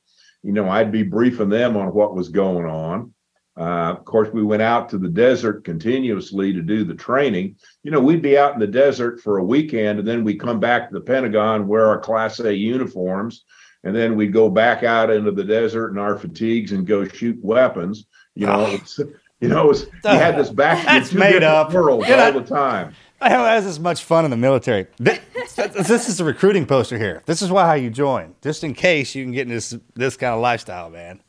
You 0.44 0.52
know, 0.52 0.68
I'd 0.68 0.92
be 0.92 1.02
briefing 1.02 1.48
them 1.48 1.76
on 1.76 1.88
what 1.88 2.14
was 2.14 2.28
going 2.28 2.64
on. 2.64 3.12
Uh, 3.58 3.90
of 3.90 4.04
course, 4.04 4.28
we 4.32 4.42
went 4.42 4.62
out 4.62 4.88
to 4.88 4.98
the 4.98 5.08
desert 5.08 5.64
continuously 5.64 6.52
to 6.52 6.62
do 6.62 6.84
the 6.84 6.94
training. 6.94 7.56
You 7.82 7.90
know, 7.90 8.00
we'd 8.00 8.22
be 8.22 8.38
out 8.38 8.54
in 8.54 8.60
the 8.60 8.68
desert 8.68 9.20
for 9.20 9.38
a 9.38 9.44
weekend, 9.44 9.98
and 9.98 10.06
then 10.08 10.22
we 10.22 10.36
come 10.36 10.60
back 10.60 10.88
to 10.88 10.94
the 10.94 11.04
Pentagon, 11.04 11.66
wear 11.66 11.86
our 11.86 11.98
Class 11.98 12.38
A 12.38 12.54
uniforms, 12.54 13.44
and 13.82 13.94
then 13.94 14.14
we'd 14.14 14.32
go 14.32 14.48
back 14.48 14.84
out 14.84 15.10
into 15.10 15.32
the 15.32 15.44
desert 15.44 15.90
in 15.90 15.98
our 15.98 16.16
fatigues 16.16 16.70
and 16.70 16.86
go 16.86 17.06
shoot 17.06 17.38
weapons. 17.42 18.06
You 18.34 18.46
know, 18.46 18.66
it's, 18.66 18.98
you 19.40 19.48
know, 19.48 19.70
it's, 19.70 19.82
you 19.82 20.10
had 20.10 20.38
this 20.38 20.50
back 20.50 20.84
That's 20.86 21.10
two 21.10 21.18
made 21.18 21.42
up. 21.42 21.72
You're 21.72 21.90
all 21.90 22.40
the 22.40 22.46
time. 22.46 22.94
Hell 23.28 23.44
has 23.44 23.66
as 23.66 23.78
much 23.80 24.02
fun 24.04 24.24
in 24.24 24.30
the 24.30 24.36
military? 24.36 24.86
This, 24.98 25.20
this 25.54 26.08
is 26.08 26.20
a 26.20 26.24
recruiting 26.24 26.66
poster 26.66 26.98
here. 26.98 27.22
This 27.26 27.42
is 27.42 27.50
why 27.50 27.76
you 27.76 27.90
join, 27.90 28.34
just 28.42 28.64
in 28.64 28.74
case 28.74 29.14
you 29.14 29.24
can 29.24 29.32
get 29.32 29.42
in 29.42 29.48
this 29.48 29.76
this 29.94 30.16
kind 30.16 30.34
of 30.34 30.40
lifestyle, 30.40 30.90
man. 30.90 31.20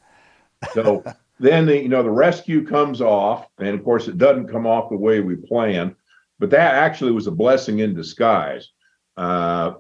So 0.74 1.04
then 1.40 1.66
the 1.66 1.78
you 1.78 1.90
know 1.90 2.04
the 2.04 2.10
rescue 2.10 2.66
comes 2.66 3.02
off, 3.02 3.48
and 3.58 3.70
of 3.70 3.84
course 3.84 4.08
it 4.08 4.18
doesn't 4.18 4.48
come 4.48 4.66
off 4.66 4.90
the 4.90 4.98
way 4.98 5.20
we 5.20 5.36
planned. 5.36 5.96
but 6.40 6.50
that 6.50 6.76
actually 6.76 7.12
was 7.12 7.28
a 7.28 7.32
blessing 7.32 7.80
in 7.80 7.94
disguise. 7.94 8.70
Uh, 9.18 9.74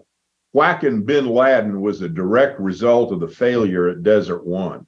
whacking 0.53 1.03
bin 1.03 1.27
Laden 1.27 1.81
was 1.81 2.01
a 2.01 2.09
direct 2.09 2.59
result 2.59 3.11
of 3.11 3.19
the 3.19 3.27
failure 3.27 3.89
at 3.89 4.03
Desert 4.03 4.45
One. 4.45 4.85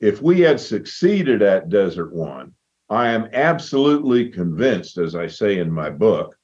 If 0.00 0.22
we 0.22 0.40
had 0.40 0.60
succeeded 0.60 1.42
at 1.42 1.68
Desert 1.68 2.12
One, 2.12 2.54
I 2.88 3.08
am 3.08 3.28
absolutely 3.32 4.30
convinced, 4.30 4.98
as 4.98 5.14
I 5.14 5.26
say 5.26 5.58
in 5.58 5.70
my 5.70 5.90
book, 5.90 6.36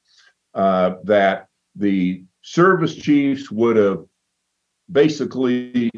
uh, 0.57 0.96
that 1.04 1.48
the 1.76 2.24
service 2.40 2.94
chiefs 2.94 3.50
would 3.50 3.76
have 3.76 4.04
basically 4.90 5.90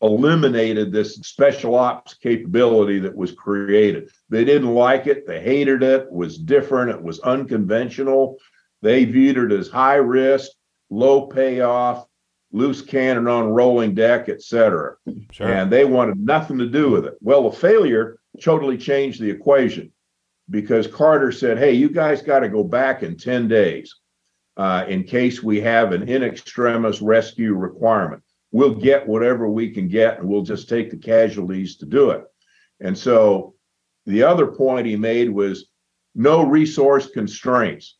eliminated 0.00 0.90
this 0.90 1.16
special 1.16 1.74
ops 1.74 2.14
capability 2.14 2.98
that 3.00 3.14
was 3.14 3.32
created. 3.32 4.10
They 4.30 4.44
didn't 4.44 4.72
like 4.72 5.06
it, 5.06 5.26
they 5.26 5.40
hated 5.40 5.82
it, 5.82 6.02
it 6.02 6.12
was 6.12 6.38
different, 6.38 6.90
it 6.90 7.02
was 7.02 7.20
unconventional. 7.20 8.38
They 8.80 9.04
viewed 9.04 9.36
it 9.36 9.52
as 9.52 9.68
high 9.68 9.96
risk, 9.96 10.52
low 10.88 11.26
payoff, 11.26 12.06
loose 12.52 12.80
cannon 12.80 13.28
on 13.28 13.48
rolling 13.48 13.94
deck, 13.94 14.28
etc. 14.28 14.94
Sure. 15.32 15.48
And 15.48 15.70
they 15.70 15.84
wanted 15.84 16.18
nothing 16.18 16.58
to 16.58 16.66
do 16.66 16.90
with 16.90 17.04
it. 17.04 17.14
Well, 17.20 17.50
the 17.50 17.56
failure 17.56 18.20
totally 18.40 18.78
changed 18.78 19.20
the 19.20 19.30
equation 19.30 19.92
because 20.50 20.86
Carter 20.86 21.32
said, 21.32 21.58
"Hey, 21.58 21.72
you 21.72 21.88
guys 21.88 22.22
got 22.22 22.40
to 22.40 22.48
go 22.48 22.64
back 22.64 23.02
in 23.02 23.16
10 23.16 23.48
days 23.48 23.94
uh, 24.56 24.84
in 24.88 25.04
case 25.04 25.42
we 25.42 25.60
have 25.60 25.92
an 25.92 26.08
in 26.08 26.22
extremis 26.22 27.00
rescue 27.02 27.54
requirement. 27.54 28.22
We'll 28.50 28.74
get 28.74 29.06
whatever 29.06 29.48
we 29.48 29.70
can 29.70 29.88
get, 29.88 30.18
and 30.18 30.28
we'll 30.28 30.42
just 30.42 30.68
take 30.68 30.90
the 30.90 30.96
casualties 30.96 31.76
to 31.76 31.86
do 31.86 32.10
it." 32.10 32.24
And 32.80 32.96
so, 32.96 33.54
the 34.06 34.22
other 34.22 34.46
point 34.46 34.86
he 34.86 34.96
made 34.96 35.30
was 35.30 35.68
no 36.14 36.44
resource 36.44 37.08
constraints. 37.10 37.96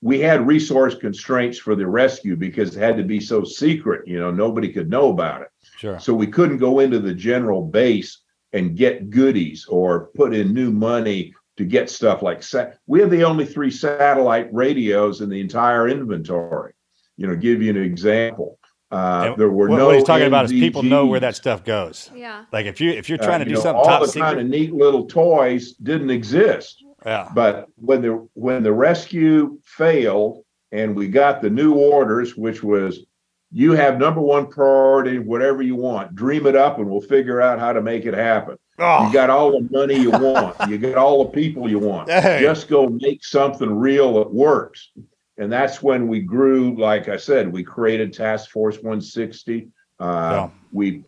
We 0.00 0.20
had 0.20 0.46
resource 0.46 0.94
constraints 0.94 1.58
for 1.58 1.74
the 1.74 1.86
rescue 1.86 2.36
because 2.36 2.76
it 2.76 2.80
had 2.80 2.96
to 2.96 3.02
be 3.02 3.18
so 3.18 3.42
secret, 3.42 4.06
you 4.06 4.18
know, 4.18 4.30
nobody 4.30 4.72
could 4.72 4.88
know 4.88 5.10
about 5.10 5.42
it. 5.42 5.48
Sure. 5.76 5.98
So 5.98 6.14
we 6.14 6.28
couldn't 6.28 6.58
go 6.58 6.78
into 6.78 7.00
the 7.00 7.12
general 7.12 7.62
base 7.62 8.22
and 8.52 8.76
get 8.76 9.10
goodies 9.10 9.66
or 9.66 10.06
put 10.14 10.34
in 10.34 10.54
new 10.54 10.70
money 10.70 11.34
to 11.58 11.64
get 11.64 11.90
stuff 11.90 12.22
like 12.22 12.42
sa- 12.42 12.70
we 12.86 13.00
have 13.00 13.10
the 13.10 13.24
only 13.24 13.44
three 13.44 13.70
satellite 13.70 14.48
radios 14.54 15.20
in 15.20 15.28
the 15.28 15.40
entire 15.40 15.88
inventory. 15.88 16.72
You 17.16 17.26
know, 17.26 17.34
give 17.36 17.60
you 17.60 17.70
an 17.70 17.76
example. 17.76 18.58
Uh, 18.90 19.24
And 19.32 19.36
there 19.40 19.50
were 19.50 19.68
what, 19.68 19.76
no. 19.76 19.86
what 19.86 19.96
he's 19.96 20.04
talking 20.04 20.28
about 20.28 20.44
is 20.46 20.52
people 20.52 20.82
know 20.82 21.04
where 21.04 21.20
that 21.20 21.34
stuff 21.36 21.64
goes. 21.64 22.10
Yeah. 22.14 22.44
Like 22.52 22.66
if 22.66 22.80
you 22.80 22.90
if 22.92 23.08
you're 23.08 23.20
Uh, 23.20 23.26
trying 23.26 23.40
to 23.40 23.44
you 23.46 23.50
do 23.50 23.54
know, 23.56 23.60
something 23.62 23.78
all 23.80 23.84
top 23.84 24.02
the 24.02 24.08
secret, 24.08 24.26
kind 24.28 24.40
of 24.40 24.46
neat 24.46 24.72
little 24.72 25.04
toys 25.06 25.72
didn't 25.72 26.10
exist. 26.10 26.82
yeah, 27.04 27.28
But 27.34 27.66
when 27.74 28.00
the 28.02 28.26
when 28.34 28.62
the 28.62 28.72
rescue 28.72 29.58
failed 29.64 30.44
and 30.72 30.94
we 30.94 31.08
got 31.08 31.42
the 31.42 31.50
new 31.50 31.74
orders, 31.74 32.36
which 32.36 32.62
was 32.62 33.04
you 33.50 33.72
have 33.72 33.98
number 33.98 34.20
one 34.20 34.46
priority, 34.46 35.18
whatever 35.18 35.60
you 35.62 35.74
want, 35.74 36.14
dream 36.14 36.46
it 36.46 36.54
up 36.54 36.78
and 36.78 36.88
we'll 36.88 37.00
figure 37.00 37.40
out 37.42 37.58
how 37.58 37.72
to 37.72 37.82
make 37.82 38.06
it 38.06 38.14
happen. 38.14 38.56
Oh, 38.78 39.06
You 39.06 39.12
got 39.12 39.30
all 39.30 39.52
the 39.52 39.68
money 39.70 39.98
you 39.98 40.10
want, 40.10 40.56
you 40.68 40.78
got 40.78 40.96
all 40.96 41.24
the 41.24 41.30
people 41.30 41.68
you 41.68 41.78
want. 41.78 42.08
Hey. 42.18 42.40
Just 42.40 42.68
go 42.68 42.88
make 42.88 43.24
something 43.24 43.70
real 43.70 44.14
that 44.14 44.32
works. 44.32 44.90
And 45.36 45.52
that's 45.52 45.82
when 45.82 46.08
we 46.08 46.20
grew, 46.20 46.76
like 46.76 47.08
I 47.08 47.16
said, 47.16 47.52
we 47.52 47.62
created 47.62 48.12
Task 48.12 48.50
Force 48.50 48.76
160. 48.76 49.68
Uh, 50.00 50.04
Yeah. 50.04 50.50
We 50.72 51.04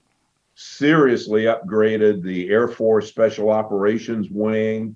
seriously 0.55 1.45
upgraded 1.45 2.23
the 2.23 2.49
Air 2.51 2.69
Force 2.69 3.09
Special 3.09 3.51
Operations 3.51 4.29
Wing, 4.31 4.95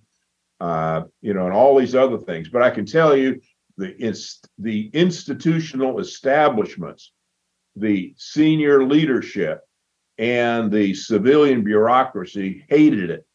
uh, 0.60 1.04
you 1.20 1.34
know, 1.34 1.46
and 1.46 1.54
all 1.54 1.78
these 1.78 1.94
other 1.94 2.18
things. 2.18 2.48
But 2.48 2.62
I 2.62 2.70
can 2.70 2.86
tell 2.86 3.16
you, 3.16 3.40
the 3.76 3.96
it's 3.98 4.40
the 4.58 4.88
institutional 4.92 5.98
establishments, 5.98 7.12
the 7.74 8.14
senior 8.16 8.84
leadership, 8.84 9.63
and 10.18 10.70
the 10.70 10.94
civilian 10.94 11.62
bureaucracy 11.62 12.64
hated 12.68 13.10
it. 13.10 13.26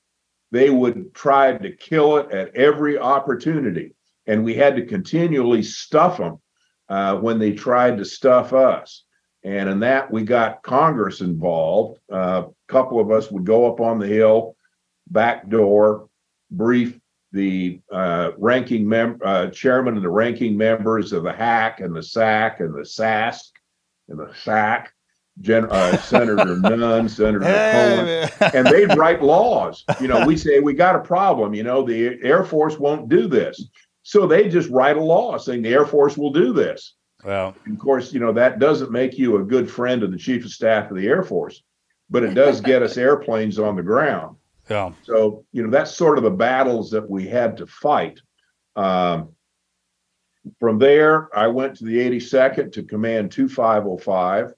They 0.52 0.70
would 0.70 1.14
try 1.14 1.58
to 1.58 1.76
kill 1.76 2.18
it 2.18 2.32
at 2.32 2.56
every 2.56 2.98
opportunity, 2.98 3.96
and 4.26 4.44
we 4.44 4.56
had 4.56 4.76
to 4.76 4.86
continually 4.86 5.62
stuff 5.62 6.18
them 6.18 6.40
uh, 6.88 7.18
when 7.18 7.38
they 7.38 7.54
tried 7.54 7.98
to 7.98 8.06
stuff 8.06 8.54
us. 8.54 9.04
And 9.44 9.70
in 9.70 9.80
that, 9.82 10.12
we 10.12 10.24
got 10.24 10.64
Congress 10.64 11.22
involved. 11.22 12.00
Uh, 12.12 12.44
a 12.48 12.72
couple 12.72 13.00
of 13.00 13.12
us 13.12 13.32
would 13.32 13.46
go 13.46 13.72
up 13.72 13.80
on 13.80 14.00
the 14.00 14.08
hill, 14.08 14.56
back 15.08 15.48
door, 15.50 16.10
brief 16.52 17.00
the 17.32 17.80
uh, 17.92 18.32
ranking 18.38 18.88
mem- 18.88 19.20
uh, 19.24 19.48
chairman 19.48 19.96
and 19.96 20.04
the 20.04 20.10
ranking 20.10 20.58
members 20.58 21.14
of 21.14 21.24
the 21.24 21.32
HAC 21.32 21.80
and 21.80 21.96
the 21.96 22.04
SAC 22.04 22.60
and 22.60 22.74
the 22.74 22.82
SASC 22.82 23.52
and 24.08 24.20
the 24.20 24.34
SAC, 24.34 24.92
Gen- 25.42 25.68
uh, 25.72 25.98
Senator 25.98 26.58
Nunn, 26.60 27.08
Senator 27.08 27.40
Cohen, 27.40 28.30
and 28.54 28.68
they'd 28.68 28.94
write 28.98 29.22
laws. 29.24 29.86
You 30.02 30.08
know, 30.08 30.26
we 30.26 30.36
say 30.38 30.60
we 30.60 30.74
got 30.74 30.96
a 30.96 31.00
problem. 31.00 31.54
You 31.54 31.64
know, 31.64 31.84
the 31.84 32.20
Air 32.24 32.44
Force 32.44 32.78
won't 32.78 33.10
do 33.10 33.28
this, 33.28 33.70
so 34.04 34.28
they 34.28 34.50
just 34.50 34.70
write 34.70 34.98
a 34.98 35.02
law 35.04 35.38
saying 35.38 35.62
the 35.62 35.74
Air 35.74 35.86
Force 35.86 36.18
will 36.18 36.32
do 36.32 36.52
this. 36.54 36.96
well, 37.24 37.56
And 37.66 37.76
of 37.76 37.80
course, 37.80 38.12
you 38.14 38.20
know 38.20 38.34
that 38.34 38.60
doesn't 38.60 38.92
make 38.92 39.18
you 39.18 39.38
a 39.38 39.44
good 39.44 39.70
friend 39.70 40.04
of 40.04 40.12
the 40.12 40.18
Chief 40.18 40.44
of 40.46 40.52
Staff 40.52 40.92
of 40.92 40.98
the 40.98 41.08
Air 41.08 41.24
Force, 41.24 41.64
but 42.10 42.24
it 42.24 42.34
does 42.34 42.60
get 42.62 42.84
us 42.84 42.98
airplanes 43.08 43.60
on 43.60 43.76
the 43.76 43.84
ground. 43.84 44.36
yeah, 44.70 44.92
So, 45.04 45.46
you 45.54 45.64
know, 45.64 45.70
that's 45.70 45.96
sort 45.96 46.18
of 46.18 46.24
the 46.24 46.32
battles 46.32 46.92
that 46.92 47.10
we 47.10 47.28
had 47.28 47.56
to 47.58 47.66
fight. 47.68 48.20
Um, 48.76 49.30
from 50.60 50.80
there, 50.80 51.30
I 51.38 51.48
went 51.48 51.76
to 51.78 51.86
the 51.86 51.98
82nd 51.98 52.72
to 52.74 52.84
command 52.84 53.32
2505, 53.32 54.54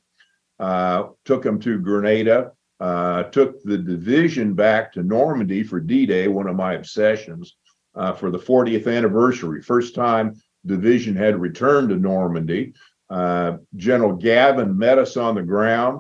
uh, 0.62 1.07
took 1.26 1.41
them 1.43 1.59
to 1.59 1.80
Grenada, 1.80 2.51
uh, 2.80 3.24
took 3.24 3.62
the 3.64 3.78
division 3.78 4.53
back 4.53 4.93
to 4.93 5.03
Normandy 5.03 5.64
for 5.64 5.80
D 5.80 6.05
Day, 6.05 6.28
one 6.30 6.47
of 6.47 6.55
my 6.55 6.74
obsessions, 6.76 7.57
uh, 7.95 8.14
for 8.14 8.32
the 8.32 8.39
40th 8.39 8.88
anniversary. 8.88 9.62
First 9.62 9.93
time 9.95 10.36
division 10.66 11.16
had 11.16 11.41
returned 11.41 11.89
to 11.89 11.95
Normandy. 11.97 12.74
Uh, 13.09 13.57
General 13.76 14.14
Gavin 14.16 14.78
met 14.78 14.97
us 14.99 15.18
on 15.18 15.36
the 15.36 15.41
ground 15.41 15.99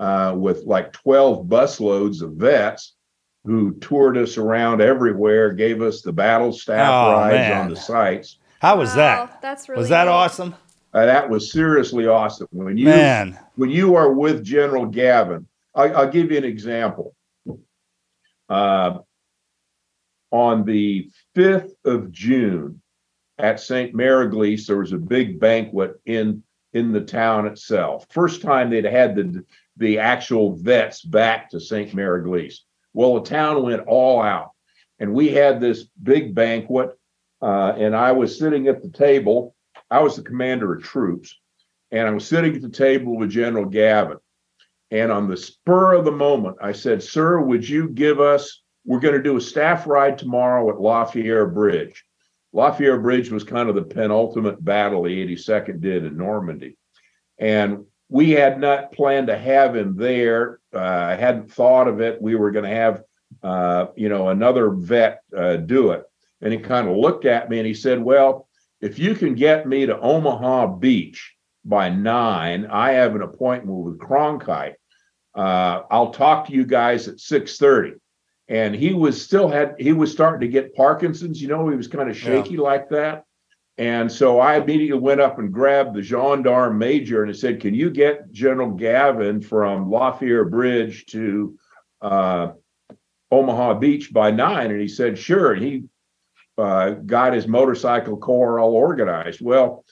uh, 0.00 0.34
with 0.36 0.64
like 0.66 0.92
12 0.92 1.46
busloads 1.46 2.20
of 2.20 2.32
vets 2.32 2.96
who 3.44 3.72
toured 3.76 4.18
us 4.18 4.36
around 4.36 4.82
everywhere, 4.82 5.52
gave 5.52 5.80
us 5.80 6.02
the 6.02 6.12
battle 6.12 6.52
staff 6.52 6.92
Oh, 6.92 7.12
rides 7.12 7.34
man. 7.36 7.60
on 7.62 7.70
the 7.70 7.76
sites. 7.76 8.38
how 8.60 8.76
was 8.76 8.90
Wow, 8.90 8.96
that? 8.96 9.40
That's 9.40 9.68
really 9.68 9.80
Was 9.80 9.88
that 9.88 10.04
neat. 10.04 10.10
awesome, 10.10 10.54
Uh, 10.92 11.06
that 11.06 11.30
was 11.30 11.52
seriously 11.52 12.06
awesome. 12.06 12.48
When 12.50 12.76
you 12.76 12.86
man? 12.86 13.38
when 13.54 13.70
you 13.70 13.94
are 13.94 14.12
with 14.12 14.42
General 14.42 14.86
Gavin, 14.86 15.46
I, 15.74 15.84
I'll 15.90 16.10
give 16.10 16.32
you 16.32 16.38
an 16.38 16.44
example. 16.44 17.14
Uh, 18.48 18.98
on 20.32 20.64
the 20.64 21.08
5th 21.36 21.70
of 21.84 22.10
June 22.10 22.82
at 23.38 23.60
St. 23.60 23.94
Mere 23.94 24.28
Eglise, 24.28 24.66
there 24.66 24.78
was 24.78 24.92
a 24.92 24.98
big 24.98 25.38
banquet 25.38 26.00
in 26.06 26.42
in 26.72 26.92
the 26.92 27.00
town 27.00 27.46
itself. 27.46 28.06
First 28.10 28.42
time 28.42 28.70
they'd 28.70 28.84
had 28.84 29.14
the 29.14 29.44
the 29.76 29.98
actual 29.98 30.56
vets 30.56 31.02
back 31.02 31.50
to 31.50 31.60
St. 31.60 31.94
Mere 31.94 32.16
Eglise. 32.18 32.60
Well, 32.92 33.14
the 33.14 33.28
town 33.28 33.62
went 33.62 33.86
all 33.86 34.20
out, 34.20 34.50
and 34.98 35.14
we 35.14 35.28
had 35.28 35.60
this 35.60 35.84
big 36.02 36.34
banquet. 36.34 36.90
Uh, 37.42 37.74
and 37.78 37.96
I 37.96 38.12
was 38.12 38.38
sitting 38.38 38.68
at 38.68 38.82
the 38.82 38.90
table. 38.90 39.54
I 39.90 40.00
was 40.00 40.16
the 40.16 40.22
commander 40.22 40.74
of 40.74 40.82
troops, 40.82 41.38
and 41.90 42.06
I 42.06 42.10
was 42.10 42.26
sitting 42.26 42.54
at 42.54 42.62
the 42.62 42.68
table 42.68 43.16
with 43.16 43.30
General 43.30 43.64
Gavin. 43.64 44.18
And 44.90 45.12
on 45.12 45.28
the 45.28 45.36
spur 45.36 45.94
of 45.94 46.04
the 46.04 46.12
moment, 46.12 46.56
I 46.60 46.72
said, 46.72 47.02
Sir, 47.02 47.40
would 47.40 47.68
you 47.68 47.88
give 47.88 48.20
us? 48.20 48.62
We're 48.84 49.00
going 49.00 49.14
to 49.14 49.22
do 49.22 49.36
a 49.36 49.40
staff 49.40 49.86
ride 49.86 50.18
tomorrow 50.18 50.68
at 50.70 50.80
La 50.80 51.04
Fière 51.04 51.52
Bridge. 51.52 52.04
La 52.52 52.74
Fière 52.74 53.00
Bridge 53.00 53.30
was 53.30 53.44
kind 53.44 53.68
of 53.68 53.74
the 53.74 53.82
penultimate 53.82 54.64
battle 54.64 55.04
the 55.04 55.26
82nd 55.36 55.80
did 55.80 56.04
in 56.04 56.16
Normandy. 56.16 56.76
And 57.38 57.84
we 58.08 58.30
had 58.30 58.58
not 58.58 58.92
planned 58.92 59.28
to 59.28 59.38
have 59.38 59.76
him 59.76 59.96
there. 59.96 60.58
Uh, 60.74 60.78
I 60.78 61.14
hadn't 61.14 61.52
thought 61.52 61.86
of 61.86 62.00
it. 62.00 62.20
We 62.20 62.34
were 62.34 62.50
going 62.50 62.68
to 62.68 62.76
have, 62.76 63.02
uh, 63.42 63.86
you 63.96 64.08
know, 64.08 64.28
another 64.28 64.70
vet 64.70 65.22
uh, 65.36 65.56
do 65.56 65.92
it. 65.92 66.04
And 66.40 66.52
he 66.52 66.58
kind 66.58 66.88
of 66.88 66.96
looked 66.96 67.24
at 67.24 67.48
me 67.48 67.58
and 67.58 67.66
he 67.66 67.74
said, 67.74 68.02
Well, 68.02 68.48
if 68.80 68.98
you 68.98 69.14
can 69.14 69.34
get 69.34 69.66
me 69.66 69.86
to 69.86 69.98
Omaha 69.98 70.66
Beach 70.78 71.36
by 71.64 71.90
nine, 71.90 72.66
I 72.66 72.92
have 72.92 73.14
an 73.14 73.22
appointment 73.22 73.78
with 73.78 73.98
Cronkite. 73.98 74.74
Uh, 75.34 75.82
I'll 75.90 76.12
talk 76.12 76.46
to 76.46 76.52
you 76.52 76.64
guys 76.64 77.06
at 77.08 77.16
6:30. 77.16 77.94
And 78.48 78.74
he 78.74 78.94
was 78.94 79.22
still 79.22 79.48
had 79.48 79.76
he 79.78 79.92
was 79.92 80.10
starting 80.10 80.40
to 80.40 80.48
get 80.48 80.74
Parkinson's, 80.74 81.40
you 81.40 81.48
know, 81.48 81.68
he 81.68 81.76
was 81.76 81.86
kind 81.86 82.10
of 82.10 82.16
shaky 82.16 82.56
like 82.56 82.88
that. 82.88 83.24
And 83.78 84.10
so 84.10 84.40
I 84.40 84.56
immediately 84.56 84.98
went 85.00 85.20
up 85.20 85.38
and 85.38 85.52
grabbed 85.52 85.94
the 85.94 86.02
gendarme 86.02 86.76
major 86.76 87.22
and 87.22 87.30
I 87.30 87.34
said, 87.34 87.60
Can 87.60 87.74
you 87.74 87.90
get 87.90 88.32
General 88.32 88.72
Gavin 88.72 89.40
from 89.40 89.90
La 89.90 90.18
Fière 90.18 90.50
Bridge 90.50 91.06
to 91.06 91.56
uh, 92.02 92.52
Omaha 93.30 93.74
Beach 93.74 94.12
by 94.12 94.32
nine? 94.32 94.70
And 94.70 94.80
he 94.80 94.88
said, 94.88 95.16
Sure. 95.16 95.52
And 95.52 95.62
he 95.62 95.84
uh, 96.60 96.90
got 96.90 97.32
his 97.32 97.48
motorcycle 97.48 98.16
corps 98.16 98.60
all 98.60 98.74
organized. 98.74 99.40
Well, 99.40 99.84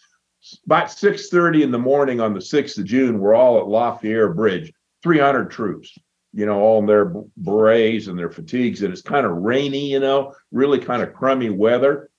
about 0.67 0.91
6:30 0.91 1.63
in 1.63 1.71
the 1.71 1.79
morning 1.79 2.21
on 2.21 2.35
the 2.35 2.41
6th 2.41 2.79
of 2.79 2.85
June, 2.85 3.19
we're 3.19 3.35
all 3.35 3.59
at 3.59 3.69
La 3.69 3.99
Fière 3.99 4.35
Bridge, 4.35 4.73
300 5.03 5.51
troops, 5.51 5.97
you 6.33 6.47
know, 6.47 6.61
all 6.61 6.81
in 6.81 6.87
their 6.87 7.13
berets 7.37 8.07
and 8.07 8.19
their 8.19 8.31
fatigues, 8.31 8.83
and 8.83 8.93
it's 8.93 9.03
kind 9.03 9.27
of 9.27 9.33
rainy, 9.33 9.91
you 9.91 10.01
know, 10.01 10.35
really 10.53 10.79
kind 10.79 11.03
of 11.03 11.15
crummy 11.15 11.51
weather. 11.51 12.11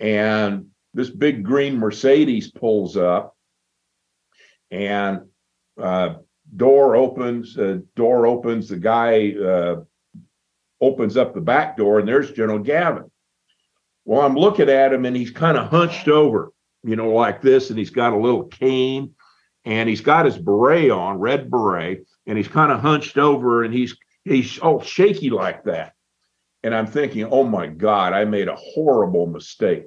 And 0.00 0.66
this 0.92 1.10
big 1.10 1.42
green 1.44 1.78
Mercedes 1.78 2.50
pulls 2.50 2.96
up, 2.96 3.36
and 4.70 5.22
uh, 5.80 6.16
door 6.54 6.96
opens. 6.96 7.56
Uh, 7.56 7.78
door 7.96 8.26
opens. 8.26 8.68
The 8.68 8.76
guy 8.76 9.32
uh, 9.32 9.82
opens 10.80 11.16
up 11.16 11.34
the 11.34 11.40
back 11.40 11.76
door, 11.76 11.98
and 11.98 12.08
there's 12.08 12.32
General 12.32 12.58
Gavin. 12.58 13.10
Well, 14.04 14.20
I'm 14.20 14.34
looking 14.34 14.68
at 14.68 14.92
him, 14.92 15.04
and 15.04 15.16
he's 15.16 15.30
kind 15.30 15.56
of 15.56 15.68
hunched 15.68 16.08
over, 16.08 16.52
you 16.82 16.96
know, 16.96 17.10
like 17.10 17.40
this, 17.40 17.70
and 17.70 17.78
he's 17.78 17.90
got 17.90 18.12
a 18.12 18.18
little 18.18 18.44
cane, 18.44 19.14
and 19.64 19.88
he's 19.88 20.02
got 20.02 20.26
his 20.26 20.36
beret 20.36 20.90
on, 20.90 21.18
red 21.18 21.50
beret, 21.50 22.06
and 22.26 22.36
he's 22.36 22.48
kind 22.48 22.70
of 22.70 22.80
hunched 22.80 23.16
over, 23.16 23.64
and 23.64 23.72
he's 23.72 23.96
he's 24.24 24.58
all 24.58 24.80
shaky 24.80 25.30
like 25.30 25.64
that. 25.64 25.94
And 26.62 26.74
I'm 26.74 26.86
thinking, 26.86 27.24
oh 27.24 27.44
my 27.44 27.66
God, 27.66 28.12
I 28.12 28.24
made 28.24 28.48
a 28.48 28.56
horrible 28.56 29.26
mistake. 29.26 29.86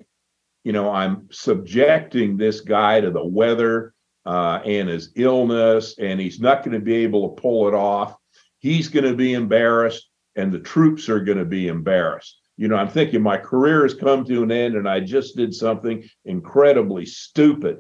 You 0.64 0.74
know, 0.74 0.92
I'm 0.92 1.28
subjecting 1.32 2.38
this 2.38 2.62
guy 2.62 3.02
to 3.02 3.10
the 3.10 3.26
weather 3.26 3.94
uh, 4.26 4.62
and 4.66 4.90
his 4.90 5.12
illness, 5.16 5.96
and 5.98 6.20
he's 6.20 6.40
not 6.40 6.64
going 6.64 6.78
to 6.78 6.84
be 6.84 6.96
able 6.98 7.30
to 7.30 7.42
pull 7.42 7.68
it 7.68 7.74
off. 7.74 8.16
He's 8.60 8.90
going 8.90 9.06
to 9.06 9.16
be 9.16 9.34
embarrassed, 9.34 10.10
and 10.36 10.52
the 10.52 10.60
troops 10.60 11.08
are 11.10 11.22
going 11.22 11.38
to 11.38 11.46
be 11.46 11.68
embarrassed. 11.68 12.37
You 12.58 12.68
know, 12.68 12.76
I'm 12.76 12.90
thinking 12.90 13.22
my 13.22 13.38
career 13.38 13.84
has 13.84 13.94
come 13.94 14.26
to 14.26 14.44
an 14.44 14.52
end, 14.52 14.76
and 14.76 14.90
I 14.90 15.00
just 15.00 15.38
did 15.38 15.54
something 15.54 16.04
incredibly 16.26 17.06
stupid. 17.06 17.80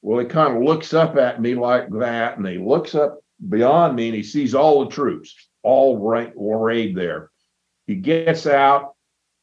Well, 0.00 0.18
he 0.18 0.26
kind 0.26 0.56
of 0.56 0.62
looks 0.62 0.94
up 0.94 1.16
at 1.16 1.40
me 1.40 1.54
like 1.54 1.90
that, 1.98 2.38
and 2.38 2.46
he 2.46 2.58
looks 2.58 2.94
up 2.94 3.18
beyond 3.48 3.94
me, 3.94 4.08
and 4.08 4.16
he 4.16 4.22
sees 4.22 4.54
all 4.54 4.84
the 4.84 4.90
troops 4.90 5.34
all 5.62 5.98
right 5.98 6.32
arrayed 6.40 6.96
there. 6.96 7.30
He 7.86 7.96
gets 7.96 8.46
out, 8.46 8.94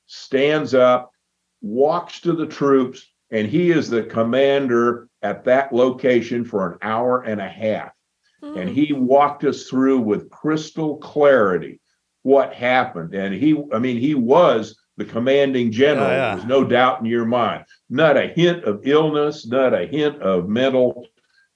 stands 0.07 0.73
up, 0.73 1.11
walks 1.61 2.21
to 2.21 2.33
the 2.33 2.47
troops, 2.47 3.05
and 3.31 3.47
he 3.47 3.71
is 3.71 3.89
the 3.89 4.03
commander 4.03 5.07
at 5.21 5.43
that 5.45 5.71
location 5.73 6.43
for 6.43 6.71
an 6.71 6.79
hour 6.81 7.21
and 7.21 7.39
a 7.39 7.47
half. 7.47 7.91
Mm. 8.41 8.61
And 8.61 8.69
he 8.69 8.93
walked 8.93 9.43
us 9.43 9.67
through 9.67 9.99
with 9.99 10.29
crystal 10.29 10.97
clarity 10.97 11.79
what 12.29 12.53
happened. 12.53 13.15
And 13.15 13.33
he, 13.33 13.59
I 13.73 13.79
mean, 13.79 13.97
he 13.97 14.13
was 14.13 14.79
the 14.97 15.05
commanding 15.05 15.71
general. 15.71 16.05
Oh, 16.05 16.11
yeah. 16.11 16.35
There's 16.35 16.47
no 16.47 16.63
doubt 16.63 16.99
in 16.99 17.07
your 17.07 17.25
mind. 17.25 17.65
Not 17.89 18.17
a 18.17 18.27
hint 18.27 18.65
of 18.65 18.81
illness, 18.83 19.47
not 19.47 19.73
a 19.73 19.87
hint 19.87 20.21
of 20.21 20.47
mental 20.47 21.07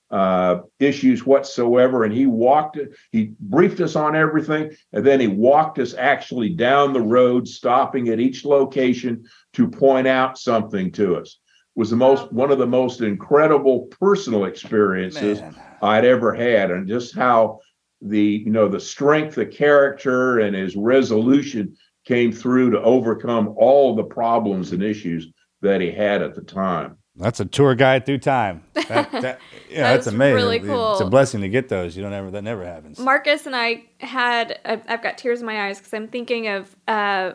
uh, 0.10 0.62
issues 0.80 1.28
whatsoever. 1.28 2.06
And 2.06 2.14
he 2.14 2.26
walked, 2.26 2.80
he 3.12 3.34
briefed 3.40 3.82
us 3.82 3.96
on 3.96 4.16
everything. 4.16 4.72
And 4.94 5.06
then 5.06 5.20
he 5.20 5.28
walked 5.28 5.78
us 5.78 5.94
actually 5.94 6.50
down 6.50 6.92
the 6.92 7.02
road, 7.02 7.48
stopping 7.48 8.10
at 8.10 8.20
each 8.20 8.44
location 8.44 9.26
to 9.54 9.68
point 9.68 10.08
out 10.08 10.40
something 10.40 10.92
to 10.94 11.18
us. 11.18 11.38
Was 11.76 11.92
the 11.92 11.96
most 11.96 12.32
one 12.34 12.52
of 12.52 12.58
the 12.58 12.68
most 12.68 13.02
incredible 13.02 13.88
personal 14.00 14.46
experiences 14.46 15.40
Man. 15.40 15.56
I'd 15.84 16.06
ever 16.06 16.34
had, 16.34 16.72
and 16.72 16.88
just 16.88 17.16
how 17.16 17.60
the 18.04 18.44
you 18.46 18.52
know 18.52 18.68
the 18.68 18.80
strength 18.80 19.38
of 19.38 19.52
character 19.52 20.40
and 20.40 20.56
his 20.56 20.76
resolution 20.76 21.76
came 22.06 22.32
through 22.32 22.72
to 22.72 22.82
overcome 22.82 23.54
all 23.58 23.96
the 23.96 24.04
problems 24.04 24.72
and 24.74 24.84
issues 24.84 25.28
that 25.62 25.82
he 25.82 25.92
had 25.92 26.22
at 26.22 26.36
the 26.36 26.42
time. 26.42 26.98
That's 27.16 27.40
a 27.40 27.46
tour 27.46 27.76
guide 27.76 28.06
through 28.06 28.20
time. 28.20 28.64
That, 28.90 29.12
that, 29.12 29.40
yeah, 29.70 29.94
that's, 29.94 30.06
that's 30.06 30.14
amazing. 30.14 30.36
Really 30.36 30.60
cool. 30.60 30.92
It's 30.92 31.02
a 31.02 31.06
blessing 31.06 31.40
to 31.42 31.50
get 31.50 31.70
those. 31.70 31.96
You 31.96 32.04
don't 32.04 32.14
ever 32.14 32.30
that 32.32 32.44
never 32.44 32.66
happens. 32.66 33.00
Marcus 33.00 33.48
and 33.48 33.56
I 33.56 33.86
had 34.00 34.60
I've 34.66 35.02
got 35.02 35.18
tears 35.18 35.40
in 35.40 35.46
my 35.46 35.68
eyes 35.68 35.80
because 35.80 35.94
I'm 35.94 36.10
thinking 36.10 36.50
of 36.50 36.76
uh, 36.88 37.32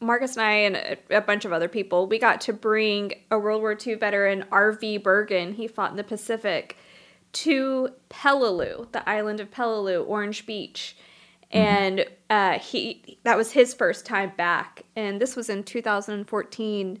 Marcus 0.00 0.36
and 0.36 0.44
I 0.44 0.52
and 0.52 0.76
a, 0.76 1.18
a, 1.18 1.20
bunch 1.20 1.44
of 1.44 1.52
other 1.52 1.68
people. 1.68 2.06
We 2.06 2.18
got 2.18 2.40
to 2.42 2.52
bring 2.52 3.12
a 3.30 3.38
World 3.38 3.60
War 3.60 3.76
II 3.86 3.94
veteran, 3.94 4.46
R.V. 4.50 4.98
Burgin. 4.98 5.54
He 5.54 5.68
fought 5.68 5.90
in 5.90 5.96
the 5.96 6.04
Pacific 6.04 6.76
to 7.32 7.90
Peleliu, 8.10 8.90
the 8.92 9.08
island 9.08 9.40
of 9.40 9.50
Peleliu, 9.50 10.06
Orange 10.06 10.46
Beach. 10.46 10.96
Mm-hmm. 11.52 11.58
And 11.58 12.06
uh, 12.28 12.58
he 12.58 13.18
that 13.22 13.36
was 13.36 13.52
his 13.52 13.72
first 13.72 14.04
time 14.04 14.32
back, 14.36 14.82
and 14.96 15.20
this 15.20 15.36
was 15.36 15.48
in 15.48 15.62
2014 15.62 16.98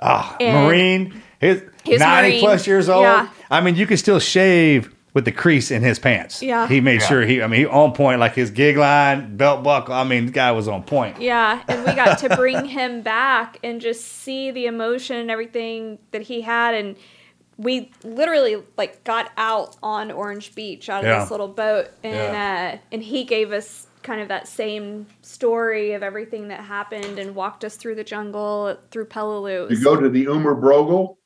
Ah, 0.00 0.36
Marine. 0.40 1.22
His, 1.38 1.62
90 1.86 1.98
Marine. 1.98 2.40
plus 2.40 2.66
years 2.66 2.88
old. 2.88 3.04
Yeah. 3.04 3.28
I 3.50 3.60
mean, 3.60 3.76
you 3.76 3.86
can 3.86 3.96
still 3.96 4.18
shave 4.18 4.92
with 5.12 5.24
the 5.24 5.32
crease 5.32 5.70
in 5.70 5.82
his 5.82 5.98
pants. 5.98 6.42
Yeah. 6.42 6.66
He 6.66 6.80
made 6.80 7.00
yeah. 7.00 7.06
sure 7.06 7.24
he, 7.24 7.40
I 7.40 7.46
mean, 7.46 7.60
he 7.60 7.66
on 7.66 7.92
point, 7.92 8.18
like 8.18 8.34
his 8.34 8.50
gig 8.50 8.76
line, 8.76 9.36
belt 9.36 9.62
buckle. 9.62 9.94
I 9.94 10.02
mean, 10.02 10.26
the 10.26 10.32
guy 10.32 10.50
was 10.50 10.66
on 10.66 10.82
point. 10.82 11.20
Yeah. 11.20 11.62
And 11.68 11.84
we 11.84 11.94
got 11.94 12.18
to 12.18 12.36
bring 12.36 12.64
him 12.64 13.02
back 13.02 13.58
and 13.62 13.80
just 13.80 14.04
see 14.04 14.50
the 14.50 14.66
emotion 14.66 15.16
and 15.16 15.30
everything 15.30 15.98
that 16.10 16.22
he 16.22 16.40
had. 16.40 16.74
And 16.74 16.96
we 17.56 17.90
literally 18.02 18.62
like 18.76 19.04
got 19.04 19.30
out 19.36 19.76
on 19.82 20.10
Orange 20.10 20.54
Beach 20.54 20.88
out 20.88 21.04
of 21.04 21.08
yeah. 21.08 21.20
this 21.20 21.30
little 21.30 21.48
boat 21.48 21.88
and, 22.02 22.14
yeah. 22.14 22.74
uh, 22.74 22.78
and 22.92 23.02
he 23.02 23.24
gave 23.24 23.52
us 23.52 23.86
kind 24.02 24.20
of 24.20 24.28
that 24.28 24.46
same 24.46 25.06
story 25.22 25.92
of 25.92 26.02
everything 26.02 26.48
that 26.48 26.60
happened 26.60 27.18
and 27.18 27.34
walked 27.34 27.64
us 27.64 27.76
through 27.76 27.94
the 27.94 28.04
jungle 28.04 28.76
through 28.90 29.06
Peleliu. 29.06 29.70
You 29.70 29.82
go 29.82 29.98
to 29.98 30.08
the 30.08 30.26
Umurbrogol. 30.26 31.16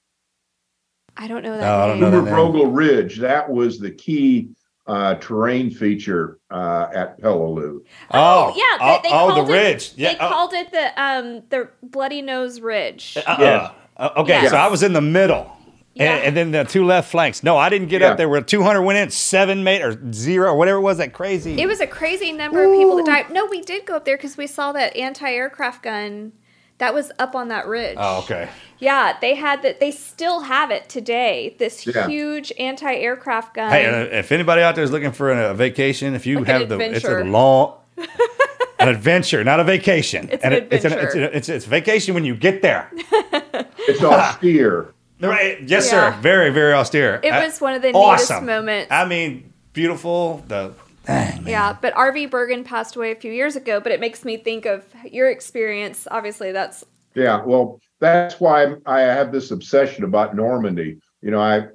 I 1.17 1.27
don't 1.27 1.43
know 1.43 1.57
that. 1.57 1.99
No, 1.99 2.11
Umurbrogol 2.11 2.75
Ridge. 2.75 3.19
That 3.19 3.51
was 3.51 3.81
the 3.81 3.91
key 3.91 4.51
uh, 4.87 5.17
terrain 5.17 5.71
feature 5.71 6.39
uh, 6.51 6.87
at 6.95 7.21
Peleliu. 7.21 7.81
Oh, 8.13 8.55
oh 8.55 8.55
yeah, 8.57 8.97
they, 9.03 9.09
they 9.09 9.15
oh, 9.15 9.45
the 9.45 9.53
it, 9.53 9.55
ridge. 9.55 9.93
Yeah, 9.97 10.13
they 10.13 10.19
oh. 10.19 10.29
called 10.29 10.53
it 10.55 10.71
the 10.71 11.03
um 11.03 11.43
the 11.51 11.69
Bloody 11.83 12.23
Nose 12.23 12.61
Ridge. 12.61 13.19
Uh, 13.27 13.37
yeah. 13.39 13.73
Uh, 13.97 14.11
okay, 14.19 14.43
yes. 14.43 14.51
so 14.51 14.57
I 14.57 14.69
was 14.69 14.83
in 14.83 14.93
the 14.93 15.01
middle. 15.01 15.58
Yeah. 15.99 16.15
And, 16.15 16.25
and, 16.27 16.37
then 16.37 16.51
the 16.53 16.71
two 16.71 16.85
left 16.85 17.11
flanks. 17.11 17.43
No, 17.43 17.57
I 17.57 17.69
didn't 17.69 17.89
get 17.89 18.01
yeah. 18.01 18.09
up 18.09 18.17
there 18.17 18.29
where 18.29 18.41
200 18.41 18.83
went 18.83 18.99
in, 18.99 19.11
seven 19.11 19.65
made 19.65 19.83
or 19.83 19.99
zero 20.13 20.53
or 20.53 20.57
whatever 20.57 20.79
it 20.79 20.83
was. 20.83 20.99
That 20.99 21.13
crazy. 21.13 21.61
It 21.61 21.67
was 21.67 21.81
a 21.81 21.87
crazy 21.87 22.33
number 22.33 22.63
Ooh. 22.63 22.73
of 22.73 22.79
people 22.79 22.97
that 22.97 23.07
died. 23.07 23.31
No, 23.31 23.47
we 23.47 23.61
did 23.61 23.85
go 23.85 23.97
up 23.97 24.05
there 24.05 24.17
because 24.17 24.37
we 24.37 24.47
saw 24.47 24.73
that 24.73 24.97
anti-aircraft 24.97 25.83
gun 25.83 26.33
that 26.79 26.95
was 26.95 27.11
up 27.19 27.35
on 27.35 27.49
that 27.49 27.67
ridge. 27.67 27.97
Oh, 27.99 28.21
okay. 28.21 28.49
Yeah, 28.79 29.19
they 29.21 29.35
had 29.35 29.63
that. 29.63 29.81
They 29.81 29.91
still 29.91 30.41
have 30.41 30.71
it 30.71 30.89
today. 30.89 31.57
This 31.59 31.85
yeah. 31.87 32.07
huge 32.07 32.53
anti-aircraft 32.59 33.55
gun. 33.55 33.71
Hey, 33.71 33.87
uh, 33.87 34.19
if 34.19 34.31
anybody 34.31 34.63
out 34.63 34.77
there 34.77 34.85
is 34.85 34.93
looking 34.93 35.13
for 35.13 35.33
a, 35.33 35.55
vacation, 35.55 36.15
if 36.15 36.27
you 36.27 36.39
like 36.39 36.47
have 36.47 36.69
the, 36.69 36.79
it's 36.79 37.05
a 37.05 37.25
long. 37.25 37.75
an 38.79 38.89
adventure, 38.89 39.43
not 39.43 39.59
a 39.59 39.65
vacation. 39.65 40.29
It's 40.31 40.45
an, 40.45 40.53
an 40.53 40.63
adventure. 40.63 40.99
It's, 41.01 41.15
an, 41.15 41.23
it's, 41.23 41.35
it's, 41.35 41.49
it's 41.49 41.65
vacation 41.65 42.15
when 42.15 42.25
you 42.25 42.37
get 42.37 42.63
there. 42.63 42.91
it's 42.95 44.03
austere. 44.03 44.95
Right. 45.21 45.61
Yes, 45.63 45.87
yeah. 45.87 46.13
sir. 46.13 46.21
Very, 46.21 46.51
very 46.51 46.73
austere. 46.73 47.21
It 47.23 47.33
was 47.33 47.61
one 47.61 47.75
of 47.75 47.83
the 47.83 47.93
awesome. 47.93 48.37
neatest 48.37 48.47
moments. 48.47 48.93
I 48.93 49.05
mean, 49.05 49.53
beautiful. 49.73 50.45
The 50.47 50.73
dang, 51.07 51.47
yeah, 51.47 51.77
but 51.81 51.95
RV 51.95 52.31
Burgin 52.31 52.65
passed 52.65 52.95
away 52.97 53.11
a 53.11 53.17
few 53.17 53.33
years 53.33 53.57
ago. 53.57 53.81
But 53.81 53.93
it 53.93 54.01
makes 54.01 54.25
me 54.25 54.37
think 54.37 54.67
of 54.67 54.85
your 55.05 55.29
experience. 55.31 56.07
Obviously, 56.11 56.53
that's 56.53 56.85
yeah. 57.15 57.43
Well, 57.45 57.81
that's 58.01 58.39
why 58.39 58.75
I 58.87 59.01
have 59.01 59.33
this 59.33 59.51
obsession 59.51 60.05
about 60.05 60.37
Normandy. 60.37 60.99
You 61.21 61.33
know, 61.33 61.41
I 61.41 61.67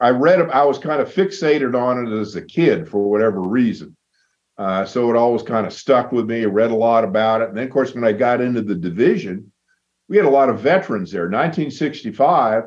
I 0.00 0.10
read 0.10 0.40
I 0.50 0.64
was 0.64 0.78
kind 0.78 1.00
of 1.00 1.12
fixated 1.12 1.74
on 1.74 2.06
it 2.06 2.18
as 2.18 2.36
a 2.36 2.42
kid 2.42 2.88
for 2.88 3.10
whatever 3.10 3.40
reason. 3.40 3.96
Uh, 4.58 4.84
so 4.84 5.08
it 5.08 5.16
always 5.16 5.42
kind 5.42 5.66
of 5.66 5.72
stuck 5.72 6.12
with 6.12 6.26
me. 6.26 6.42
I 6.42 6.44
read 6.44 6.70
a 6.70 6.76
lot 6.76 7.04
about 7.04 7.40
it, 7.40 7.48
and 7.48 7.56
then 7.56 7.64
of 7.64 7.70
course 7.70 7.94
when 7.94 8.04
I 8.04 8.12
got 8.12 8.42
into 8.42 8.60
the 8.60 8.74
division, 8.74 9.50
we 10.08 10.18
had 10.18 10.26
a 10.26 10.30
lot 10.30 10.50
of 10.50 10.60
veterans 10.60 11.10
there. 11.10 11.22
1965 11.22 12.64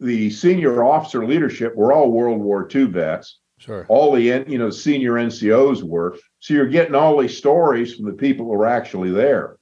the 0.00 0.30
senior 0.30 0.82
officer 0.82 1.26
leadership 1.26 1.76
were 1.76 1.92
all 1.92 2.10
World 2.10 2.40
War 2.40 2.68
II 2.74 2.84
vets. 2.84 3.38
Sure. 3.58 3.84
All 3.88 4.12
the 4.12 4.22
you 4.22 4.58
know 4.58 4.70
senior 4.70 5.12
NCOs 5.12 5.82
were. 5.82 6.16
So 6.38 6.54
you're 6.54 6.66
getting 6.66 6.94
all 6.94 7.18
these 7.18 7.36
stories 7.36 7.94
from 7.94 8.06
the 8.06 8.12
people 8.14 8.46
who 8.46 8.52
were 8.52 8.66
actually 8.66 9.10
there, 9.10 9.58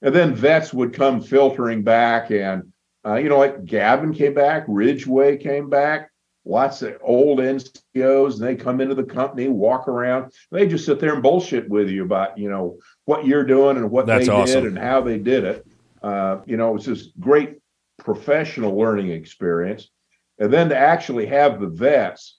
and 0.00 0.14
then 0.14 0.34
vets 0.34 0.72
would 0.72 0.94
come 0.94 1.20
filtering 1.20 1.82
back, 1.82 2.30
and 2.30 2.72
uh, 3.04 3.16
you 3.16 3.28
know 3.28 3.38
like 3.38 3.66
Gavin 3.66 4.14
came 4.14 4.32
back, 4.32 4.64
Ridgway 4.68 5.36
came 5.36 5.68
back, 5.68 6.10
lots 6.46 6.80
of 6.80 6.96
old 7.02 7.40
NCOs, 7.40 8.34
and 8.34 8.42
they 8.42 8.56
come 8.56 8.80
into 8.80 8.94
the 8.94 9.04
company, 9.04 9.48
walk 9.48 9.86
around, 9.86 10.32
they 10.50 10.66
just 10.66 10.86
sit 10.86 10.98
there 10.98 11.12
and 11.12 11.22
bullshit 11.22 11.68
with 11.68 11.90
you 11.90 12.04
about 12.04 12.38
you 12.38 12.48
know 12.48 12.78
what 13.04 13.26
you're 13.26 13.44
doing 13.44 13.76
and 13.76 13.90
what 13.90 14.06
That's 14.06 14.28
they 14.28 14.32
awesome. 14.32 14.62
did 14.62 14.72
and 14.72 14.78
how 14.78 15.02
they 15.02 15.18
did 15.18 15.44
it. 15.44 15.66
Uh, 16.02 16.38
you 16.46 16.56
know, 16.56 16.74
it's 16.74 16.86
just 16.86 17.18
great 17.20 17.58
professional 18.04 18.76
learning 18.76 19.10
experience. 19.10 19.90
And 20.38 20.52
then 20.52 20.68
to 20.70 20.76
actually 20.76 21.26
have 21.26 21.60
the 21.60 21.68
vets 21.68 22.38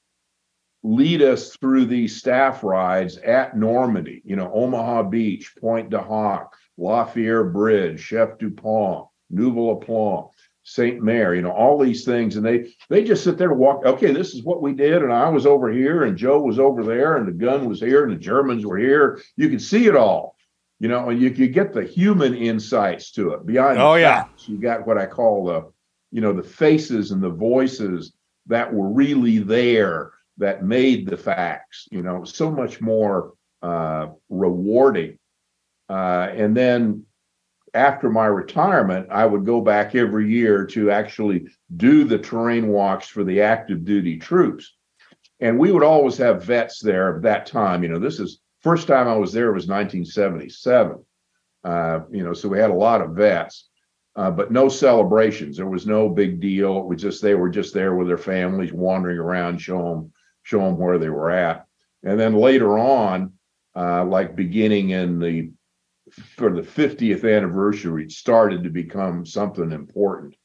lead 0.84 1.22
us 1.22 1.55
through 1.55 1.86
these 1.86 2.18
staff 2.18 2.64
rides 2.64 3.18
at 3.18 3.55
Normandy, 3.55 4.22
you 4.26 4.36
know, 4.36 4.51
Omaha 4.53 5.03
Beach, 5.03 5.53
Pointe 5.59 5.89
du 5.89 5.99
Hoc, 5.99 6.53
La 6.78 7.05
Fière 7.05 7.51
Bridge, 7.51 7.99
Chef-du-Pont, 7.99 9.07
Nouvel 9.30 9.78
Aplomb, 9.78 10.30
Saint 10.64 11.01
Mary, 11.01 11.38
you 11.38 11.41
know, 11.41 11.51
all 11.51 11.78
these 11.78 12.05
things, 12.05 12.36
and 12.36 12.45
they 12.45 12.74
they 12.89 13.03
just 13.03 13.24
sit 13.24 13.38
there 13.38 13.51
and 13.51 13.59
walk. 13.59 13.86
Okay, 13.86 14.11
this 14.11 14.34
is 14.34 14.43
what 14.43 14.61
we 14.61 14.74
did, 14.74 15.03
and 15.03 15.11
I 15.11 15.28
was 15.30 15.45
over 15.45 15.72
here, 15.72 16.03
and 16.03 16.18
Joe 16.18 16.41
was 16.41 16.57
over 16.57 16.84
there, 16.84 17.18
and 17.18 17.28
the 17.28 17.34
gun 17.34 17.68
was 17.68 17.82
here, 17.82 18.03
and 18.03 18.14
the 18.14 18.18
Germans 18.18 18.66
were 18.66 18.78
here. 18.78 19.22
You 19.36 19.49
could 19.49 19.61
see 19.61 19.88
it 19.88 19.95
all, 19.95 20.33
you 20.84 20.90
know, 20.90 21.08
and 21.08 21.22
you 21.22 21.32
could 21.32 21.54
get 21.54 21.72
the 21.72 21.86
human 21.86 22.36
insights 22.36 23.10
to 23.12 23.32
it 23.32 23.46
beyond. 23.46 23.80
Oh, 23.80 23.96
yeah. 23.96 24.24
facts. 24.24 24.50
you 24.50 24.58
got 24.58 24.86
what 24.86 24.98
I 24.98 25.06
call 25.06 25.46
the, 25.46 25.72
you 26.12 26.20
know, 26.20 26.34
the 26.34 26.44
faces 26.44 27.12
and 27.12 27.24
the 27.24 27.30
voices 27.30 28.12
that 28.48 28.74
were 28.74 28.90
really 28.90 29.40
there 29.40 30.12
that 30.40 30.66
made 30.66 31.08
the 31.08 31.16
facts. 31.16 31.88
You 31.90 32.04
know, 32.04 32.26
so 32.26 32.52
much 32.52 32.82
more 32.82 33.32
uh, 33.62 34.08
rewarding. 34.28 35.20
Uh, 35.88 36.28
and 36.34 36.54
then 36.54 37.06
after 37.74 38.10
my 38.10 38.26
retirement, 38.26 39.08
I 39.10 39.26
would 39.26 39.46
go 39.46 39.62
back 39.62 39.96
every 39.96 40.30
year 40.30 40.66
to 40.66 40.92
actually 40.92 41.48
do 41.78 42.04
the 42.04 42.20
terrain 42.20 42.68
walks 42.68 43.08
for 43.08 43.24
the 43.24 43.40
active 43.40 43.86
duty 43.86 44.20
troops. 44.20 44.76
And 45.40 45.58
we 45.58 45.72
would 45.72 45.84
always 45.84 46.18
have 46.18 46.44
vets 46.44 46.82
there 46.82 47.16
at 47.16 47.22
that 47.22 47.46
time. 47.46 47.84
You 47.84 47.90
know, 47.90 48.00
this 48.00 48.20
is 48.20 48.42
first 48.64 48.88
time 48.88 49.07
I 49.07 49.16
was 49.16 49.34
there 49.34 49.51
was 49.51 49.68
1977. 49.68 51.03
Uh, 51.64 51.99
you 52.11 52.24
know, 52.24 52.34
so 52.34 52.49
we 52.49 52.59
had 52.59 52.72
a 52.72 52.76
lot 52.76 53.01
of 53.01 53.11
vets, 53.11 53.70
uh, 54.16 54.32
but 54.32 54.51
no 54.51 54.68
celebrations. 54.68 55.57
There 55.57 55.70
was 55.70 55.86
no 55.88 56.09
big 56.09 56.39
deal. 56.39 56.80
It 56.80 56.86
was 56.86 57.01
just 57.01 57.22
they 57.22 57.36
were 57.36 57.49
just 57.49 57.74
there 57.74 57.95
with 57.95 58.07
their 58.07 58.18
families, 58.18 58.74
wandering 58.74 59.18
around, 59.18 59.59
show 59.59 59.78
them 59.78 60.11
show 60.43 60.59
them 60.59 60.78
where 60.78 60.97
they 60.97 61.09
were 61.09 61.32
at. 61.32 61.66
And 62.03 62.20
then 62.20 62.36
later 62.36 62.78
on, 62.78 63.32
uh, 63.76 64.03
like 64.05 64.36
beginning 64.36 64.89
in 64.89 65.20
the 65.20 65.51
for 66.36 66.53
the 66.53 66.61
50th 66.61 67.24
anniversary, 67.24 68.03
it 68.03 68.11
started 68.11 68.64
to 68.64 68.70
become 68.70 69.26
something 69.26 69.72
important. 69.72 70.36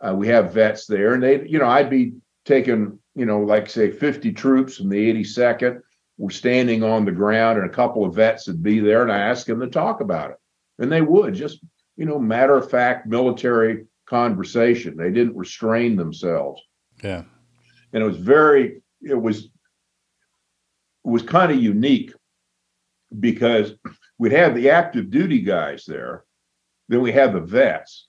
Uh, 0.00 0.14
we 0.14 0.28
have 0.28 0.52
vets 0.52 0.86
there, 0.86 1.14
and 1.14 1.22
they, 1.22 1.46
you 1.46 1.58
know, 1.58 1.68
I'd 1.68 1.88
be 1.90 2.14
taking, 2.44 2.98
you 3.14 3.26
know, 3.26 3.40
like 3.40 3.70
say 3.70 3.90
50 3.90 4.32
troops 4.32 4.76
from 4.76 4.88
the 4.88 5.12
82nd. 5.12 5.80
We're 6.18 6.30
standing 6.30 6.82
on 6.82 7.04
the 7.04 7.12
ground, 7.12 7.58
and 7.58 7.70
a 7.70 7.72
couple 7.72 8.04
of 8.04 8.14
vets 8.16 8.48
would 8.48 8.62
be 8.62 8.80
there, 8.80 9.02
and 9.02 9.12
I 9.12 9.18
asked 9.18 9.46
them 9.46 9.60
to 9.60 9.68
talk 9.68 10.00
about 10.00 10.32
it, 10.32 10.36
and 10.80 10.90
they 10.90 11.00
would 11.00 11.32
just, 11.32 11.60
you 11.96 12.06
know, 12.06 12.18
matter 12.18 12.56
of 12.56 12.68
fact 12.68 13.06
military 13.06 13.86
conversation. 14.06 14.96
They 14.96 15.12
didn't 15.12 15.36
restrain 15.36 15.94
themselves, 15.96 16.60
Yeah. 17.02 17.22
and 17.92 18.02
it 18.02 18.06
was 18.06 18.16
very, 18.16 18.82
it 19.00 19.14
was, 19.14 19.44
it 19.44 19.50
was 21.04 21.22
kind 21.22 21.52
of 21.52 21.58
unique 21.62 22.12
because 23.20 23.74
we'd 24.18 24.32
have 24.32 24.56
the 24.56 24.70
active 24.70 25.10
duty 25.10 25.40
guys 25.40 25.84
there, 25.86 26.24
then 26.88 27.00
we 27.00 27.12
have 27.12 27.32
the 27.32 27.40
vets, 27.40 28.08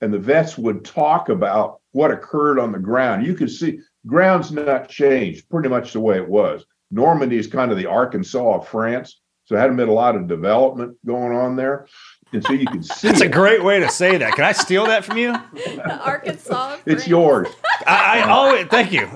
and 0.00 0.14
the 0.14 0.18
vets 0.18 0.56
would 0.56 0.84
talk 0.84 1.28
about 1.28 1.80
what 1.90 2.12
occurred 2.12 2.60
on 2.60 2.70
the 2.70 2.78
ground. 2.78 3.26
You 3.26 3.34
could 3.34 3.50
see 3.50 3.80
ground's 4.06 4.52
not 4.52 4.88
changed, 4.88 5.48
pretty 5.50 5.68
much 5.68 5.92
the 5.92 6.00
way 6.00 6.18
it 6.18 6.28
was. 6.28 6.64
Normandy 6.90 7.36
is 7.36 7.46
kind 7.46 7.70
of 7.70 7.78
the 7.78 7.86
Arkansas 7.86 8.56
of 8.56 8.68
France, 8.68 9.20
so 9.44 9.56
it 9.56 9.58
hadn't 9.58 9.76
been 9.76 9.88
a 9.88 9.92
lot 9.92 10.16
of 10.16 10.28
development 10.28 10.96
going 11.04 11.36
on 11.36 11.56
there, 11.56 11.86
and 12.32 12.44
so 12.44 12.52
you 12.52 12.66
can 12.66 12.82
see. 12.84 13.08
That's 13.08 13.20
a 13.20 13.28
great 13.28 13.62
way 13.62 13.80
to 13.80 13.88
say 13.88 14.16
that. 14.18 14.34
Can 14.34 14.44
I 14.44 14.52
steal 14.52 14.86
that 14.86 15.04
from 15.04 15.18
you? 15.18 15.34
The 15.54 16.00
Arkansas. 16.00 16.78
It's 16.86 17.06
yours. 17.06 17.48
I, 17.86 18.20
I 18.20 18.28
always 18.28 18.66
thank 18.66 18.92
you. 18.92 19.06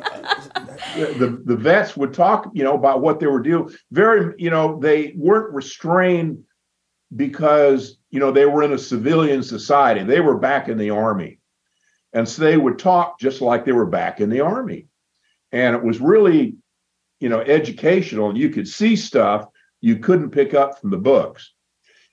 the, 0.96 1.14
the 1.18 1.42
the 1.44 1.56
vets 1.56 1.96
would 1.96 2.14
talk, 2.14 2.50
you 2.52 2.64
know, 2.64 2.74
about 2.74 3.00
what 3.00 3.20
they 3.20 3.26
were 3.26 3.42
doing. 3.42 3.74
Very, 3.90 4.34
you 4.38 4.50
know, 4.50 4.78
they 4.80 5.14
weren't 5.16 5.52
restrained 5.52 6.44
because 7.14 7.98
you 8.10 8.20
know 8.20 8.30
they 8.30 8.46
were 8.46 8.62
in 8.62 8.72
a 8.72 8.78
civilian 8.78 9.42
society. 9.42 10.04
They 10.04 10.20
were 10.20 10.38
back 10.38 10.68
in 10.68 10.78
the 10.78 10.90
army, 10.90 11.40
and 12.12 12.28
so 12.28 12.42
they 12.42 12.56
would 12.56 12.78
talk 12.78 13.18
just 13.18 13.40
like 13.40 13.64
they 13.64 13.72
were 13.72 13.86
back 13.86 14.20
in 14.20 14.30
the 14.30 14.40
army, 14.40 14.86
and 15.52 15.74
it 15.74 15.82
was 15.82 16.00
really, 16.00 16.56
you 17.20 17.28
know, 17.28 17.40
educational. 17.40 18.36
You 18.36 18.50
could 18.50 18.66
see 18.66 18.96
stuff 18.96 19.46
you 19.80 19.96
couldn't 19.96 20.30
pick 20.30 20.54
up 20.54 20.80
from 20.80 20.90
the 20.90 20.98
books. 20.98 21.52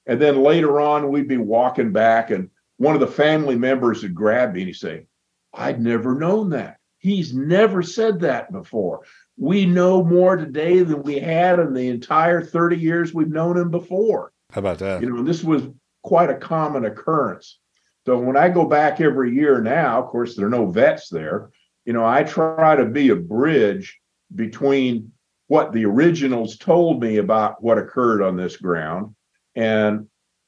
And 0.05 0.21
then 0.21 0.41
later 0.41 0.79
on, 0.79 1.09
we'd 1.09 1.27
be 1.27 1.37
walking 1.37 1.91
back, 1.91 2.31
and 2.31 2.49
one 2.77 2.93
of 2.93 3.01
the 3.01 3.07
family 3.07 3.55
members 3.55 4.03
would 4.03 4.15
grab 4.15 4.53
me 4.53 4.61
and 4.61 4.67
he'd 4.67 4.75
say, 4.75 5.07
I'd 5.53 5.81
never 5.81 6.15
known 6.15 6.51
that. 6.51 6.77
He's 6.99 7.33
never 7.33 7.81
said 7.83 8.21
that 8.21 8.51
before. 8.51 9.01
We 9.37 9.65
know 9.65 10.03
more 10.03 10.35
today 10.35 10.81
than 10.81 11.03
we 11.03 11.19
had 11.19 11.59
in 11.59 11.73
the 11.73 11.89
entire 11.89 12.41
30 12.41 12.77
years 12.77 13.13
we've 13.13 13.27
known 13.27 13.57
him 13.57 13.69
before. 13.69 14.31
How 14.51 14.59
about 14.59 14.79
that? 14.79 15.01
You 15.01 15.09
know, 15.09 15.23
this 15.23 15.43
was 15.43 15.63
quite 16.03 16.29
a 16.29 16.35
common 16.35 16.85
occurrence. 16.85 17.59
So 18.05 18.17
when 18.17 18.37
I 18.37 18.49
go 18.49 18.65
back 18.65 19.01
every 19.01 19.35
year 19.35 19.61
now, 19.61 20.01
of 20.01 20.07
course, 20.07 20.35
there 20.35 20.47
are 20.47 20.49
no 20.49 20.71
vets 20.71 21.09
there. 21.09 21.49
You 21.85 21.93
know, 21.93 22.05
I 22.05 22.23
try 22.23 22.75
to 22.75 22.85
be 22.85 23.09
a 23.09 23.15
bridge 23.15 23.99
between 24.35 25.11
what 25.47 25.71
the 25.71 25.85
originals 25.85 26.57
told 26.57 27.01
me 27.01 27.17
about 27.17 27.61
what 27.63 27.77
occurred 27.77 28.21
on 28.21 28.35
this 28.35 28.57
ground 28.57 29.15
and 29.55 30.07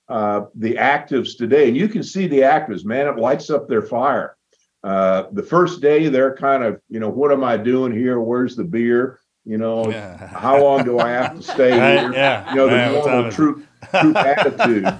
uh, 0.10 0.42
the 0.56 0.74
actives 0.76 1.38
today. 1.38 1.68
And 1.68 1.78
you 1.78 1.88
can 1.88 2.04
see 2.04 2.28
the 2.28 2.40
actives, 2.40 2.84
man, 2.84 3.08
it 3.08 3.18
lights 3.18 3.50
up 3.50 3.68
their 3.70 3.82
fire. 3.82 4.36
Uh, 4.84 5.24
the 5.32 5.44
first 5.44 5.82
day, 5.82 6.08
they're 6.10 6.36
kind 6.36 6.64
of, 6.64 6.82
you 6.90 7.00
know, 7.00 7.10
what 7.10 7.32
am 7.32 7.44
I 7.44 7.58
doing 7.58 7.92
here? 7.92 8.20
Where's 8.20 8.56
the 8.56 8.64
beer? 8.64 9.20
You 9.46 9.58
know, 9.58 9.90
Yeah. 9.90 10.28
how 10.28 10.62
long 10.62 10.84
do 10.84 11.00
I 11.00 11.10
have 11.10 11.36
to 11.38 11.44
stay 11.44 11.72
here? 11.74 12.12
yeah. 12.14 12.50
You 12.50 12.56
know, 12.56 12.68
the 12.70 12.98
what 13.00 13.06
normal 13.08 13.32
troop 13.32 13.66
troop 13.92 14.16
attitude. 14.18 14.94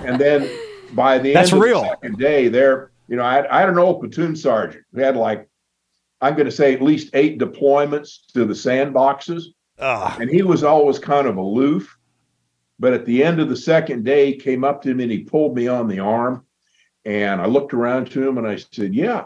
And 0.00 0.20
then 0.20 0.48
by 0.94 1.18
the 1.18 1.32
That's 1.34 1.52
end 1.52 1.62
of 1.62 1.64
real. 1.68 1.82
the 1.82 1.88
second 1.88 2.18
day, 2.18 2.48
they're, 2.48 2.90
you 3.08 3.16
know, 3.16 3.22
I 3.22 3.44
I 3.54 3.60
had 3.60 3.68
an 3.68 3.78
old 3.78 4.00
platoon 4.00 4.36
sergeant 4.36 4.84
who 4.92 5.00
had 5.00 5.16
like, 5.16 5.47
I'm 6.20 6.34
going 6.34 6.46
to 6.46 6.52
say 6.52 6.74
at 6.74 6.82
least 6.82 7.10
eight 7.14 7.38
deployments 7.38 8.26
to 8.34 8.44
the 8.44 8.54
sandboxes. 8.54 9.44
Oh, 9.78 10.16
And 10.20 10.28
he 10.28 10.42
was 10.42 10.64
always 10.64 10.98
kind 10.98 11.26
of 11.26 11.36
aloof. 11.36 11.96
But 12.80 12.94
at 12.94 13.04
the 13.04 13.24
end 13.24 13.40
of 13.40 13.48
the 13.48 13.56
second 13.56 14.04
day, 14.04 14.32
he 14.32 14.36
came 14.36 14.64
up 14.64 14.82
to 14.82 14.94
me 14.94 15.04
and 15.04 15.12
he 15.12 15.20
pulled 15.20 15.54
me 15.54 15.68
on 15.68 15.88
the 15.88 16.00
arm. 16.00 16.44
And 17.04 17.40
I 17.40 17.46
looked 17.46 17.74
around 17.74 18.10
to 18.10 18.26
him 18.26 18.38
and 18.38 18.46
I 18.46 18.56
said, 18.56 18.94
Yeah. 18.94 19.24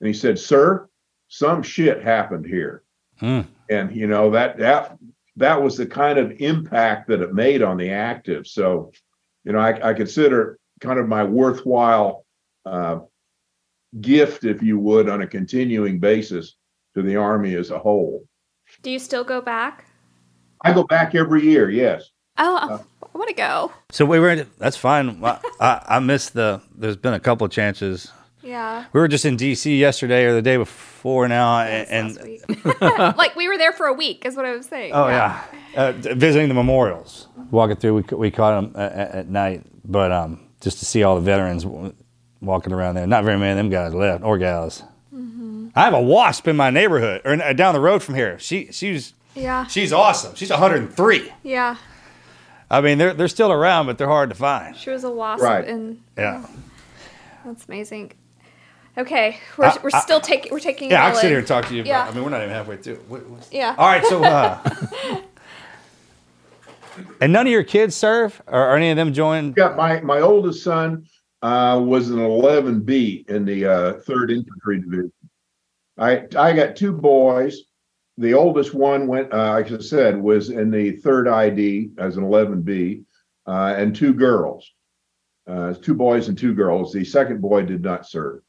And 0.00 0.06
he 0.06 0.12
said, 0.12 0.38
Sir, 0.38 0.88
some 1.28 1.62
shit 1.62 2.02
happened 2.02 2.46
here. 2.46 2.82
Hmm. 3.18 3.42
And 3.70 3.94
you 3.94 4.06
know, 4.06 4.30
that 4.30 4.58
that 4.58 4.98
that 5.36 5.62
was 5.62 5.76
the 5.76 5.86
kind 5.86 6.18
of 6.18 6.32
impact 6.40 7.08
that 7.08 7.22
it 7.22 7.32
made 7.32 7.62
on 7.62 7.76
the 7.76 7.90
active. 7.90 8.46
So, 8.46 8.92
you 9.44 9.52
know, 9.52 9.58
I, 9.58 9.90
I 9.90 9.94
consider 9.94 10.58
kind 10.80 10.98
of 10.98 11.08
my 11.08 11.24
worthwhile 11.24 12.26
uh, 12.66 13.00
gift, 14.00 14.44
if 14.44 14.62
you 14.62 14.78
would, 14.78 15.08
on 15.08 15.22
a 15.22 15.26
continuing 15.26 15.98
basis 15.98 16.56
to 16.94 17.02
the 17.02 17.16
Army 17.16 17.54
as 17.54 17.70
a 17.70 17.78
whole. 17.78 18.24
Do 18.82 18.90
you 18.90 18.98
still 18.98 19.24
go 19.24 19.40
back? 19.40 19.86
I 20.64 20.72
go 20.72 20.84
back 20.84 21.14
every 21.14 21.42
year, 21.42 21.70
yes. 21.70 22.10
Oh, 22.38 22.56
Uh, 22.56 22.78
I 23.14 23.18
want 23.18 23.28
to 23.28 23.34
go. 23.34 23.72
so 23.90 24.06
we 24.06 24.18
were. 24.18 24.46
That's 24.58 24.76
fine. 24.76 25.20
Well, 25.20 25.40
I, 25.60 25.82
I 25.86 25.98
missed 25.98 26.32
the. 26.32 26.62
There's 26.74 26.96
been 26.96 27.12
a 27.12 27.20
couple 27.20 27.44
of 27.44 27.50
chances. 27.50 28.10
Yeah. 28.42 28.86
We 28.92 29.00
were 29.00 29.06
just 29.08 29.24
in 29.26 29.36
D.C. 29.36 29.76
yesterday 29.78 30.24
or 30.24 30.32
the 30.32 30.40
day 30.42 30.56
before 30.56 31.28
now, 31.28 31.60
and, 31.60 32.18
and 32.18 32.40
like 33.16 33.36
we 33.36 33.48
were 33.48 33.58
there 33.58 33.72
for 33.72 33.86
a 33.86 33.92
week, 33.92 34.24
is 34.24 34.34
what 34.34 34.46
I 34.46 34.52
was 34.56 34.66
saying. 34.66 34.92
oh 34.94 35.08
yeah, 35.08 35.42
Uh, 35.76 35.92
visiting 35.92 36.48
the 36.48 36.54
memorials, 36.54 37.28
walking 37.50 37.76
through. 37.76 37.94
We, 37.96 38.16
we 38.16 38.30
caught 38.30 38.60
them 38.72 38.80
at, 38.82 38.92
at 38.92 39.28
night, 39.28 39.62
but 39.84 40.10
um, 40.10 40.40
just 40.60 40.78
to 40.78 40.84
see 40.86 41.02
all 41.04 41.14
the 41.16 41.20
veterans 41.20 41.64
w- 41.64 41.92
walking 42.42 42.72
around 42.72 42.96
there. 42.96 43.06
Not 43.06 43.24
very 43.24 43.38
many 43.38 43.52
of 43.52 43.56
them 43.56 43.70
guys 43.70 43.94
left 43.94 44.22
or 44.24 44.36
gals. 44.38 44.82
I 45.74 45.84
have 45.84 45.94
a 45.94 46.02
wasp 46.02 46.46
in 46.48 46.56
my 46.56 46.68
neighborhood 46.68 47.22
or 47.24 47.32
uh, 47.32 47.52
down 47.54 47.72
the 47.72 47.80
road 47.80 48.02
from 48.02 48.14
here. 48.14 48.38
She 48.38 48.68
she's 48.72 49.14
Yeah. 49.34 49.66
she's 49.66 49.90
awesome. 49.90 50.34
She's 50.34 50.50
103. 50.50 51.32
Yeah. 51.42 51.76
I 52.70 52.80
mean, 52.82 52.98
they're 52.98 53.14
they're 53.14 53.28
still 53.28 53.50
around, 53.50 53.86
but 53.86 53.96
they're 53.96 54.06
hard 54.08 54.28
to 54.28 54.34
find. 54.36 54.76
She 54.76 54.90
was 54.90 55.02
a 55.04 55.10
wasp, 55.10 55.42
Right. 55.42 55.66
and 55.66 56.00
Yeah. 56.18 56.44
that's 57.46 57.66
amazing. 57.68 58.12
Okay, 58.98 59.38
we're, 59.56 59.64
I- 59.64 59.78
we're 59.82 59.90
I- 59.94 60.00
still 60.00 60.20
taking 60.20 60.52
we're 60.52 60.60
taking. 60.60 60.90
Yeah, 60.90 61.02
I 61.02 61.06
all 61.06 61.12
can 61.12 61.20
sit 61.22 61.28
here 61.30 61.38
and 61.38 61.46
talk 61.46 61.66
to 61.68 61.74
you. 61.74 61.84
Yeah. 61.84 62.04
But, 62.04 62.10
I 62.10 62.14
mean, 62.16 62.24
we're 62.24 62.30
not 62.30 62.42
even 62.42 62.50
halfway 62.54 62.76
through. 62.76 62.96
What- 63.08 63.22
Yeah. 63.50 63.74
All 63.78 63.86
right, 63.88 64.04
so. 64.04 64.22
Uh, 64.22 64.58
and 67.20 67.32
none 67.32 67.46
of 67.46 67.50
your 67.52 67.64
kids 67.64 67.96
serve, 67.96 68.42
or, 68.46 68.60
or 68.72 68.76
any 68.76 68.90
of 68.90 68.96
them 68.96 69.12
join? 69.14 69.52
got 69.52 69.76
my 69.76 70.00
my 70.00 70.20
oldest 70.20 70.62
son 70.62 71.06
uh, 71.42 71.80
was 71.84 72.10
an 72.10 72.18
11B 72.18 73.28
in 73.28 73.44
the 73.44 73.66
uh, 73.66 73.92
Third 74.00 74.30
Infantry 74.30 74.80
Division. 74.80 75.12
I 75.98 76.26
I 76.36 76.52
got 76.52 76.76
two 76.76 76.92
boys. 76.92 77.58
The 78.18 78.34
oldest 78.34 78.74
one 78.74 79.06
went, 79.06 79.32
uh, 79.32 79.52
like 79.52 79.72
I 79.72 79.78
said, 79.78 80.20
was 80.20 80.50
in 80.50 80.70
the 80.70 80.92
Third 80.92 81.28
ID 81.28 81.90
as 81.98 82.16
an 82.16 82.24
11B, 82.24 83.04
uh, 83.46 83.74
and 83.76 83.94
two 83.94 84.14
girls, 84.14 84.72
uh, 85.46 85.74
two 85.74 85.94
boys 85.94 86.28
and 86.28 86.38
two 86.38 86.54
girls. 86.54 86.92
The 86.92 87.04
second 87.04 87.40
boy 87.40 87.62
did 87.62 87.82
not 87.82 88.06
serve. 88.06 88.42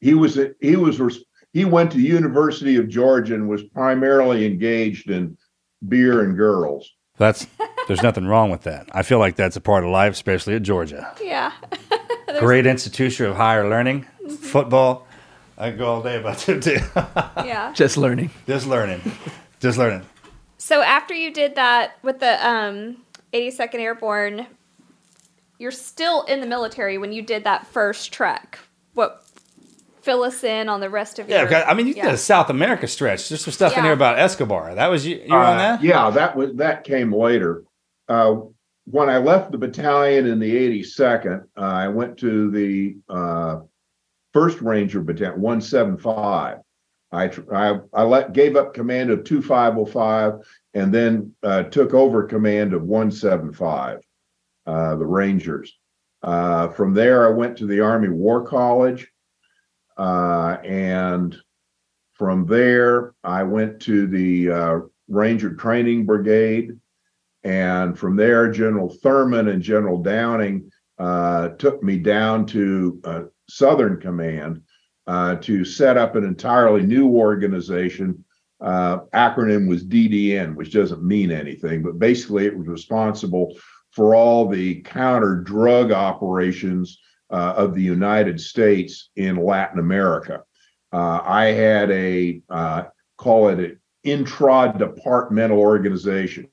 He 0.00 0.14
was 0.14 0.38
he 0.60 0.76
was 0.76 1.24
he 1.52 1.64
went 1.64 1.90
to 1.92 2.00
University 2.00 2.76
of 2.76 2.88
Georgia 2.88 3.34
and 3.34 3.48
was 3.48 3.64
primarily 3.64 4.46
engaged 4.46 5.10
in 5.10 5.36
beer 5.88 6.22
and 6.22 6.36
girls. 6.36 6.94
That's 7.18 7.46
there's 7.86 8.02
nothing 8.02 8.26
wrong 8.26 8.50
with 8.50 8.62
that. 8.62 8.88
I 8.92 9.02
feel 9.02 9.18
like 9.18 9.36
that's 9.36 9.56
a 9.56 9.60
part 9.60 9.84
of 9.84 9.90
life, 9.90 10.12
especially 10.12 10.54
at 10.54 10.62
Georgia. 10.62 11.14
Yeah, 11.22 11.52
Great 12.40 12.66
institution 12.66 13.26
of 13.26 13.36
higher 13.36 13.68
learning, 13.68 14.06
football. 14.40 15.06
I 15.58 15.70
could 15.70 15.78
go 15.78 15.86
all 15.86 16.02
day 16.02 16.18
about 16.20 16.48
it 16.48 16.62
too. 16.62 16.78
Yeah. 17.46 17.72
Just 17.72 17.96
learning. 17.96 18.30
Just 18.46 18.66
learning. 18.66 19.00
Just 19.60 19.78
learning. 19.78 20.02
So 20.58 20.82
after 20.82 21.14
you 21.14 21.32
did 21.32 21.54
that 21.54 21.96
with 22.02 22.18
the 22.20 22.46
um, 22.46 22.96
82nd 23.32 23.76
Airborne, 23.76 24.46
you're 25.58 25.70
still 25.70 26.24
in 26.24 26.40
the 26.40 26.46
military 26.46 26.98
when 26.98 27.12
you 27.12 27.22
did 27.22 27.44
that 27.44 27.66
first 27.68 28.12
trek. 28.12 28.58
What? 28.94 29.22
Fill 30.02 30.22
us 30.24 30.44
in 30.44 30.68
on 30.68 30.80
the 30.80 30.90
rest 30.90 31.18
of 31.18 31.28
Yeah, 31.28 31.38
your. 31.38 31.46
because, 31.48 31.64
I 31.66 31.74
mean, 31.74 31.86
you 31.86 31.94
did 31.94 32.04
yeah. 32.04 32.10
a 32.12 32.16
South 32.18 32.50
America 32.50 32.86
stretch. 32.86 33.28
There's 33.28 33.42
some 33.44 33.52
stuff 33.52 33.76
in 33.76 33.82
here 33.84 33.92
about 33.92 34.18
Escobar. 34.18 34.74
That 34.74 34.88
was 34.88 35.06
you. 35.06 35.16
You 35.24 35.32
were 35.32 35.38
on 35.38 35.54
Uh, 35.54 35.58
that? 35.58 35.82
Yeah, 35.82 36.10
that 36.10 36.36
was 36.36 36.54
that 36.56 36.84
came 36.84 37.12
later. 37.14 37.62
Uh, 38.08 38.36
when 38.84 39.08
I 39.08 39.18
left 39.18 39.50
the 39.50 39.58
battalion 39.58 40.26
in 40.26 40.38
the 40.38 40.82
82nd, 40.82 41.42
uh, 41.56 41.60
I 41.60 41.88
went 41.88 42.18
to 42.18 42.50
the 42.50 42.96
uh, 43.08 43.60
First 44.32 44.60
Ranger 44.60 45.00
Battalion, 45.00 45.40
175. 45.40 46.58
I 47.12 47.30
I, 47.52 47.80
I 47.92 48.02
let, 48.02 48.32
gave 48.32 48.56
up 48.56 48.74
command 48.74 49.10
of 49.10 49.24
2505 49.24 50.34
and 50.74 50.92
then 50.92 51.34
uh, 51.42 51.64
took 51.64 51.94
over 51.94 52.24
command 52.24 52.74
of 52.74 52.82
175, 52.82 54.00
uh, 54.66 54.96
the 54.96 55.06
Rangers. 55.06 55.76
Uh, 56.22 56.68
from 56.68 56.94
there, 56.94 57.26
I 57.26 57.30
went 57.30 57.58
to 57.58 57.66
the 57.66 57.80
Army 57.80 58.08
War 58.08 58.44
College, 58.44 59.08
and 59.96 61.36
from 62.14 62.46
there, 62.46 63.14
I 63.22 63.42
went 63.42 63.80
to 63.82 64.06
the 64.06 64.88
Ranger 65.08 65.54
Training 65.54 66.06
Brigade. 66.06 66.78
And 67.46 67.96
from 67.96 68.16
there, 68.16 68.50
General 68.50 68.88
Thurman 68.88 69.46
and 69.46 69.62
General 69.62 70.02
Downing 70.02 70.68
uh, 70.98 71.50
took 71.50 71.80
me 71.80 71.96
down 71.96 72.44
to 72.46 73.00
uh, 73.04 73.22
Southern 73.48 74.00
Command 74.00 74.62
uh, 75.06 75.36
to 75.36 75.64
set 75.64 75.96
up 75.96 76.16
an 76.16 76.24
entirely 76.24 76.82
new 76.82 77.06
organization. 77.06 78.24
Uh, 78.60 78.98
acronym 79.14 79.68
was 79.68 79.84
DDN, 79.84 80.56
which 80.56 80.72
doesn't 80.72 81.04
mean 81.04 81.30
anything, 81.30 81.84
but 81.84 82.00
basically 82.00 82.46
it 82.46 82.58
was 82.58 82.66
responsible 82.66 83.56
for 83.92 84.16
all 84.16 84.48
the 84.48 84.80
counter 84.82 85.36
drug 85.36 85.92
operations 85.92 86.98
uh, 87.30 87.54
of 87.56 87.76
the 87.76 87.82
United 87.82 88.40
States 88.40 89.10
in 89.14 89.36
Latin 89.36 89.78
America. 89.78 90.42
Uh, 90.92 91.20
I 91.22 91.44
had 91.52 91.92
a 91.92 92.40
call 93.16 93.50
it 93.50 93.60
an 93.60 93.80
intra-departmental 94.02 95.60
organization. 95.60 96.48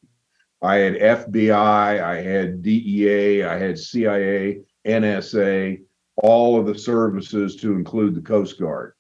I 0.64 0.78
had 0.78 0.96
FBI, 0.96 2.02
I 2.02 2.22
had 2.22 2.62
DEA, 2.62 3.44
I 3.44 3.58
had 3.58 3.78
CIA, 3.78 4.62
NSA, 4.88 5.82
all 6.16 6.58
of 6.58 6.66
the 6.66 6.78
services 6.78 7.58
to 7.58 7.74
include 7.74 8.16
the 8.16 8.22
Coast 8.22 8.58
Guard. 8.58 8.94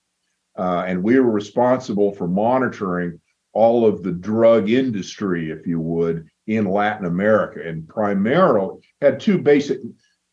Uh, 0.57 0.83
and 0.85 1.01
we 1.01 1.17
were 1.19 1.31
responsible 1.31 2.13
for 2.13 2.27
monitoring 2.27 3.19
all 3.53 3.85
of 3.85 4.03
the 4.03 4.11
drug 4.11 4.69
industry, 4.69 5.51
if 5.51 5.65
you 5.65 5.79
would, 5.79 6.27
in 6.47 6.65
Latin 6.65 7.05
America, 7.05 7.65
and 7.65 7.87
primarily 7.87 8.79
had 9.01 9.19
two 9.19 9.37
basic 9.37 9.79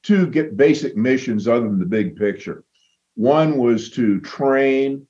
two 0.02 0.26
get 0.26 0.56
basic 0.56 0.96
missions 0.96 1.46
other 1.46 1.68
than 1.68 1.78
the 1.78 1.86
big 1.86 2.16
picture. 2.16 2.64
One 3.14 3.56
was 3.56 3.90
to 3.90 4.20
train 4.20 5.06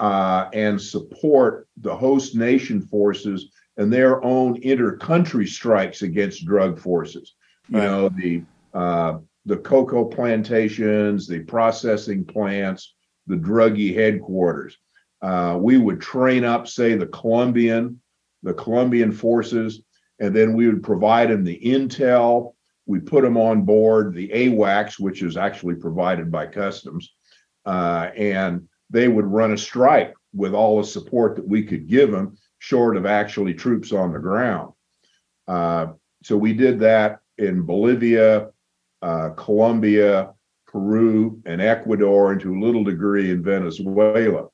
uh, 0.00 0.48
and 0.52 0.80
support 0.80 1.68
the 1.76 1.94
host 1.94 2.36
nation 2.36 2.80
forces 2.80 3.50
and 3.78 3.92
their 3.92 4.22
own 4.22 4.56
inter-country 4.60 5.46
strikes 5.46 6.02
against 6.02 6.44
drug 6.44 6.78
forces. 6.78 7.34
You 7.68 7.78
Right. 7.78 7.84
know 7.86 8.08
the 8.10 8.42
uh, 8.74 9.18
the 9.46 9.56
coca 9.56 10.04
plantations, 10.04 11.26
the 11.26 11.40
processing 11.40 12.24
plants, 12.24 12.94
the 13.26 13.36
druggy 13.36 13.94
headquarters. 13.94 14.76
Uh, 15.22 15.58
we 15.58 15.78
would 15.78 16.00
train 16.00 16.44
up, 16.44 16.68
say, 16.68 16.94
the 16.94 17.06
Colombian, 17.06 18.00
the 18.42 18.52
Colombian 18.52 19.10
forces, 19.10 19.82
and 20.20 20.36
then 20.36 20.52
we 20.54 20.66
would 20.66 20.82
provide 20.82 21.30
them 21.30 21.44
the 21.44 21.58
intel. 21.60 22.54
We 22.86 23.00
put 23.00 23.22
them 23.22 23.36
on 23.36 23.62
board 23.62 24.14
the 24.14 24.28
AWACS, 24.28 24.98
which 25.00 25.22
is 25.22 25.36
actually 25.36 25.76
provided 25.76 26.30
by 26.30 26.46
Customs, 26.46 27.14
uh, 27.64 28.10
and 28.16 28.68
they 28.90 29.08
would 29.08 29.26
run 29.26 29.52
a 29.52 29.58
strike 29.58 30.14
with 30.34 30.54
all 30.54 30.78
the 30.78 30.86
support 30.86 31.36
that 31.36 31.48
we 31.48 31.62
could 31.64 31.88
give 31.88 32.10
them, 32.10 32.36
short 32.58 32.96
of 32.96 33.06
actually 33.06 33.54
troops 33.54 33.92
on 33.92 34.12
the 34.12 34.18
ground. 34.18 34.72
Uh, 35.46 35.88
so 36.22 36.36
we 36.36 36.52
did 36.52 36.80
that 36.80 37.20
in 37.38 37.62
Bolivia, 37.62 38.50
uh, 39.02 39.30
Colombia, 39.30 40.32
Peru, 40.66 41.40
and 41.46 41.62
Ecuador, 41.62 42.32
and 42.32 42.40
to 42.40 42.54
a 42.54 42.60
little 42.60 42.84
degree 42.84 43.30
in 43.30 43.42
Venezuela. 43.42 44.48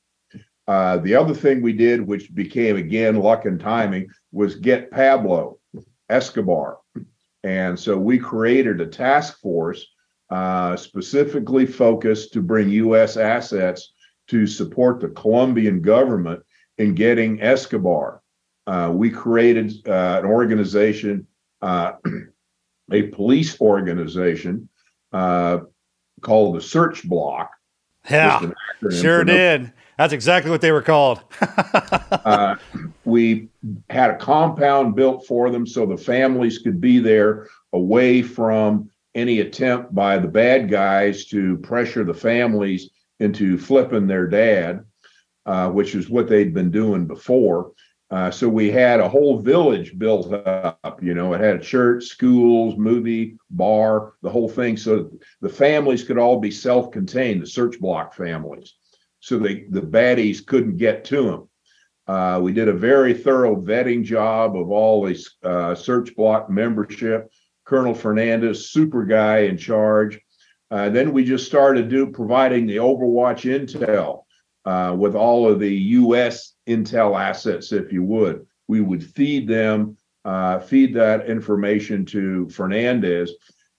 Uh, 0.67 0.99
the 0.99 1.15
other 1.15 1.35
thing 1.35 1.61
we 1.61 1.73
did, 1.73 2.07
which 2.07 2.35
became 2.35 2.77
again 2.77 3.17
luck 3.17 3.45
and 3.45 3.61
timing, 3.61 4.09
was 4.33 4.57
get 4.57 4.91
Pablo 4.91 5.59
Escobar. 6.09 6.79
And 7.43 7.79
so 7.79 7.99
we 7.99 8.19
created 8.19 8.81
a 8.81 8.87
task 8.87 9.41
force 9.41 9.87
uh, 10.31 10.77
specifically 10.77 11.67
focused 11.67 12.33
to 12.33 12.41
bring 12.41 12.71
U.S. 12.71 13.17
assets 13.17 13.93
to 14.29 14.47
support 14.47 15.01
the 15.01 15.09
Colombian 15.09 15.83
government 15.83 16.43
in 16.79 16.95
getting 16.95 17.41
Escobar. 17.41 18.23
Uh, 18.67 18.91
we 18.93 19.11
created 19.11 19.87
uh, 19.87 20.21
an 20.23 20.27
organization, 20.27 21.27
uh, 21.63 21.93
a 22.93 23.03
police 23.09 23.61
organization 23.61 24.69
uh, 25.13 25.59
called 26.23 26.57
the 26.57 26.61
Search 26.61 27.07
Bloc. 27.09 27.51
Yeah, 28.11 28.31
Just 28.31 28.45
an 28.45 28.55
acronym 28.83 29.03
sure 29.03 29.25
no- 29.25 29.33
did. 29.33 29.73
That's 29.99 30.13
exactly 30.13 30.51
what 30.51 30.61
they 30.61 30.73
were 30.73 30.83
called. 30.83 31.23
uh, 32.11 32.57
we 33.05 33.49
had 33.91 34.11
a 34.11 34.17
compound 34.17 34.97
built 34.97 35.25
for 35.27 35.51
them 35.51 35.67
so 35.67 35.87
the 35.87 35.97
families 35.97 36.59
could 36.59 36.81
be 36.81 36.99
there 36.99 37.47
away 37.73 38.21
from 38.21 38.91
any 39.15 39.39
attempt 39.39 39.95
by 39.95 40.19
the 40.19 40.27
bad 40.27 40.69
guys 40.69 41.27
to 41.27 41.59
pressure 41.59 42.03
the 42.03 42.15
families 42.15 42.91
into 43.21 43.57
flipping 43.57 44.09
their 44.09 44.27
dad, 44.27 44.85
uh, 45.47 45.71
which 45.71 45.95
is 45.95 46.09
what 46.09 46.29
they'd 46.29 46.55
been 46.55 46.71
doing 46.71 47.07
before. 47.07 47.73
Uh, 48.11 48.31
so 48.31 48.49
we 48.49 48.71
had 48.71 49.01
a 49.01 49.09
whole 49.09 49.41
village 49.41 49.99
built 49.99 50.33
up. 50.33 51.03
You 51.03 51.15
know, 51.15 51.33
it 51.33 51.41
had 51.41 51.57
a 51.57 51.65
church, 51.65 52.05
schools, 52.05 52.77
movie, 52.77 53.37
bar, 53.51 54.15
the 54.23 54.31
whole 54.31 54.49
thing. 54.49 54.77
So 54.77 55.11
the 55.41 55.49
families 55.49 56.05
could 56.05 56.19
all 56.19 56.39
be 56.39 56.51
self-contained, 56.51 57.43
the 57.43 57.47
search 57.47 57.81
bloc 57.81 58.15
families. 58.15 58.75
So 59.21 59.39
they, 59.39 59.65
the 59.71 59.81
baddies 59.81 60.47
couldn't 60.47 60.77
get 60.77 61.05
to 61.07 61.23
them. 61.25 61.49
Uh, 62.07 62.39
we 62.43 62.53
did 62.53 62.69
a 62.69 62.75
very 62.75 63.15
thorough 63.15 63.57
vetting 63.57 64.05
job 64.05 64.57
of 64.57 64.71
all 64.71 65.07
the 65.07 65.27
uh, 65.43 65.75
search 65.75 66.15
bloc 66.15 66.51
membership. 66.51 67.31
Colonel 67.65 67.95
Fernandez, 67.95 68.71
super 68.71 69.07
guy 69.07 69.39
in 69.39 69.57
charge. 69.57 70.21
Uh, 70.71 70.91
then 70.91 71.13
we 71.13 71.25
just 71.25 71.47
started 71.47 71.89
do 71.89 72.11
providing 72.11 72.67
the 72.67 72.77
Overwatch 72.77 73.51
intel 73.51 74.24
uh, 74.65 74.95
with 74.99 75.15
all 75.15 75.51
of 75.51 75.61
the 75.61 75.75
U.S. 75.75 76.55
intel 76.67 77.19
assets, 77.19 77.73
if 77.73 77.93
you 77.93 78.03
would. 78.03 78.47
We 78.67 78.81
would 78.81 79.05
feed 79.05 79.47
them, 79.47 79.97
uh, 80.25 80.61
feed 80.61 80.95
that 80.95 81.29
information 81.29 82.05
to 82.07 82.49
Fernandez, 82.49 83.33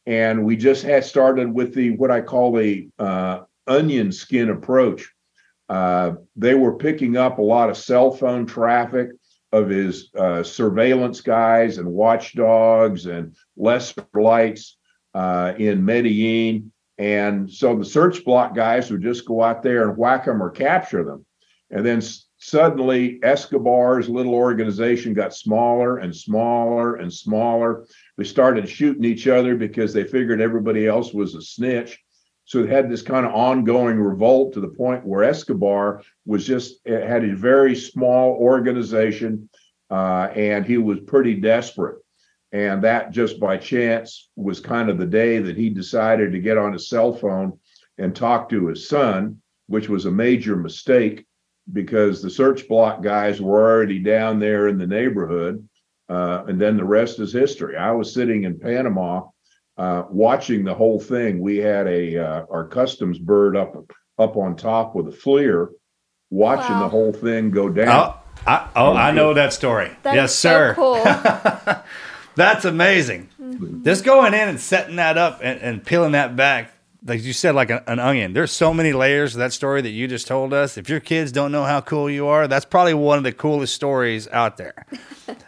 and 0.06 0.46
we 0.46 0.56
just 0.56 0.84
had 0.84 1.04
started 1.04 1.52
with 1.52 1.74
the 1.74 1.92
what 1.92 2.12
I 2.12 2.22
call 2.22 2.54
the 2.54 2.90
uh, 3.00 3.42
onion 3.68 4.12
skin 4.12 4.50
approach. 4.50 5.12
Uh, 5.68 6.14
they 6.36 6.54
were 6.54 6.78
picking 6.78 7.18
up 7.18 7.40
a 7.40 7.42
lot 7.42 7.70
of 7.70 7.78
cell 7.78 8.12
phone 8.12 8.46
traffic 8.46 9.10
of 9.52 9.70
his 9.70 10.12
uh, 10.18 10.44
surveillance 10.44 11.22
guys 11.22 11.78
and 11.78 11.88
watchdogs 11.88 13.06
and 13.06 13.36
lesser 13.58 14.06
lights 14.14 14.78
uh, 15.14 15.54
in 15.58 15.84
Medellin. 15.84 16.72
And 16.98 17.52
so 17.52 17.76
the 17.76 17.86
search 17.86 18.24
bloc 18.24 18.56
guys 18.56 18.90
would 18.90 19.02
just 19.02 19.26
go 19.26 19.44
out 19.44 19.64
there 19.64 19.90
and 19.90 19.98
whack 19.98 20.26
them 20.26 20.42
or 20.42 20.50
capture 20.50 21.04
them. 21.04 21.26
And 21.70 21.86
then 21.86 22.02
suddenly 22.38 23.20
Escobar's 23.24 24.08
little 24.08 24.34
organization 24.34 25.14
got 25.14 25.34
smaller 25.34 25.98
and 25.98 26.16
smaller 26.16 26.96
and 26.96 27.12
smaller. 27.12 27.86
They 28.18 28.24
started 28.24 28.70
shooting 28.70 29.04
each 29.04 29.28
other 29.28 29.56
because 29.56 29.94
they 29.94 30.04
figured 30.04 30.40
everybody 30.40 30.88
else 30.88 31.14
was 31.14 31.36
a 31.36 31.42
snitch. 31.42 32.00
So 32.46 32.60
it 32.60 32.70
had 32.70 32.90
this 32.90 33.02
kind 33.02 33.26
of 33.26 33.34
ongoing 33.34 34.00
revolt 34.00 34.54
to 34.54 34.62
the 34.62 34.68
point 34.68 35.06
where 35.06 35.24
Escobar 35.24 36.04
was 36.26 36.46
just 36.46 36.80
it 36.86 37.08
had 37.08 37.26
a 37.26 37.36
very 37.36 37.76
small 37.76 38.34
organization, 38.34 39.50
uh, 39.90 40.30
and 40.36 40.64
he 40.64 40.78
was 40.78 41.00
pretty 41.00 41.34
desperate. 41.34 42.05
And 42.56 42.82
that 42.86 43.12
just 43.12 43.38
by 43.38 43.58
chance 43.58 44.30
was 44.38 44.62
kind 44.62 44.90
of 44.90 44.98
the 44.98 45.06
day 45.06 45.40
that 45.40 45.58
he 45.58 45.70
decided 45.70 46.32
to 46.32 46.40
get 46.40 46.58
on 46.58 46.72
his 46.72 46.88
cell 46.88 47.12
phone 47.12 47.60
and 47.98 48.16
talk 48.16 48.48
to 48.50 48.68
his 48.68 48.88
son, 48.88 49.42
which 49.68 49.90
was 49.90 50.06
a 50.06 50.12
major 50.12 50.56
mistake 50.56 51.26
because 51.74 52.22
the 52.22 52.30
search 52.30 52.66
block 52.70 53.04
guys 53.04 53.42
were 53.42 53.60
already 53.62 54.00
down 54.00 54.40
there 54.40 54.70
in 54.70 54.78
the 54.78 54.88
neighborhood. 54.88 55.68
Uh, 56.08 56.46
and 56.48 56.62
then 56.62 56.78
the 56.78 56.86
rest 56.86 57.20
is 57.20 57.34
history. 57.34 57.76
I 57.76 57.92
was 57.92 58.14
sitting 58.14 58.46
in 58.46 58.58
Panama 58.58 59.24
uh, 59.78 60.04
watching 60.10 60.64
the 60.64 60.74
whole 60.76 61.00
thing. 61.02 61.42
We 61.42 61.58
had 61.58 61.88
a 61.88 62.18
uh, 62.18 62.46
our 62.50 62.70
customs 62.70 63.20
bird 63.20 63.58
up 63.58 63.76
up 64.18 64.38
on 64.38 64.56
top 64.56 64.96
with 64.96 65.08
a 65.10 65.18
FLIR, 65.18 65.72
watching 66.30 66.76
Wow. 66.76 66.84
the 66.84 66.90
whole 66.90 67.12
thing 67.12 67.52
go 67.52 67.68
down. 67.68 67.90
Oh, 67.90 68.20
I, 68.48 68.70
oh, 68.76 68.94
I 68.94 69.12
know 69.12 69.34
that 69.34 69.52
story. 69.52 69.92
That's 70.04 70.16
yes, 70.16 70.36
so 70.36 70.50
sir. 70.50 70.74
cool. 70.76 71.04
That's 72.36 72.66
amazing. 72.66 73.30
Mm-hmm. 73.42 73.84
Just 73.84 74.04
going 74.04 74.34
in 74.34 74.50
and 74.50 74.60
setting 74.60 74.98
that 74.98 75.18
up 75.18 75.40
and, 75.42 75.60
and 75.62 75.86
peeling 75.86 76.12
that 76.14 76.36
back, 76.36 76.72
like 77.06 77.24
you 77.24 77.34
said, 77.34 77.56
like 77.56 77.70
an, 77.70 77.82
an 77.88 78.00
onion. 78.00 78.34
There's 78.34 78.52
so 78.52 78.74
many 78.74 78.92
layers 78.94 79.34
to 79.34 79.38
that 79.40 79.54
story 79.54 79.82
that 79.82 79.90
you 79.92 80.08
just 80.08 80.28
told 80.28 80.54
us. 80.54 80.78
If 80.78 80.90
your 80.90 81.00
kids 81.00 81.32
don't 81.32 81.52
know 81.52 81.64
how 81.64 81.82
cool 81.82 82.10
you 82.10 82.28
are, 82.28 82.48
that's 82.48 82.66
probably 82.66 82.94
one 82.96 83.18
of 83.18 83.24
the 83.24 83.32
coolest 83.32 83.74
stories 83.74 84.28
out 84.30 84.58
there. 84.58 84.86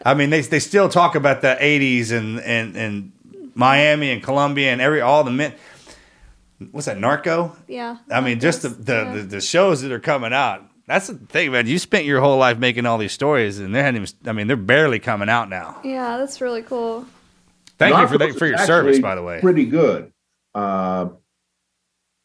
I 0.05 0.13
mean, 0.13 0.29
they, 0.29 0.41
they 0.41 0.59
still 0.59 0.87
talk 0.87 1.15
about 1.15 1.41
the 1.41 1.57
80s 1.59 2.11
and, 2.11 2.39
and, 2.39 2.75
and 2.77 3.11
Miami 3.55 4.11
and 4.11 4.21
Colombia 4.23 4.71
and 4.71 4.79
every 4.81 5.01
all 5.01 5.23
the 5.23 5.31
men. 5.31 5.53
What's 6.71 6.87
that, 6.87 6.97
Narco? 6.99 7.55
Yeah. 7.67 7.97
I 8.09 8.21
mean, 8.21 8.39
just 8.39 8.61
the, 8.63 8.69
the, 8.69 8.93
Yeah. 8.93 9.13
the, 9.15 9.21
the 9.23 9.41
shows 9.41 9.81
that 9.81 9.91
are 9.91 9.99
coming 9.99 10.33
out. 10.33 10.63
That's 10.87 11.07
the 11.07 11.15
thing, 11.15 11.51
man. 11.51 11.67
You 11.67 11.79
spent 11.79 12.05
your 12.05 12.21
whole 12.21 12.37
life 12.37 12.57
making 12.57 12.85
all 12.85 12.97
these 12.97 13.11
stories, 13.11 13.59
and 13.59 13.75
they 13.75 13.83
hadn't 13.83 14.01
even. 14.01 14.15
I 14.25 14.31
mean, 14.31 14.47
they're 14.47 14.55
barely 14.55 14.99
coming 14.99 15.27
out 15.29 15.49
now. 15.49 15.81
Yeah, 15.83 16.17
that's 16.17 16.39
really 16.39 16.61
cool. 16.61 17.05
Thank 17.77 17.95
you 17.97 18.07
for 18.07 18.15
Narcos 18.15 18.31
that, 18.31 18.39
for 18.39 18.47
your 18.47 18.57
service, 18.59 18.99
by 18.99 19.15
the 19.15 19.21
way. 19.21 19.39
Pretty 19.41 19.65
good. 19.65 20.11
Uh, 20.55 21.09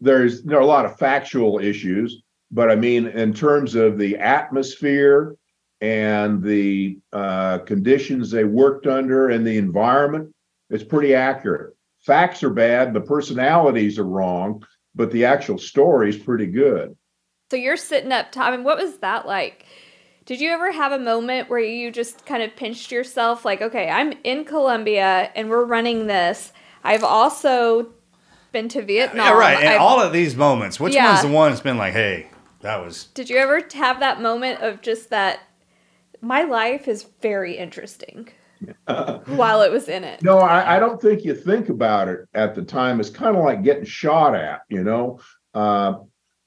there's 0.01 0.43
there 0.43 0.59
are 0.59 0.63
a 0.63 0.67
lot 0.67 0.85
of 0.87 0.97
factual 0.97 1.59
issues, 1.59 2.23
but 2.51 2.71
I 2.71 2.77
mean, 2.77 3.09
in 3.09 3.35
terms 3.35 3.75
of 3.75 3.99
the 3.99 4.17
atmosphere 4.17 5.35
and 5.81 6.41
the 6.43 6.99
uh, 7.13 7.59
conditions 7.59 8.31
they 8.31 8.45
worked 8.45 8.87
under 8.87 9.31
and 9.31 9.45
the 9.45 9.59
environment, 9.59 10.33
it's 10.71 10.85
pretty 10.85 11.15
accurate. 11.15 11.75
Facts 12.01 12.43
are 12.43 12.51
bad, 12.51 12.95
the 12.95 13.01
personalities 13.01 13.99
are 13.99 14.05
wrong, 14.05 14.65
but 14.95 15.11
the 15.11 15.25
actual 15.25 15.59
story 15.59 16.11
is 16.11 16.17
pretty 16.17 16.47
good. 16.47 16.97
So 17.53 17.57
you're 17.57 17.77
sitting 17.77 18.13
up 18.13 18.33
top. 18.33 18.47
I 18.47 18.57
mean, 18.57 18.65
what 18.65 18.79
was 18.79 18.97
that 19.01 19.27
like? 19.27 19.67
Did 20.25 20.41
you 20.41 20.49
ever 20.53 20.73
have 20.73 20.91
a 20.91 20.99
moment 20.99 21.51
where 21.51 21.59
you 21.61 21.91
just 21.91 22.25
kind 22.25 22.43
of 22.43 22.57
pinched 22.57 22.91
yourself, 22.91 23.45
like, 23.45 23.61
okay, 23.61 23.91
I'm 23.91 24.15
in 24.25 24.47
Colombia 24.47 25.31
and 25.37 25.51
we're 25.51 25.67
running 25.67 26.07
this. 26.07 26.55
I've 26.83 27.05
also 27.05 27.89
been 28.53 28.71
to 28.71 28.81
Vietnam. 28.81 29.27
yeah, 29.27 29.33
right. 29.35 29.59
And 29.59 29.69
I've- 29.69 29.77
all 29.77 30.01
of 30.01 30.15
these 30.15 30.35
moments, 30.35 30.81
which 30.81 30.95
Yeah. 30.95 31.11
one's 31.11 31.21
the 31.21 31.29
one 31.29 31.51
that's 31.51 31.61
been 31.61 31.77
like, 31.77 31.93
hey, 31.93 32.29
that 32.63 32.83
was 32.83 33.05
Did 33.13 33.29
you 33.29 33.37
ever 33.37 33.61
have 33.75 34.01
that 34.01 34.23
moment 34.23 34.63
of 34.63 34.81
just 34.81 35.11
that? 35.11 35.41
My 36.23 36.45
life 36.45 36.89
is 36.89 37.05
very 37.21 37.59
interesting 37.59 38.31
while 39.27 39.61
it 39.61 39.71
was 39.71 39.91
in 39.91 40.05
it. 40.05 40.23
No, 40.23 40.39
I, 40.39 40.77
I 40.77 40.79
don't 40.79 41.03
think 41.03 41.23
you 41.23 41.35
think 41.35 41.69
about 41.69 42.09
it 42.09 42.21
at 42.33 42.55
the 42.55 42.63
time. 42.63 42.99
It's 42.99 43.11
kind 43.11 43.37
of 43.37 43.45
like 43.45 43.63
getting 43.63 43.85
shot 43.85 44.35
at, 44.35 44.63
you 44.71 44.83
know. 44.85 45.21
Uh, 45.53 45.97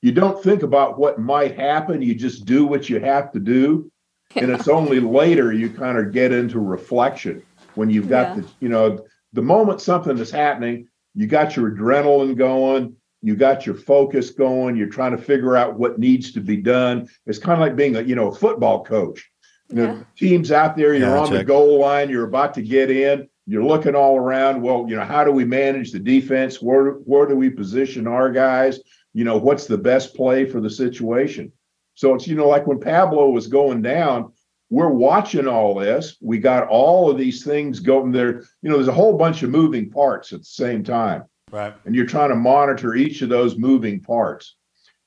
you 0.01 0.11
don't 0.11 0.41
think 0.41 0.63
about 0.63 0.99
what 0.99 1.19
might 1.19 1.55
happen. 1.55 2.01
You 2.01 2.15
just 2.15 2.45
do 2.45 2.65
what 2.65 2.89
you 2.89 2.99
have 2.99 3.31
to 3.33 3.39
do, 3.39 3.91
and 4.35 4.51
it's 4.51 4.67
only 4.67 4.99
later 4.99 5.51
you 5.53 5.69
kind 5.69 5.97
of 5.97 6.11
get 6.11 6.31
into 6.31 6.59
reflection 6.59 7.43
when 7.75 7.89
you've 7.89 8.09
got 8.09 8.35
Yeah. 8.35 8.41
the, 8.41 8.47
you 8.59 8.69
know, 8.69 9.05
the 9.33 9.41
moment 9.41 9.81
something 9.81 10.17
is 10.17 10.31
happening, 10.31 10.87
you 11.13 11.27
got 11.27 11.55
your 11.55 11.71
adrenaline 11.71 12.35
going, 12.37 12.95
you 13.21 13.35
got 13.35 13.65
your 13.65 13.75
focus 13.75 14.29
going. 14.29 14.75
You're 14.77 14.87
trying 14.87 15.11
to 15.15 15.21
figure 15.21 15.57
out 15.57 15.79
what 15.79 15.97
needs 15.99 16.31
to 16.33 16.39
be 16.41 16.57
done. 16.57 17.09
It's 17.25 17.39
kind 17.39 17.53
of 17.53 17.59
like 17.59 17.75
being 17.75 17.95
a, 17.95 18.01
you 18.01 18.15
know, 18.15 18.27
a 18.27 18.35
football 18.35 18.83
coach. 18.85 19.29
You 19.69 19.75
know, 19.77 19.83
Yeah. 19.85 20.03
teams 20.15 20.51
out 20.51 20.77
there, 20.77 20.93
you're 20.93 21.09
Yeah, 21.15 21.19
on 21.21 21.31
the 21.31 21.43
goal 21.43 21.79
line, 21.79 22.09
you're 22.09 22.27
about 22.27 22.53
to 22.53 22.61
get 22.61 22.91
in, 22.91 23.27
you're 23.47 23.63
looking 23.63 23.95
all 23.95 24.17
around. 24.17 24.61
Well, 24.61 24.85
you 24.87 24.95
know, 24.95 25.03
how 25.03 25.23
do 25.23 25.31
we 25.31 25.43
manage 25.43 25.91
the 25.91 25.99
defense? 25.99 26.61
Where 26.61 26.91
where 26.91 27.25
do 27.27 27.35
we 27.35 27.49
position 27.49 28.05
our 28.07 28.29
guys? 28.31 28.79
You 29.15 29.23
know, 29.23 29.37
what's 29.37 29.65
the 29.65 29.79
best 29.79 30.13
play 30.13 30.45
for 30.45 30.61
the 30.61 30.69
situation? 30.69 31.51
So 31.95 32.13
it's 32.13 32.27
you 32.27 32.35
know, 32.35 32.47
like 32.47 32.67
when 32.67 32.79
Pablo 32.79 33.29
was 33.29 33.47
going 33.47 33.81
down, 33.81 34.33
we're 34.69 34.89
watching 34.89 35.47
all 35.47 35.73
this. 35.73 36.17
We 36.21 36.37
got 36.37 36.67
all 36.67 37.09
of 37.09 37.17
these 37.17 37.43
things 37.43 37.79
going 37.79 38.11
there. 38.11 38.43
You 38.61 38.69
know, 38.69 38.75
there's 38.75 38.87
a 38.87 38.93
whole 38.93 39.17
bunch 39.17 39.41
of 39.41 39.49
moving 39.49 39.89
parts 39.89 40.33
at 40.33 40.39
the 40.39 40.45
same 40.45 40.83
time 40.83 41.23
right. 41.51 41.73
and 41.85 41.95
you're 41.95 42.05
trying 42.05 42.29
to 42.29 42.35
monitor 42.35 42.95
each 42.95 43.21
of 43.21 43.29
those 43.29 43.57
moving 43.57 43.99
parts 44.01 44.55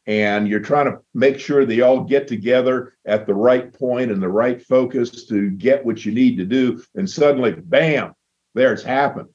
and 0.06 0.48
you're 0.48 0.60
trying 0.60 0.86
to 0.86 0.98
make 1.14 1.38
sure 1.38 1.64
they 1.64 1.82
all 1.82 2.00
get 2.00 2.26
together 2.26 2.94
at 3.04 3.26
the 3.26 3.34
right 3.34 3.72
point 3.72 4.10
and 4.10 4.22
the 4.22 4.28
right 4.28 4.62
focus 4.62 5.26
to 5.26 5.50
get 5.50 5.84
what 5.84 6.04
you 6.04 6.12
need 6.12 6.36
to 6.36 6.44
do 6.44 6.82
and 6.94 7.08
suddenly 7.08 7.52
bam 7.52 8.14
there 8.54 8.72
it's 8.72 8.82
happened 8.82 9.28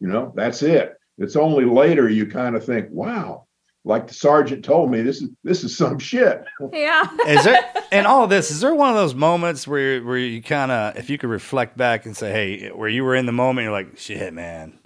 you 0.00 0.08
know 0.08 0.32
that's 0.36 0.62
it 0.62 0.94
it's 1.18 1.36
only 1.36 1.64
later 1.64 2.08
you 2.08 2.26
kind 2.26 2.56
of 2.56 2.64
think 2.64 2.88
wow 2.90 3.46
like 3.84 4.06
the 4.08 4.14
sergeant 4.14 4.64
told 4.64 4.90
me 4.90 5.02
this 5.02 5.20
is 5.20 5.28
this 5.42 5.62
is 5.62 5.76
some 5.76 5.98
shit 5.98 6.44
Yeah. 6.72 7.06
Is 7.26 7.44
there 7.44 7.62
and 7.92 8.06
all 8.06 8.26
this? 8.26 8.50
Is 8.50 8.60
there 8.60 8.74
one 8.74 8.90
of 8.90 8.96
those 8.96 9.14
moments 9.14 9.68
where 9.68 10.02
where 10.02 10.18
you 10.18 10.42
kind 10.42 10.72
of, 10.72 10.96
if 10.96 11.10
you 11.10 11.18
could 11.18 11.30
reflect 11.30 11.76
back 11.76 12.06
and 12.06 12.16
say, 12.16 12.32
hey, 12.32 12.68
where 12.70 12.88
you 12.88 13.04
were 13.04 13.14
in 13.14 13.26
the 13.26 13.32
moment, 13.32 13.64
you're 13.64 13.72
like, 13.72 13.98
shit, 13.98 14.32
man, 14.32 14.78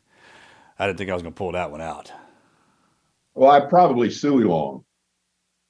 I 0.79 0.87
didn't 0.87 0.99
think 0.99 1.11
I 1.11 1.15
was 1.15 1.23
gonna 1.23 1.35
pull 1.35 1.53
that 1.53 1.71
one 1.71 1.81
out. 1.81 2.13
Well, 3.35 3.51
I 3.51 3.61
probably 3.61 4.09
Xuan 4.09 4.49
Loc. 4.49 4.83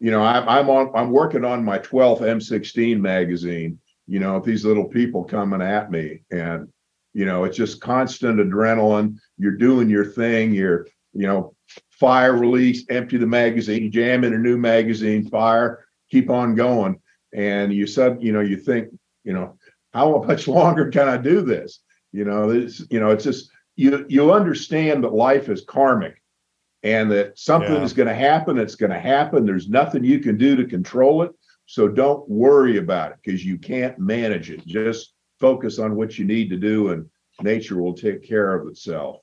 You 0.00 0.10
know, 0.10 0.22
I'm 0.22 0.48
I'm 0.48 0.70
on 0.70 0.92
I'm 0.94 1.10
working 1.10 1.44
on 1.44 1.64
my 1.64 1.78
12th 1.78 2.20
M16 2.20 2.98
magazine. 2.98 3.78
You 4.06 4.20
know, 4.20 4.40
these 4.40 4.64
little 4.64 4.86
people 4.86 5.24
coming 5.24 5.60
at 5.60 5.90
me, 5.90 6.22
and 6.30 6.68
you 7.12 7.26
know, 7.26 7.44
it's 7.44 7.56
just 7.56 7.80
constant 7.80 8.38
adrenaline. 8.38 9.16
You're 9.36 9.56
doing 9.56 9.90
your 9.90 10.04
thing. 10.04 10.54
You're, 10.54 10.86
you 11.12 11.26
know, 11.26 11.54
fire 11.90 12.36
release, 12.36 12.84
empty 12.90 13.16
the 13.16 13.26
magazine, 13.26 13.90
jam 13.90 14.24
in 14.24 14.34
a 14.34 14.38
new 14.38 14.56
magazine, 14.56 15.28
fire, 15.28 15.84
keep 16.10 16.30
on 16.30 16.54
going. 16.54 17.00
And 17.34 17.72
you 17.72 17.86
said, 17.86 18.18
you 18.20 18.32
know, 18.32 18.40
you 18.40 18.56
think, 18.56 18.88
you 19.24 19.32
know, 19.32 19.58
how 19.92 20.22
much 20.26 20.48
longer 20.48 20.90
can 20.90 21.08
I 21.08 21.16
do 21.16 21.40
this? 21.42 21.80
You 22.12 22.24
know, 22.24 22.52
this, 22.52 22.86
you 22.90 23.00
know, 23.00 23.10
it's 23.10 23.24
just 23.24 23.50
you 23.76 24.06
you 24.08 24.32
understand 24.32 25.04
that 25.04 25.12
life 25.12 25.48
is 25.48 25.64
karmic 25.64 26.22
and 26.82 27.10
that 27.10 27.38
something 27.38 27.74
Yeah. 27.74 27.82
is 27.82 27.92
going 27.92 28.08
to 28.08 28.14
happen. 28.14 28.58
It's 28.58 28.74
going 28.74 28.92
to 28.92 28.98
happen. 28.98 29.44
There's 29.44 29.68
nothing 29.68 30.04
you 30.04 30.20
can 30.20 30.36
do 30.38 30.56
to 30.56 30.64
control 30.64 31.22
it. 31.22 31.32
So 31.66 31.86
don't 31.86 32.26
worry 32.28 32.78
about 32.78 33.12
it 33.12 33.18
because 33.22 33.44
you 33.44 33.58
can't 33.58 33.98
manage 33.98 34.50
it. 34.50 34.66
Just 34.66 35.12
focus 35.38 35.78
on 35.78 35.96
what 35.96 36.18
you 36.18 36.24
need 36.24 36.48
to 36.50 36.56
do, 36.56 36.90
and 36.92 37.06
nature 37.42 37.80
will 37.80 37.94
take 37.94 38.22
care 38.22 38.54
of 38.54 38.68
itself. 38.68 39.20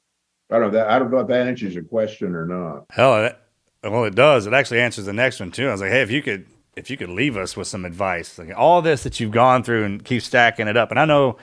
I 0.50 0.60
don't 0.60 0.72
know 0.72 0.78
that. 0.78 0.90
I 0.90 1.00
don't 1.00 1.12
know 1.12 1.20
if 1.20 1.28
that 1.28 1.48
answers 1.48 1.74
your 1.74 1.84
question 1.84 2.36
or 2.36 2.46
not. 2.46 2.86
Hell, 2.92 3.26
it, 3.26 3.40
well, 3.84 4.04
it 4.06 4.16
does. 4.16 4.48
It 4.48 4.54
actually 4.54 4.82
answers 4.82 5.06
the 5.06 5.14
next 5.14 5.40
one 5.40 5.52
too. 5.52 5.68
I 5.68 5.72
was 5.72 5.82
like, 5.82 5.92
hey, 5.92 6.02
if 6.02 6.12
you 6.12 6.22
could, 6.22 6.46
if 6.76 6.90
you 6.90 6.98
could 6.98 7.10
leave 7.10 7.38
us 7.38 7.58
with 7.58 7.68
some 7.68 7.86
advice, 7.86 8.38
like 8.38 8.52
all 8.56 8.82
this 8.82 9.04
that 9.04 9.20
you've 9.20 9.32
gone 9.32 9.64
through 9.64 9.84
and 9.84 10.04
keep 10.04 10.22
stacking 10.22 10.68
it 10.68 10.78
up, 10.78 10.92
and 10.92 11.00
I 11.00 11.06
know 11.06 11.38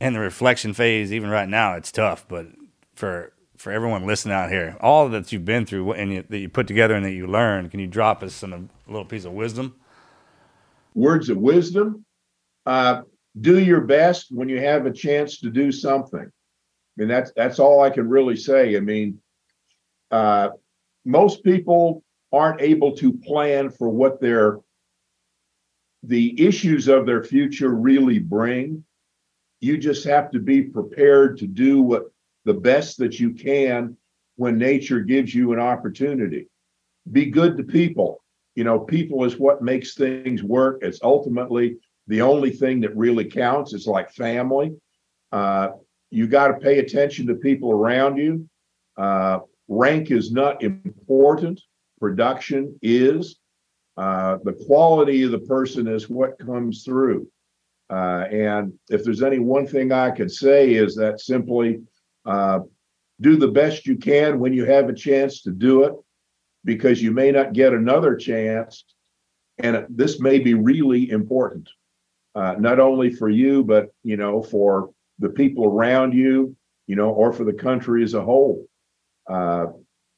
in 0.00 0.14
the 0.14 0.20
reflection 0.20 0.72
phase, 0.74 1.12
even 1.12 1.30
right 1.30 1.48
now, 1.48 1.74
it's 1.74 1.92
tough, 1.92 2.26
but 2.28 2.46
for 2.94 3.32
for 3.56 3.70
everyone 3.70 4.04
listening 4.04 4.34
out 4.34 4.50
here, 4.50 4.76
all 4.80 5.08
that 5.08 5.30
you've 5.30 5.44
been 5.44 5.64
through 5.64 5.92
and 5.92 6.12
you, 6.12 6.24
that 6.28 6.38
you 6.38 6.48
put 6.48 6.66
together 6.66 6.94
and 6.94 7.04
that 7.04 7.12
you 7.12 7.28
learned, 7.28 7.70
can 7.70 7.78
you 7.78 7.86
drop 7.86 8.22
us 8.24 8.34
some 8.34 8.52
a 8.52 8.90
little 8.90 9.04
piece 9.04 9.24
of 9.24 9.32
wisdom? 9.32 9.76
Words 10.94 11.28
of 11.28 11.36
wisdom. 11.36 12.04
Uh, 12.66 13.02
do 13.40 13.60
your 13.60 13.80
best 13.80 14.26
when 14.30 14.48
you 14.48 14.60
have 14.60 14.86
a 14.86 14.92
chance 14.92 15.38
to 15.38 15.50
do 15.50 15.70
something. 15.70 16.30
I 16.96 17.00
mean, 17.00 17.08
that's 17.08 17.32
that's 17.34 17.58
all 17.58 17.80
I 17.80 17.90
can 17.90 18.08
really 18.08 18.36
say. 18.36 18.76
I 18.76 18.80
mean, 18.80 19.18
uh, 20.10 20.50
most 21.04 21.42
people 21.42 22.04
aren't 22.32 22.60
able 22.60 22.96
to 22.96 23.12
plan 23.12 23.70
for 23.70 23.88
what 23.88 24.20
their 24.20 24.58
the 26.02 26.40
issues 26.44 26.88
of 26.88 27.06
their 27.06 27.22
future 27.22 27.70
really 27.70 28.18
bring. 28.18 28.84
You 29.60 29.78
just 29.78 30.04
have 30.04 30.30
to 30.32 30.40
be 30.40 30.62
prepared 30.62 31.38
to 31.38 31.46
do 31.46 31.80
what 31.80 32.10
the 32.44 32.54
best 32.54 32.98
that 32.98 33.20
you 33.20 33.32
can 33.32 33.96
when 34.36 34.58
nature 34.58 35.00
gives 35.00 35.34
you 35.34 35.52
an 35.52 35.60
opportunity. 35.60 36.48
Be 37.10 37.26
good 37.26 37.56
to 37.56 37.62
people. 37.62 38.22
You 38.54 38.64
know, 38.64 38.80
people 38.80 39.24
is 39.24 39.38
what 39.38 39.62
makes 39.62 39.94
things 39.94 40.42
work. 40.42 40.80
It's 40.82 41.00
ultimately 41.02 41.78
the 42.08 42.22
only 42.22 42.50
thing 42.50 42.80
that 42.80 42.96
really 42.96 43.24
counts. 43.24 43.72
It's 43.72 43.86
like 43.86 44.10
family. 44.10 44.72
Uh, 45.30 45.70
you 46.12 46.26
got 46.26 46.48
to 46.48 46.54
pay 46.54 46.78
attention 46.78 47.26
to 47.26 47.34
people 47.34 47.72
around 47.72 48.18
you. 48.18 48.46
Uh, 48.98 49.38
rank 49.66 50.10
is 50.10 50.30
not 50.30 50.62
important. 50.62 51.58
Production 51.98 52.78
is. 52.82 53.36
Uh, 53.96 54.36
the 54.44 54.52
quality 54.66 55.22
of 55.22 55.30
the 55.30 55.38
person 55.38 55.88
is 55.88 56.10
what 56.10 56.38
comes 56.38 56.84
through. 56.84 57.26
Uh, 57.88 58.24
and 58.30 58.74
if 58.90 59.02
there's 59.02 59.22
any 59.22 59.38
one 59.38 59.66
thing 59.66 59.90
I 59.90 60.10
could 60.10 60.30
say 60.30 60.74
is 60.74 60.94
that 60.96 61.20
simply 61.20 61.80
uh, 62.26 62.60
do 63.22 63.36
the 63.36 63.48
best 63.48 63.86
you 63.86 63.96
can 63.96 64.38
when 64.38 64.52
you 64.52 64.66
have 64.66 64.90
a 64.90 64.94
chance 64.94 65.42
to 65.42 65.50
do 65.50 65.84
it, 65.84 65.94
because 66.64 67.02
you 67.02 67.10
may 67.10 67.30
not 67.32 67.54
get 67.54 67.72
another 67.72 68.16
chance. 68.16 68.84
And 69.58 69.86
this 69.88 70.20
may 70.20 70.38
be 70.38 70.54
really 70.54 71.10
important, 71.10 71.70
uh, 72.34 72.56
not 72.58 72.80
only 72.80 73.10
for 73.10 73.30
you, 73.30 73.64
but 73.64 73.94
you 74.02 74.18
know, 74.18 74.42
for 74.42 74.90
the 75.22 75.30
people 75.30 75.64
around 75.64 76.12
you. 76.12 76.54
you 76.86 76.96
know, 76.96 77.10
or 77.10 77.32
for 77.32 77.44
the 77.44 77.52
country 77.52 78.02
as 78.02 78.14
a 78.14 78.20
whole. 78.20 78.66
Uh, 79.30 79.66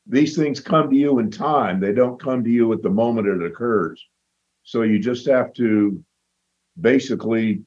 these 0.07 0.35
things 0.35 0.61
come 0.61 0.91
to 0.91 0.97
you 0.97 1.19
in 1.19 1.31
time, 1.31 1.79
they 1.79 1.93
don't 1.93 2.21
come 2.21 2.43
to 2.43 2.51
you 2.51 2.73
at 2.73 2.83
the 2.83 2.91
moment 2.91 3.29
it 3.29 3.43
occurs. 3.45 4.03
So 4.65 4.83
you 4.83 4.99
just 4.99 5.27
have 5.27 5.53
to 5.55 6.03
basically 6.81 7.63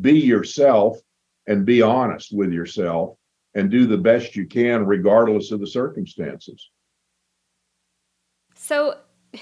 be 0.00 0.18
yourself 0.18 0.98
and 1.46 1.64
be 1.64 1.82
honest 1.82 2.34
with 2.36 2.52
yourself 2.52 3.16
and 3.54 3.70
do 3.70 3.86
the 3.86 3.96
best 3.98 4.36
you 4.36 4.46
can, 4.46 4.84
regardless 4.86 5.50
of 5.52 5.60
the 5.60 5.66
circumstances. 5.66 6.70
So, 8.54 8.98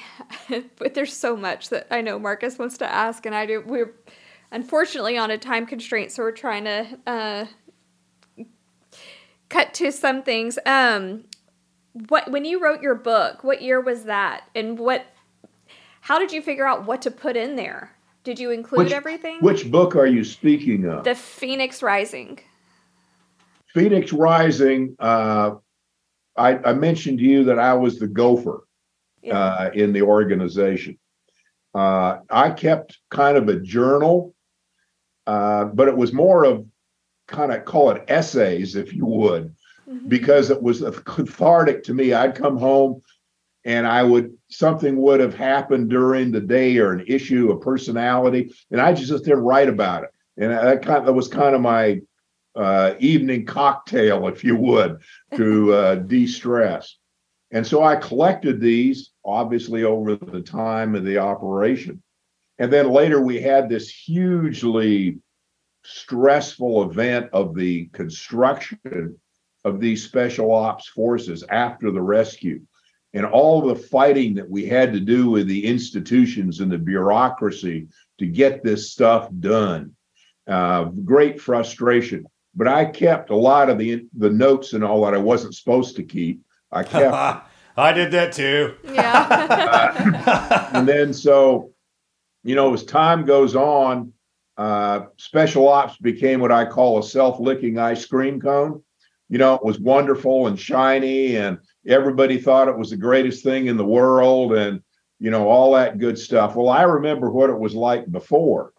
but 0.79 0.95
there's 0.95 1.17
so 1.17 1.37
much 1.37 1.71
that 1.71 1.87
I 1.91 2.01
know 2.01 2.19
Marcus 2.19 2.59
wants 2.59 2.79
to 2.79 2.93
ask, 2.93 3.27
and 3.27 3.35
I 3.35 3.47
do. 3.47 3.63
We're 3.67 3.95
unfortunately 4.53 5.17
on 5.19 5.31
a 5.31 5.39
time 5.39 5.67
constraint, 5.67 6.13
so 6.13 6.23
we're 6.23 6.33
trying 6.33 6.65
to 6.65 6.87
uh, 7.07 7.47
cut 9.49 9.75
to 9.75 9.93
some 9.93 10.23
things. 10.23 10.59
Um, 10.67 11.25
what 12.09 12.31
when 12.31 12.45
you 12.45 12.63
wrote 12.63 12.83
your 12.83 12.95
book, 12.95 13.43
what 13.45 13.63
year 13.63 13.81
was 13.81 14.05
that, 14.05 14.45
and 14.55 14.79
what? 14.79 15.05
How 16.03 16.19
did 16.19 16.33
you 16.33 16.41
figure 16.41 16.67
out 16.67 16.87
what 16.87 17.03
to 17.03 17.11
put 17.11 17.37
in 17.37 17.57
there? 17.57 17.93
Did 18.25 18.39
you 18.39 18.51
include 18.51 18.85
Which- 18.85 18.93
everything? 18.93 19.39
Which 19.41 19.71
book 19.71 19.97
are 19.97 20.07
you 20.07 20.25
speaking 20.25 20.87
of? 20.87 21.05
the 21.05 21.15
Phoenix 21.15 21.83
Rising. 21.83 22.39
Phoenix 23.75 24.13
Rising. 24.13 24.97
Uh, 24.99 25.53
I, 26.37 26.57
I 26.59 26.73
mentioned 26.73 27.19
to 27.19 27.25
you 27.25 27.45
that 27.45 27.59
I 27.59 27.75
was 27.75 27.99
the 27.99 28.07
gopher 28.09 28.65
Yeah. 29.23 29.39
uh, 29.39 29.71
in 29.75 29.93
the 29.93 30.03
organization. 30.03 30.99
Uh, 31.75 32.19
I 32.31 32.51
kept 32.51 32.99
kind 33.11 33.37
of 33.37 33.49
a 33.49 33.61
journal, 33.61 34.35
uh, 35.27 35.65
but 35.67 35.89
it 35.89 35.97
was 35.97 36.13
more 36.13 36.45
of 36.45 36.67
kind 37.29 37.53
of 37.53 37.65
call 37.65 37.91
it 37.91 38.05
essays, 38.09 38.75
if 38.77 38.93
you 38.93 39.07
would, 39.07 39.55
Mhm. 39.89 40.09
because 40.09 40.51
it 40.51 40.63
was 40.63 40.81
cathartic 41.05 41.85
to 41.85 41.95
me. 41.95 42.13
I'd 42.13 42.35
come 42.35 42.57
home 42.57 43.03
and 43.65 43.87
I 43.87 44.03
would 44.03 44.37
something 44.49 44.97
would 44.97 45.21
have 45.21 45.35
happened 45.35 45.91
during 45.91 46.33
the 46.33 46.41
day 46.41 46.79
or 46.79 46.93
an 46.93 47.05
issue, 47.07 47.51
a 47.51 47.61
personality, 47.61 48.53
and 48.71 48.81
I 48.81 48.93
just 48.93 49.25
didn't 49.25 49.45
write 49.45 49.69
about 49.69 50.05
it. 50.05 50.11
And 50.37 50.51
that 50.51 50.83
kind 50.83 50.99
of, 50.99 51.07
that 51.07 51.13
was 51.13 51.29
kind 51.29 51.55
of 51.55 51.61
my 51.61 52.01
uh, 52.57 52.95
evening 52.99 53.47
cocktail, 53.47 54.27
if 54.27 54.43
you 54.43 54.57
would, 54.57 54.99
to 55.37 55.73
uh, 55.81 55.95
de-stress. 55.95 56.97
And 57.53 57.65
so 57.65 57.83
I 57.83 57.97
collected 57.97 58.61
these, 58.61 59.11
obviously, 59.25 59.85
over 59.85 60.17
the 60.17 60.41
time 60.41 60.95
of 60.97 61.05
the 61.05 61.19
operation. 61.19 62.03
And 62.61 62.71
then 62.71 62.91
later 62.91 63.21
we 63.21 63.41
had 63.41 63.69
this 63.69 63.89
hugely 63.89 65.19
stressful 65.83 66.91
event 66.91 67.31
of 67.33 67.55
the 67.55 67.87
construction 67.87 69.19
of 69.65 69.81
these 69.81 70.05
special 70.05 70.53
ops 70.53 70.87
forces 70.87 71.43
after 71.49 71.91
the 71.91 72.03
rescue. 72.03 72.61
And 73.15 73.25
all 73.25 73.63
the 73.63 73.75
fighting 73.75 74.35
that 74.35 74.49
we 74.49 74.67
had 74.67 74.93
to 74.93 75.01
do 75.01 75.31
with 75.31 75.49
the 75.49 75.65
institutions 75.65 76.61
and 76.61 76.71
the 76.71 76.79
bureaucracy 76.79 77.89
to 78.19 78.27
get 78.27 78.63
this 78.63 78.93
stuff 78.93 79.29
done. 79.41 79.97
Uh, 80.47 80.85
great 80.85 81.41
frustration. 81.41 82.27
But 82.55 82.69
I 82.69 82.85
kept 82.85 83.31
a 83.31 83.37
lot 83.37 83.71
of 83.71 83.79
the 83.79 84.07
the 84.17 84.31
notes 84.31 84.75
and 84.75 84.85
all 84.85 85.05
that 85.05 85.15
I 85.15 85.19
wasn't 85.19 85.55
supposed 85.55 85.97
to 85.97 86.03
keep. 86.03 86.43
I 86.71 86.83
kept 86.83 87.15
I 87.77 87.93
did 87.93 88.13
that 88.13 88.33
too. 88.33 88.75
Yeah. 88.85 90.69
and 90.75 90.87
then 90.87 91.15
so 91.15 91.73
you 92.43 92.55
know 92.55 92.73
as 92.73 92.85
time 92.85 93.25
goes 93.25 93.55
on 93.55 94.13
uh 94.57 95.07
special 95.17 95.69
ops 95.69 95.97
became 95.99 96.41
what 96.41 96.53
i 96.53 96.65
call 96.65 96.99
a 96.99 97.03
self-licking 97.03 97.79
ice 97.79 98.05
cream 98.07 98.41
cone. 98.41 98.83
You 99.29 99.39
know 99.39 99.55
it 99.55 99.65
was 99.65 99.79
wonderful 99.79 100.49
and 100.49 100.59
shiny 100.59 101.37
and 101.37 101.59
everybody 101.87 102.39
thought 102.39 102.69
it 102.69 102.77
was 102.77 102.91
the 102.91 102.97
greatest 102.97 103.45
thing 103.45 103.67
in 103.67 103.77
the 103.77 103.85
world 103.85 104.55
and 104.55 104.83
you 105.19 105.31
know 105.31 105.49
all 105.49 105.73
that 105.75 105.99
good 105.99 106.19
stuff. 106.19 106.57
Well 106.57 106.69
i 106.69 106.83
remember 106.83 107.31
what 107.31 107.51
it 107.51 107.59
was 107.59 107.75
like 107.75 108.11
before. 108.11 108.73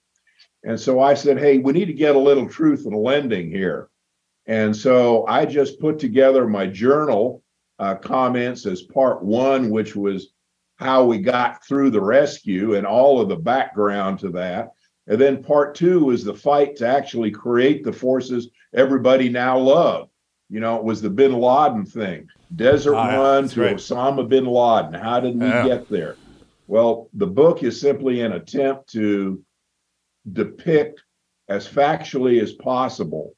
And 0.63 0.79
so 0.79 0.99
i 0.99 1.13
said 1.13 1.39
hey 1.39 1.57
we 1.59 1.73
need 1.73 1.85
to 1.85 1.93
get 1.93 2.15
a 2.15 2.19
little 2.19 2.49
truth 2.49 2.85
in 2.85 2.93
lending 2.93 3.49
here. 3.49 3.89
And 4.45 4.75
so 4.75 5.25
i 5.27 5.45
just 5.45 5.79
put 5.79 5.99
together 5.99 6.47
my 6.47 6.67
journal 6.67 7.43
uh, 7.79 7.95
comments 7.95 8.65
as 8.65 8.81
part 8.83 9.23
one 9.23 9.69
which 9.69 9.95
was 9.95 10.33
how 10.81 11.05
we 11.05 11.19
got 11.19 11.63
through 11.63 11.91
the 11.91 12.01
rescue 12.01 12.73
and 12.75 12.87
all 12.87 13.21
of 13.21 13.29
the 13.29 13.35
background 13.35 14.17
to 14.19 14.29
that. 14.29 14.71
And 15.07 15.21
then 15.21 15.43
part 15.43 15.75
two 15.75 16.09
is 16.09 16.23
the 16.23 16.33
fight 16.33 16.75
to 16.77 16.87
actually 16.87 17.29
create 17.31 17.83
the 17.83 17.93
forces 17.93 18.49
everybody 18.73 19.29
now 19.29 19.57
love. 19.59 20.09
You 20.49 20.59
know, 20.59 20.77
it 20.77 20.83
was 20.83 21.01
the 21.01 21.09
bin 21.09 21.33
Laden 21.33 21.85
thing. 21.85 22.27
Desert 22.55 22.95
Oh, 22.95 23.03
yeah, 23.03 23.15
Run 23.17 23.47
to 23.49 23.61
right. 23.61 23.75
Osama 23.75 24.27
bin 24.27 24.45
Laden. 24.45 24.93
How 24.93 25.19
did 25.19 25.35
we 25.35 25.47
Yeah. 25.47 25.67
get 25.67 25.89
there? 25.89 26.15
Well, 26.67 27.09
the 27.13 27.27
book 27.27 27.63
is 27.63 27.79
simply 27.79 28.21
an 28.21 28.33
attempt 28.33 28.89
to 28.93 29.41
depict 30.33 31.03
as 31.47 31.67
factually 31.67 32.41
as 32.41 32.53
possible 32.53 33.35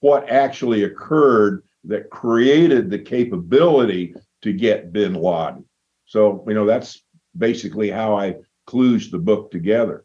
what 0.00 0.28
actually 0.28 0.84
occurred 0.84 1.62
that 1.84 2.10
created 2.10 2.88
the 2.90 2.98
capability 2.98 4.14
to 4.42 4.52
get 4.52 4.92
bin 4.92 5.14
Laden. 5.14 5.64
So, 6.06 6.44
you 6.46 6.54
know, 6.54 6.66
that's 6.66 7.02
basically 7.36 7.90
how 7.90 8.16
I 8.16 8.36
kludged 8.68 9.10
the 9.10 9.18
book 9.18 9.50
together. 9.50 10.04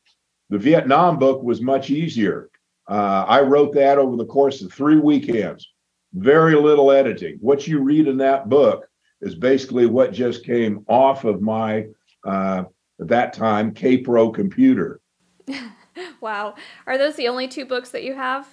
The 0.49 0.57
Vietnam 0.57 1.19
book 1.19 1.43
was 1.43 1.61
much 1.61 1.89
easier. 1.89 2.49
Uh, 2.87 3.25
I 3.27 3.41
wrote 3.41 3.73
that 3.75 3.99
over 3.99 4.15
the 4.15 4.25
course 4.25 4.61
of 4.61 4.73
three 4.73 4.97
weekends, 4.97 5.71
very 6.13 6.55
little 6.55 6.91
editing. 6.91 7.37
What 7.39 7.67
you 7.67 7.79
read 7.79 8.07
in 8.07 8.17
that 8.17 8.49
book 8.49 8.87
is 9.21 9.35
basically 9.35 9.85
what 9.85 10.11
just 10.11 10.43
came 10.43 10.85
off 10.87 11.23
of 11.23 11.41
my, 11.41 11.85
uh, 12.25 12.63
at 12.99 13.07
that 13.07 13.33
time, 13.33 13.73
Kaypro 13.73 14.33
computer. 14.33 14.99
wow. 16.21 16.55
Are 16.87 16.97
those 16.97 17.15
the 17.15 17.27
only 17.27 17.47
two 17.47 17.65
books 17.65 17.91
that 17.91 18.03
you 18.03 18.15
have? 18.15 18.47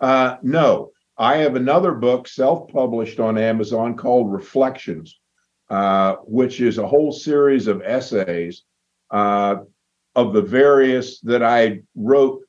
Uh, 0.00 0.36
no, 0.42 0.90
I 1.16 1.38
have 1.38 1.56
another 1.56 1.92
book 1.92 2.28
self 2.28 2.68
published 2.68 3.20
on 3.20 3.38
Amazon 3.38 3.96
called 3.96 4.32
Reflections, 4.32 5.20
uh, 5.70 6.16
which 6.24 6.60
is 6.60 6.78
a 6.78 6.86
whole 6.86 7.12
series 7.12 7.66
of 7.66 7.82
essays 7.82 8.62
uh, 9.10 9.56
of 10.14 10.32
the 10.32 10.42
various 10.42 11.20
that 11.20 11.42
I 11.42 11.80
wrote 11.94 12.42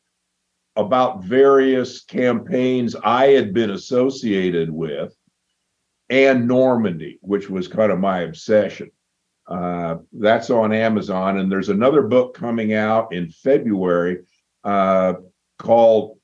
about 0.76 1.24
various 1.24 2.03
campaigns 2.03 2.95
I 3.01 3.28
had 3.28 3.53
been 3.53 3.72
associated 3.72 4.70
with 4.70 5.16
and 6.09 6.47
Normandy, 6.47 7.18
which 7.22 7.49
was 7.49 7.68
kind 7.68 7.91
of 7.91 7.99
my 7.99 8.22
obsession. 8.22 8.91
Uh, 9.47 9.97
that's 10.11 10.49
on 10.49 10.74
Amazon. 10.74 11.38
And 11.38 11.51
there's 11.51 11.70
another 11.70 12.01
book 12.03 12.36
coming 12.36 12.74
out 12.74 13.13
in 13.13 13.30
February 13.30 14.20
uh, 14.63 15.13
called 15.59 16.18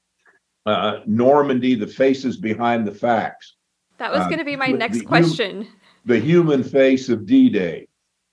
uh, 0.66 1.00
Normandy, 1.08 1.76
the 1.76 1.88
faces 1.88 2.38
behind 2.38 2.86
the 2.86 2.94
facts, 2.94 3.56
That 3.98 4.12
was 4.12 4.22
Uh, 4.22 4.26
going 4.26 4.40
to 4.40 4.46
be 4.46 4.56
my 4.56 4.68
next 4.68 5.00
the- 5.00 5.06
question. 5.06 5.68
The 6.06 6.20
human 6.20 6.64
face 6.64 7.10
of 7.10 7.26
D 7.26 7.50
Day, 7.50 7.88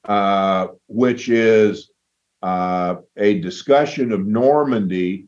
uh, 0.05 0.69
which 0.87 1.29
is 1.29 1.91
uh, 2.43 2.97
a 3.16 3.41
discussion 3.41 4.12
of 4.12 4.27
Normandy 4.27 5.27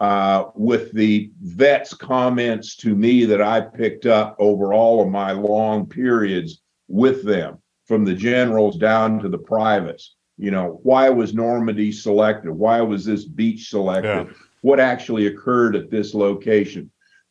uh, 0.00 0.44
with 0.54 0.92
the 0.92 1.30
vets' 1.40 1.94
comments 1.94 2.76
to 2.76 2.94
me 2.94 3.24
that 3.24 3.42
I 3.42 3.60
picked 3.60 4.06
up 4.06 4.36
over 4.38 4.72
all 4.72 5.02
of 5.02 5.08
my 5.08 5.32
long 5.32 5.86
periods 5.86 6.60
with 6.88 7.24
them, 7.24 7.58
from 7.86 8.04
the 8.04 8.14
generals 8.14 8.76
down 8.76 9.18
to 9.20 9.28
the 9.28 9.38
privates. 9.38 10.14
You 10.36 10.52
know, 10.52 10.80
why 10.82 11.08
was 11.10 11.34
Normandy 11.34 11.90
selected? 11.90 12.52
Why 12.52 12.80
was 12.80 13.04
this 13.04 13.24
beach 13.24 13.70
selected? 13.70 14.28
Yeah. 14.28 14.32
What 14.60 14.78
actually 14.78 15.26
occurred 15.26 15.74
at 15.74 15.90
this 15.90 16.14
location? 16.14 16.90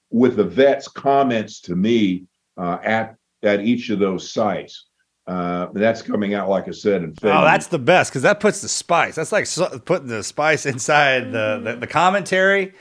With 0.10 0.36
the 0.36 0.44
vets' 0.44 0.88
comments 0.88 1.62
to 1.62 1.76
me 1.76 2.26
uh, 2.58 2.80
at 2.84 3.17
at 3.44 3.62
each 3.62 3.90
of 3.90 4.00
those 4.00 4.32
sites. 4.32 4.86
Uh, 5.28 5.68
that's 5.74 6.02
coming 6.02 6.34
out, 6.34 6.48
like 6.48 6.70
I 6.70 6.72
said, 6.72 7.04
in 7.04 7.14
February. 7.14 7.40
Oh, 7.40 7.44
that's 7.44 7.68
the 7.68 7.80
best 7.80 8.12
because 8.12 8.22
that 8.22 8.40
puts 8.40 8.62
the 8.62 8.70
spice. 8.70 9.16
That's 9.16 9.34
like 9.34 9.46
so- 9.46 9.78
putting 9.80 10.08
the 10.08 10.24
spice 10.24 10.66
inside 10.66 11.34
the, 11.34 11.60
the 11.62 11.76
the 11.82 11.88
commentary 11.88 12.74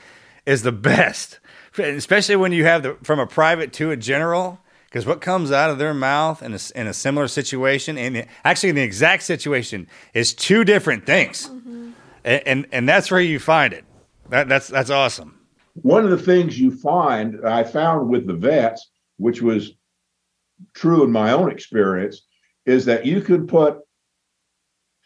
is 0.45 0.61
the 0.63 0.71
best, 0.71 1.39
especially 1.77 2.37
when 2.37 2.53
you 2.53 2.63
have 2.63 2.83
the 2.83 2.97
from 3.03 3.19
a 3.19 3.27
private 3.27 3.73
to 3.73 3.91
a 3.91 3.97
general. 3.97 4.59
Because 4.85 5.05
what 5.05 5.19
comes 5.19 5.51
out 5.51 5.69
of 5.69 5.77
their 5.77 5.93
mouth 5.93 6.41
in 6.41 6.53
a, 6.53 6.55
s- 6.55 6.71
in 6.71 6.87
a 6.87 6.93
similar 6.93 7.27
situation, 7.27 7.97
and 7.97 8.25
actually 8.45 8.69
in 8.69 8.75
the 8.75 8.81
exact 8.81 9.23
situation, 9.23 9.85
is 10.13 10.33
two 10.33 10.63
different 10.63 11.05
things, 11.05 11.49
and, 12.23 12.47
and 12.47 12.65
and 12.71 12.87
that's 12.87 13.11
where 13.11 13.19
you 13.19 13.39
find 13.39 13.73
it. 13.73 13.83
That 14.29 14.47
that's 14.47 14.69
that's 14.69 14.89
awesome. 14.89 15.37
one 15.73 16.05
of 16.05 16.11
the 16.11 16.17
things 16.17 16.57
you 16.57 16.71
find 16.71 17.45
I 17.45 17.65
found 17.65 18.07
with 18.09 18.25
the 18.25 18.33
vets, 18.33 18.89
which 19.17 19.41
was 19.41 19.73
true 20.73 21.03
in 21.03 21.11
my 21.11 21.31
own 21.31 21.51
experience, 21.51 22.21
is 22.65 22.85
that 22.85 23.05
you 23.05 23.21
can 23.21 23.47
put 23.47 23.79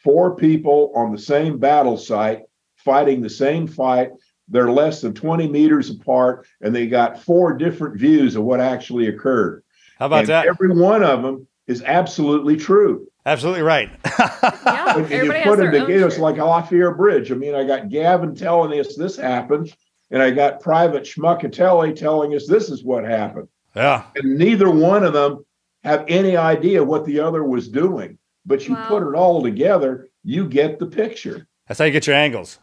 four 0.04 0.36
people 0.36 0.92
on 0.96 1.12
the 1.12 1.18
same 1.18 1.60
battle 1.60 1.98
site 1.98 2.42
fighting 2.84 3.22
the 3.22 3.30
same 3.30 3.68
fight. 3.68 4.10
they're 4.48 4.72
less 4.72 5.00
than 5.00 5.14
20 5.14 5.48
meters 5.48 5.90
apart, 5.90 6.46
and 6.60 6.76
they 6.76 6.86
got 6.86 7.22
four 7.22 7.54
different 7.54 7.98
views 7.98 8.36
of 8.36 8.44
what 8.44 8.60
actually 8.60 9.08
occurred. 9.08 9.64
How 9.98 10.08
about 10.08 10.20
and 10.20 10.28
that? 10.28 10.48
Every 10.48 10.76
one 10.76 11.04
of 11.04 11.22
them 11.22 11.48
is 11.68 11.82
absolutely 11.84 12.58
true. 12.58 13.08
Absolutely 13.26 13.62
right. 13.62 13.90
Yeah, 14.66 14.98
And, 14.98 15.06
and 15.06 15.10
you 15.10 15.32
everybody 15.32 15.40
has 15.40 15.48
put 15.48 15.58
them 15.58 15.72
together, 15.72 16.08
it's 16.08 16.18
like 16.18 16.38
La 16.38 16.62
Fière 16.66 16.96
Bridge. 16.96 17.32
I 17.32 17.36
mean, 17.36 17.56
I 17.56 17.64
got 17.64 17.90
Gavin 17.90 18.36
telling 18.36 18.78
us 18.80 18.96
this 18.96 19.16
happened, 19.16 19.74
and 20.10 20.22
I 20.22 20.32
got 20.32 20.60
Private 20.60 21.04
Schmuckatelli 21.04 21.96
telling 21.96 22.36
us 22.36 22.46
this 22.48 22.70
is 22.70 22.84
what 22.84 23.06
happened. 23.06 23.48
Yeah. 23.76 24.04
And 24.16 24.38
neither 24.38 24.70
one 24.70 25.04
of 25.04 25.14
them 25.14 25.46
have 25.84 26.06
any 26.08 26.38
idea 26.38 26.84
what 26.84 27.06
the 27.06 27.20
other 27.20 27.44
was 27.44 27.68
doing. 27.68 28.18
But 28.46 28.68
you 28.68 28.74
Wow. 28.74 28.88
put 28.88 29.04
it 29.04 29.16
all 29.16 29.42
together, 29.44 30.10
you 30.24 30.48
get 30.48 30.80
the 30.80 30.88
picture. 30.88 31.48
That's 31.68 31.80
how 31.80 31.86
you 31.86 31.92
get 31.92 32.08
your 32.08 32.16
angles. 32.16 32.60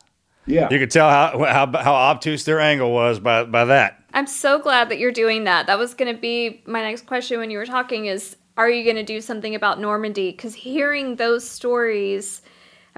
Yeah. 0.47 0.69
You 0.71 0.79
could 0.79 0.91
tell 0.91 1.09
how 1.09 1.45
how, 1.45 1.83
how 1.83 1.95
obtuse 1.95 2.45
their 2.45 2.61
angle 2.61 2.93
was 2.93 3.21
by 3.21 3.45
by 3.45 3.65
that. 3.67 4.03
I'm 4.15 4.27
so 4.27 4.59
glad 4.59 4.89
that 4.89 4.99
you're 4.99 5.13
doing 5.13 5.45
that. 5.45 5.67
That 5.67 5.79
was 5.79 5.95
going 5.95 6.15
to 6.15 6.21
be 6.21 6.63
my 6.67 6.81
next 6.83 7.07
question 7.07 7.39
when 7.39 7.51
you 7.51 7.59
were 7.59 7.67
talking 7.67 8.07
is 8.07 8.37
are 8.57 8.71
you 8.71 8.83
going 8.83 8.97
to 8.97 9.05
do 9.05 9.21
something 9.21 9.55
about 9.55 9.79
Normandy 9.79 10.33
cuz 10.33 10.55
hearing 10.55 11.17
those 11.17 11.49
stories 11.49 12.43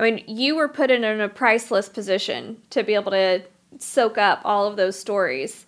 I 0.01 0.03
mean, 0.03 0.25
you 0.27 0.57
were 0.57 0.69
put 0.69 0.91
in 0.91 1.05
a 1.05 1.29
priceless 1.29 1.89
position 1.89 2.57
to 2.71 2.83
be 2.83 2.95
able 2.95 3.11
to 3.11 3.43
soak 3.79 4.17
up 4.17 4.41
all 4.45 4.67
of 4.67 4.77
those 4.77 4.99
stories. 4.99 5.67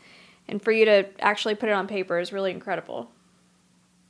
And 0.49 0.63
for 0.63 0.73
you 0.73 0.85
to 0.85 1.07
actually 1.21 1.55
put 1.55 1.69
it 1.69 1.73
on 1.73 1.87
paper 1.87 2.19
is 2.19 2.33
really 2.33 2.51
incredible. 2.51 3.11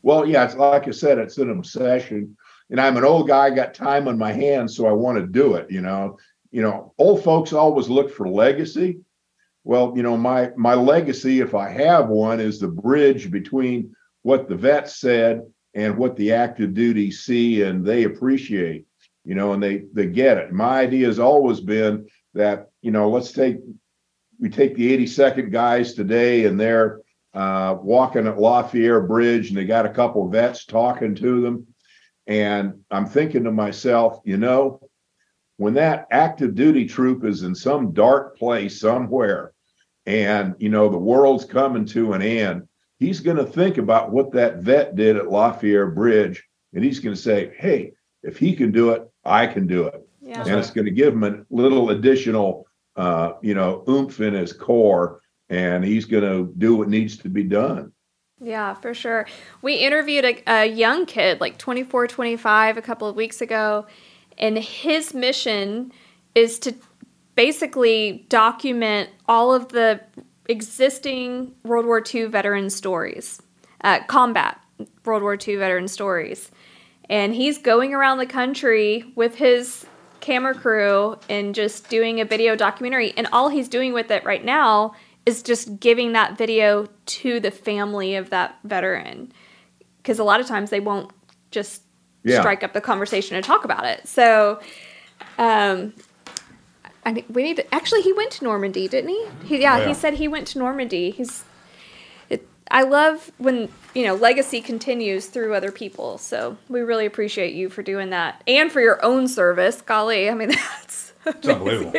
Well, 0.03 0.26
yeah, 0.26 0.45
it's 0.45 0.57
like 0.57 0.89
I 0.89 0.91
said, 0.91 1.18
it's 1.18 1.39
an 1.39 1.51
obsession. 1.51 2.37
And 2.70 2.80
I'm 2.80 2.97
an 2.97 3.05
old 3.05 3.28
guy, 3.28 3.51
got 3.51 3.74
time 3.74 4.09
on 4.09 4.18
my 4.18 4.33
hands, 4.33 4.76
so 4.76 4.87
I 4.87 4.93
want 4.93 5.18
to 5.18 5.26
do 5.26 5.55
it, 5.55 5.70
you 5.70 5.80
know. 5.80 6.18
You 6.51 6.62
know, 6.62 6.93
old 6.99 7.22
folks 7.22 7.53
always 7.53 7.89
look 7.89 8.12
for 8.12 8.28
legacy. 8.28 9.01
Well, 9.64 9.93
you 9.95 10.03
know, 10.03 10.16
my 10.16 10.51
my 10.57 10.74
legacy, 10.74 11.41
if 11.41 11.55
I 11.55 11.68
have 11.70 12.09
one, 12.09 12.41
is 12.41 12.59
the 12.59 12.68
bridge 12.68 13.30
between 13.30 13.95
what 14.22 14.49
the 14.49 14.57
vets 14.57 14.97
said 14.97 15.43
and 15.74 15.97
what 15.97 16.16
the 16.16 16.33
active 16.33 16.74
duty 16.74 17.11
see 17.11 17.62
and 17.62 17.85
they 17.85 18.05
appreciate, 18.05 18.87
you 19.24 19.35
know, 19.35 19.53
and 19.53 19.62
they 19.62 19.85
they 19.93 20.07
get 20.07 20.39
it. 20.39 20.53
My 20.53 20.80
idea 20.80 21.07
has 21.07 21.18
always 21.18 21.61
been 21.61 22.07
that, 22.35 22.70
you 22.80 22.91
know, 22.91 23.09
let's 23.09 23.33
take 23.33 23.59
we 24.43 24.51
take 24.51 24.74
the 24.74 24.99
82nd 24.99 25.53
guys 25.53 25.95
today 25.95 26.47
and 26.47 26.59
they're 26.59 27.01
uh, 27.32 27.76
walking 27.80 28.26
at 28.26 28.40
La 28.40 28.68
Fière 28.68 29.07
Bridge 29.07 29.49
and 29.49 29.57
they 29.57 29.64
got 29.64 29.86
a 29.86 29.95
couple 29.95 30.28
vets 30.28 30.64
talking 30.64 31.14
to 31.14 31.40
them. 31.40 31.64
And 32.26 32.82
I'm 32.90 33.07
thinking 33.07 33.45
to 33.45 33.53
myself, 33.53 34.18
you 34.24 34.36
know, 34.36 34.80
when 35.59 35.74
that 35.74 36.09
active 36.11 36.57
duty 36.57 36.86
troop 36.86 37.24
is 37.24 37.45
in 37.45 37.55
some 37.55 37.93
dark 37.93 38.36
place 38.36 38.80
somewhere 38.80 39.53
and, 40.07 40.57
you 40.59 40.70
know, 40.70 40.88
the 40.88 40.99
world's 40.99 41.45
coming 41.45 41.84
to 41.86 42.12
an 42.12 42.20
end, 42.20 42.66
he's 42.99 43.20
going 43.20 43.36
to 43.36 43.47
think 43.47 43.78
about 43.78 44.11
what 44.11 44.32
that 44.32 44.57
vet 44.57 44.97
did 44.97 45.16
at 45.16 45.30
La 45.30 45.57
Fière 45.57 45.95
Bridge. 45.95 46.43
And 46.74 46.82
he's 46.82 46.99
going 46.99 47.14
to 47.14 47.22
say, 47.22 47.55
hey, 47.57 47.93
if 48.24 48.38
he 48.38 48.57
can 48.57 48.72
do 48.72 48.90
it, 48.90 49.09
I 49.24 49.47
can 49.47 49.68
do 49.68 49.86
it. 49.86 50.05
Yeah. 50.20 50.40
and 50.40 50.59
it's 50.59 50.70
going 50.70 50.86
to 50.86 50.90
give 50.90 51.14
him 51.14 51.24
a 51.24 51.45
little 51.51 51.90
additional, 51.90 52.66
uh, 52.97 53.32
you 53.43 53.55
know, 53.55 53.84
oomph 53.88 54.20
in 54.20 54.34
his 54.34 54.53
core, 54.53 55.20
and 55.49 55.84
he's 55.84 56.05
going 56.05 56.24
to 56.24 56.53
do 56.59 56.76
what 56.76 56.88
needs 56.88 57.16
to 57.18 57.28
be 57.28 57.43
done. 57.43 57.93
Yeah, 58.40 58.74
for 58.74 58.93
sure. 58.93 59.26
We 59.62 59.74
interviewed 59.74 60.24
a, 60.24 60.43
a 60.47 60.66
young 60.66 61.07
kid, 61.07 61.40
like 61.40 61.59
24, 61.59 62.09
25, 62.09 62.76
a 62.76 62.82
couple 62.82 63.09
of 63.09 63.14
weeks 63.14 63.40
ago, 63.40 63.86
and 64.36 64.59
his 64.59 65.14
mission 65.14 65.93
is 66.34 66.59
to 66.61 66.74
basically 67.34 68.26
document 68.28 69.11
all 69.26 69.55
of 69.55 69.68
the 69.68 70.01
existing 70.49 71.55
World 71.62 71.86
War 71.86 72.03
II 72.12 72.26
veteran 72.26 72.68
stories, 72.68 73.40
uh, 73.82 74.01
combat 74.09 74.59
World 75.05 75.22
War 75.22 75.36
II 75.36 75.57
veteran 75.57 75.88
stories. 75.88 76.51
And 77.09 77.34
he's 77.34 77.59
going 77.59 77.95
around 77.95 78.18
the 78.18 78.26
country 78.26 79.05
with 79.14 79.36
his 79.36 79.86
camera 80.23 80.55
crew 80.55 81.18
and 81.29 81.55
just 81.55 81.91
doing 81.91 82.20
a 82.20 82.25
video 82.25 82.57
documentary. 82.57 83.12
And 83.18 83.29
all 83.33 83.51
he's 83.51 83.68
doing 83.68 83.93
with 83.93 84.11
it 84.11 84.25
right 84.25 84.43
now 84.43 84.95
is 85.27 85.43
just 85.43 85.79
giving 85.79 86.12
that 86.12 86.39
video 86.39 86.89
to 87.05 87.39
the 87.41 87.51
family 87.51 88.14
of 88.14 88.31
that 88.31 88.57
veteran. 88.64 89.33
Because 89.99 90.18
a 90.18 90.25
lot 90.25 90.41
of 90.41 90.47
times 90.47 90.70
they 90.70 90.81
won't 90.81 91.11
just 91.51 91.83
Yeah. 92.25 92.41
strike 92.41 92.62
up 92.64 92.73
the 92.73 92.81
conversation 92.81 93.37
and 93.37 93.45
talk 93.45 93.64
about 93.64 93.85
it. 93.85 94.09
So, 94.09 94.61
um, 95.39 95.93
I 97.05 97.12
think 97.12 97.27
we 97.29 97.43
need 97.43 97.57
to, 97.57 97.75
actually, 97.75 98.03
he 98.03 98.12
went 98.12 98.31
to 98.33 98.45
Normandy, 98.45 98.87
didn't 98.89 99.11
he? 99.11 99.27
he 99.45 99.61
yeah, 99.61 99.75
Oh, 99.75 99.79
yeah. 99.81 99.89
he 99.89 99.95
said 99.95 100.14
he 100.14 100.29
went 100.29 100.47
to 100.49 100.59
Normandy. 100.59 101.11
He's, 101.11 101.45
I 102.70 102.84
love 102.84 103.30
when, 103.38 103.68
you 103.94 104.04
know, 104.04 104.14
legacy 104.14 104.60
continues 104.60 105.26
through 105.26 105.54
other 105.54 105.72
people. 105.72 106.18
So 106.18 106.56
we 106.68 106.80
really 106.80 107.06
appreciate 107.06 107.54
you 107.54 107.68
for 107.68 107.82
doing 107.82 108.10
that 108.10 108.42
and 108.46 108.70
for 108.70 108.80
your 108.80 109.04
own 109.04 109.28
service. 109.28 109.80
Golly, 109.82 110.30
I 110.30 110.34
mean, 110.34 110.48
that's 110.50 111.12
It's 111.26 111.48
unbelievable. 111.48 111.92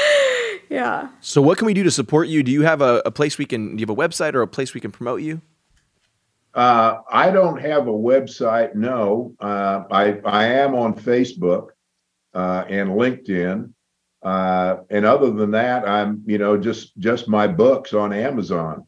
yeah. 0.68 1.08
So, 1.20 1.40
what 1.40 1.58
can 1.58 1.66
we 1.66 1.74
do 1.74 1.82
to 1.84 1.90
support 1.90 2.28
you? 2.28 2.42
Do 2.42 2.50
you 2.50 2.62
have 2.62 2.80
a, 2.80 3.02
a 3.06 3.10
place 3.10 3.38
we 3.38 3.46
can? 3.46 3.76
Do 3.76 3.80
you 3.80 3.86
have 3.86 3.96
a 3.96 3.96
website 3.96 4.34
or 4.34 4.42
a 4.42 4.48
place 4.48 4.74
we 4.74 4.80
can 4.80 4.90
promote 4.90 5.22
you? 5.22 5.40
Uh, 6.54 7.02
I 7.10 7.30
don't 7.30 7.60
have 7.60 7.86
a 7.86 7.92
website. 7.92 8.74
No, 8.74 9.34
uh, 9.40 9.84
I 9.90 10.18
I 10.24 10.46
am 10.46 10.74
on 10.74 10.94
Facebook 10.94 11.68
uh, 12.34 12.64
and 12.68 12.90
LinkedIn, 12.90 13.72
uh, 14.22 14.76
and 14.90 15.04
other 15.04 15.30
than 15.30 15.52
that, 15.52 15.88
I'm 15.88 16.22
you 16.26 16.38
know 16.38 16.56
just 16.56 16.96
just 16.98 17.28
my 17.28 17.46
books 17.46 17.94
on 17.94 18.12
Amazon. 18.12 18.87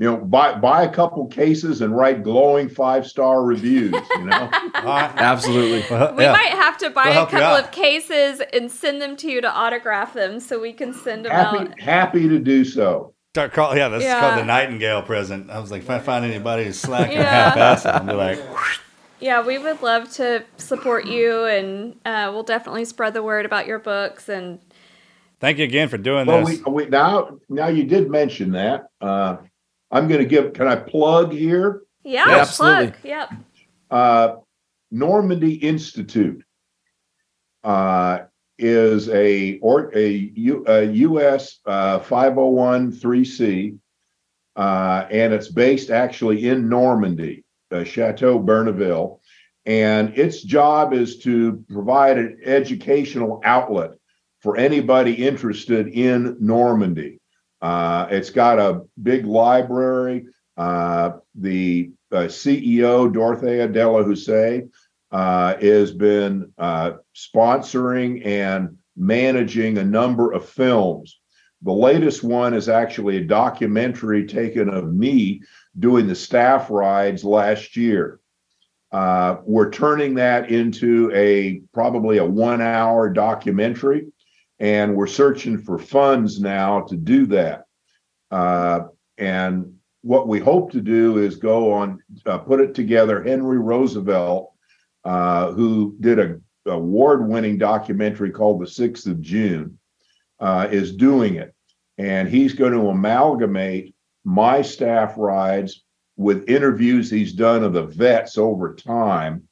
You 0.00 0.06
know, 0.06 0.16
buy 0.16 0.54
buy 0.54 0.84
a 0.84 0.90
couple 0.90 1.26
cases 1.26 1.82
and 1.82 1.94
write 1.94 2.22
glowing 2.22 2.70
five 2.70 3.06
star 3.06 3.44
reviews. 3.44 3.92
You 4.16 4.24
know, 4.24 4.50
All 4.76 4.82
right. 4.84 5.12
Absolutely. 5.14 5.84
Well, 5.90 6.14
We 6.14 6.22
yeah. 6.24 6.32
might 6.32 6.46
have 6.52 6.78
to 6.78 6.88
buy 6.88 7.10
We'll 7.10 7.24
a 7.24 7.30
couple 7.30 7.62
of 7.66 7.70
cases 7.70 8.40
and 8.54 8.72
send 8.72 9.02
them 9.02 9.14
to 9.18 9.30
you 9.30 9.42
to 9.42 9.52
autograph 9.52 10.14
them 10.14 10.40
so 10.40 10.58
we 10.58 10.72
can 10.72 10.94
send 10.94 11.26
them 11.26 11.32
out. 11.32 11.54
happy 11.68 11.82
happy 11.82 12.28
to 12.30 12.38
do 12.38 12.64
so. 12.64 13.12
Start 13.34 13.52
call, 13.52 13.76
yeah, 13.76 13.88
this 13.90 14.00
is 14.00 14.06
Yeah. 14.06 14.20
called 14.20 14.38
the 14.38 14.44
Nightingale 14.46 15.02
present. 15.02 15.50
I 15.50 15.58
was 15.58 15.70
like, 15.70 15.82
if 15.82 15.90
I 15.90 15.98
find 15.98 16.24
anybody 16.24 16.64
who's 16.64 16.80
slacking 16.80 17.18
Yeah. 17.18 17.50
half-assed, 17.54 17.84
I'll 17.92 18.06
be 18.06 18.14
like, 18.14 18.38
Yeah, 19.20 19.44
we 19.44 19.58
would 19.58 19.82
love 19.82 20.10
to 20.12 20.44
support 20.56 21.04
you, 21.04 21.44
and 21.44 21.94
uh, 22.06 22.30
we'll 22.32 22.42
definitely 22.42 22.86
spread 22.86 23.12
the 23.12 23.22
word 23.22 23.44
about 23.44 23.66
your 23.66 23.78
books. 23.78 24.30
And 24.30 24.60
thank 25.40 25.58
you 25.58 25.64
again 25.64 25.88
for 25.90 25.98
doing 25.98 26.26
Well, 26.26 26.42
this. 26.42 26.62
we, 26.64 26.72
we 26.72 26.86
now 26.86 27.38
now 27.50 27.68
you 27.68 27.84
did 27.84 28.08
mention 28.10 28.52
that. 28.52 28.86
Uh, 28.98 29.36
I'm 29.90 30.08
going 30.08 30.20
to 30.20 30.26
give. 30.26 30.52
Can 30.52 30.68
I 30.68 30.76
plug 30.76 31.32
here? 31.32 31.82
yeah, 32.04 32.28
Yeah, 32.28 32.36
absolutely. 32.38 32.92
plug. 32.92 33.04
Yep. 33.04 33.32
uh, 33.90 34.36
Normandy 34.90 35.54
Institute 35.54 36.44
uh, 37.64 38.20
is 38.58 39.08
a 39.10 39.58
or 39.58 39.96
a, 39.96 40.08
U, 40.34 40.64
a 40.66 40.84
U.S. 40.84 41.60
Uh, 41.66 42.00
501c, 42.00 43.78
uh, 44.56 45.06
and 45.10 45.32
it's 45.32 45.48
based 45.48 45.90
actually 45.90 46.48
in 46.48 46.68
Normandy, 46.68 47.44
uh, 47.70 47.84
Chateau 47.84 48.38
Berneville, 48.38 49.20
and 49.66 50.16
its 50.18 50.42
job 50.42 50.92
is 50.92 51.18
to 51.18 51.64
provide 51.68 52.18
an 52.18 52.38
educational 52.44 53.40
outlet 53.44 53.92
for 54.40 54.56
anybody 54.56 55.12
interested 55.12 55.88
in 55.88 56.36
Normandy. 56.40 57.19
Uh, 57.60 58.06
it's 58.10 58.30
got 58.30 58.58
a 58.58 58.82
big 59.02 59.26
library. 59.26 60.26
Uh, 60.56 61.12
the 61.34 61.90
uh, 62.12 62.22
CEO, 62.22 63.12
Dorothea 63.12 63.68
de 63.68 63.88
La 63.88 64.02
Houssaye, 64.02 64.68
uh, 65.12 65.56
has 65.56 65.92
been 65.92 66.52
uh, 66.58 66.92
sponsoring 67.14 68.24
and 68.24 68.76
managing 68.96 69.78
a 69.78 69.84
number 69.84 70.32
of 70.32 70.48
films. 70.48 71.20
The 71.62 71.72
latest 71.72 72.22
one 72.22 72.54
is 72.54 72.68
actually 72.68 73.18
a 73.18 73.24
documentary 73.24 74.26
taken 74.26 74.68
of 74.68 74.92
me 74.92 75.42
doing 75.78 76.06
the 76.06 76.14
staff 76.14 76.70
rides 76.70 77.24
last 77.24 77.76
year. 77.76 78.20
Uh, 78.92 79.36
we're 79.44 79.70
turning 79.70 80.14
that 80.14 80.50
into 80.50 81.12
a 81.14 81.62
probably 81.72 82.18
a 82.18 82.24
one 82.24 82.60
hour 82.60 83.08
documentary, 83.08 84.09
and 84.60 84.94
we're 84.94 85.06
searching 85.06 85.58
for 85.58 85.78
funds 85.78 86.38
now 86.38 86.82
to 86.82 86.96
do 86.96 87.26
that. 87.26 87.64
Uh, 88.30 88.80
and 89.16 89.74
what 90.02 90.28
we 90.28 90.38
hope 90.38 90.70
to 90.72 90.80
do 90.80 91.18
is 91.18 91.36
go 91.36 91.72
on, 91.72 91.98
uh, 92.26 92.38
put 92.38 92.60
it 92.60 92.74
together. 92.74 93.22
Henry 93.22 93.58
Roosevelt, 93.58 94.52
uh, 95.04 95.52
who 95.52 95.96
did 96.00 96.18
a 96.18 96.38
award 96.66 97.26
winning 97.26 97.56
documentary 97.56 98.30
called 98.30 98.60
The 98.60 98.66
Sixth 98.66 99.06
of 99.06 99.20
June, 99.20 99.78
uh, 100.38 100.68
is 100.70 100.94
doing 100.94 101.36
it. 101.36 101.54
And 101.96 102.28
he's 102.28 102.52
going 102.52 102.72
to 102.72 102.88
amalgamate 102.88 103.94
my 104.24 104.60
staff 104.62 105.14
rides 105.16 105.82
with 106.16 106.48
interviews 106.48 107.10
he's 107.10 107.32
done 107.32 107.64
of 107.64 107.72
the 107.72 107.86
vets 107.86 108.36
over 108.36 108.74
time 108.74 109.48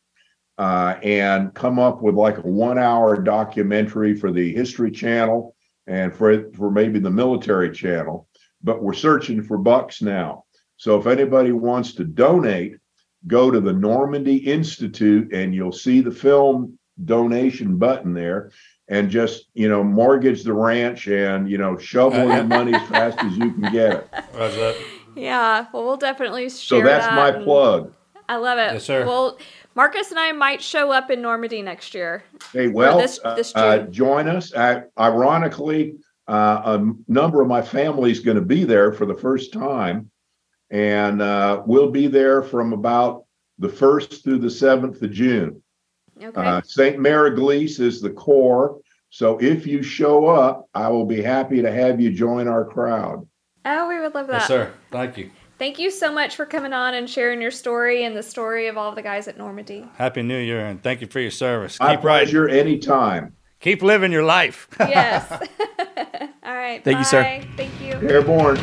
uh, 0.58 0.96
and 1.02 1.54
come 1.54 1.78
up 1.78 2.02
with 2.02 2.16
like 2.16 2.38
a 2.38 2.42
one 2.42 2.78
hour 2.78 3.16
documentary 3.16 4.14
for 4.14 4.32
the 4.32 4.52
History 4.52 4.90
Channel 4.90 5.54
and 5.86 6.14
for 6.14 6.50
for 6.52 6.70
maybe 6.70 6.98
the 6.98 7.10
military 7.10 7.70
channel. 7.70 8.28
But 8.62 8.82
we're 8.82 8.92
searching 8.92 9.42
for 9.42 9.56
bucks 9.56 10.02
now. 10.02 10.44
So 10.76 10.98
if 10.98 11.06
anybody 11.06 11.52
wants 11.52 11.94
to 11.94 12.04
donate, 12.04 12.76
go 13.26 13.50
to 13.50 13.60
the 13.60 13.72
Normandy 13.72 14.36
Institute 14.36 15.32
and 15.32 15.54
you'll 15.54 15.72
see 15.72 16.00
the 16.00 16.10
film 16.10 16.78
donation 17.04 17.76
button 17.78 18.12
there 18.12 18.50
and 18.88 19.08
just 19.08 19.46
you 19.54 19.68
know 19.68 19.84
mortgage 19.84 20.42
the 20.42 20.52
ranch 20.52 21.06
and 21.06 21.48
you 21.48 21.56
know 21.56 21.78
shovel 21.78 22.30
in 22.32 22.36
the 22.36 22.44
money 22.56 22.74
as 22.74 22.88
fast 22.88 23.18
as 23.20 23.36
you 23.36 23.52
can 23.52 23.72
get 23.72 23.92
it 23.92 24.08
Roger 24.34 24.56
that. 24.56 24.76
Yeah, 25.14 25.66
well, 25.72 25.84
we'll 25.84 25.96
definitely 25.96 26.48
share. 26.48 26.80
so 26.80 26.82
that's 26.82 27.06
that 27.06 27.14
my 27.14 27.44
plug 27.44 27.92
I 28.28 28.36
love 28.36 28.58
it. 28.58 28.74
Yes, 28.74 28.84
sir. 28.84 29.06
Well, 29.06 29.38
Marcus 29.78 30.10
and 30.10 30.18
I 30.18 30.32
might 30.32 30.60
show 30.60 30.90
up 30.90 31.08
in 31.08 31.22
Normandy 31.22 31.62
next 31.62 31.94
year. 31.94 32.24
hey 32.52 32.66
well 32.66 32.98
this- 32.98 33.20
this 33.36 33.52
uh, 33.54 33.78
June. 33.78 33.92
join 33.92 34.28
us 34.28 34.52
I, 34.52 34.82
ironically 34.98 35.94
uh, 36.26 36.62
a 36.64 36.74
m- 36.74 37.04
number 37.06 37.40
of 37.40 37.46
my 37.46 37.62
family 37.62 38.10
is 38.10 38.18
going 38.18 38.34
to 38.36 38.42
be 38.42 38.64
there 38.64 38.90
for 38.92 39.06
the 39.06 39.14
first 39.14 39.52
time 39.52 40.10
and 40.70 41.22
uh, 41.22 41.62
we'll 41.64 41.92
be 41.92 42.08
there 42.08 42.42
from 42.42 42.72
about 42.72 43.22
the 43.60 43.68
1st 43.68 44.24
through 44.24 44.38
the 44.40 44.48
7th 44.48 45.00
of 45.00 45.12
june 45.12 45.62
Okay. 46.20 46.40
Uh, 46.44 46.60
St. 46.64 46.98
Mere 46.98 47.30
Eglise 47.30 47.78
is 47.78 48.00
the 48.00 48.10
core. 48.10 48.80
So 49.10 49.38
if 49.38 49.68
you 49.68 49.84
show 49.84 50.26
up, 50.26 50.68
I 50.74 50.88
will 50.88 51.06
be 51.06 51.22
happy 51.22 51.62
to 51.62 51.70
have 51.70 52.00
you 52.00 52.10
join 52.10 52.48
our 52.48 52.64
crowd. 52.64 53.24
oh, 53.64 53.88
we 53.88 54.00
would 54.00 54.12
love 54.16 54.26
that. 54.26 54.38
Yes, 54.40 54.48
sir. 54.48 54.72
Thank 54.90 55.16
you. 55.16 55.30
Thank 55.58 55.78
you 55.78 55.90
so 55.90 56.12
much 56.12 56.36
for 56.36 56.46
coming 56.46 56.72
on 56.72 56.94
and 56.94 57.10
sharing 57.10 57.42
your 57.42 57.50
story 57.50 58.04
and 58.04 58.16
the 58.16 58.22
story 58.22 58.68
of 58.68 58.76
all 58.76 58.94
the 58.94 59.02
guys 59.02 59.26
at 59.26 59.36
Normandy. 59.36 59.84
Happy 59.96 60.22
New 60.22 60.38
Year 60.38 60.64
and 60.64 60.80
thank 60.80 61.00
you 61.00 61.08
for 61.08 61.20
your 61.20 61.32
service. 61.32 61.78
My 61.80 61.96
Keep 61.96 62.04
right. 62.04 62.22
pleasure 62.22 62.48
anytime. 62.48 63.34
Keep 63.60 63.82
living 63.82 64.12
your 64.12 64.24
life. 64.24 64.68
Yes. 64.78 65.30
all 66.44 66.54
right. 66.54 66.82
Thank 66.84 66.98
you, 66.98 67.04
sir. 67.04 67.42
Thank 67.56 67.80
you. 67.80 67.94
Airborne. 68.08 68.58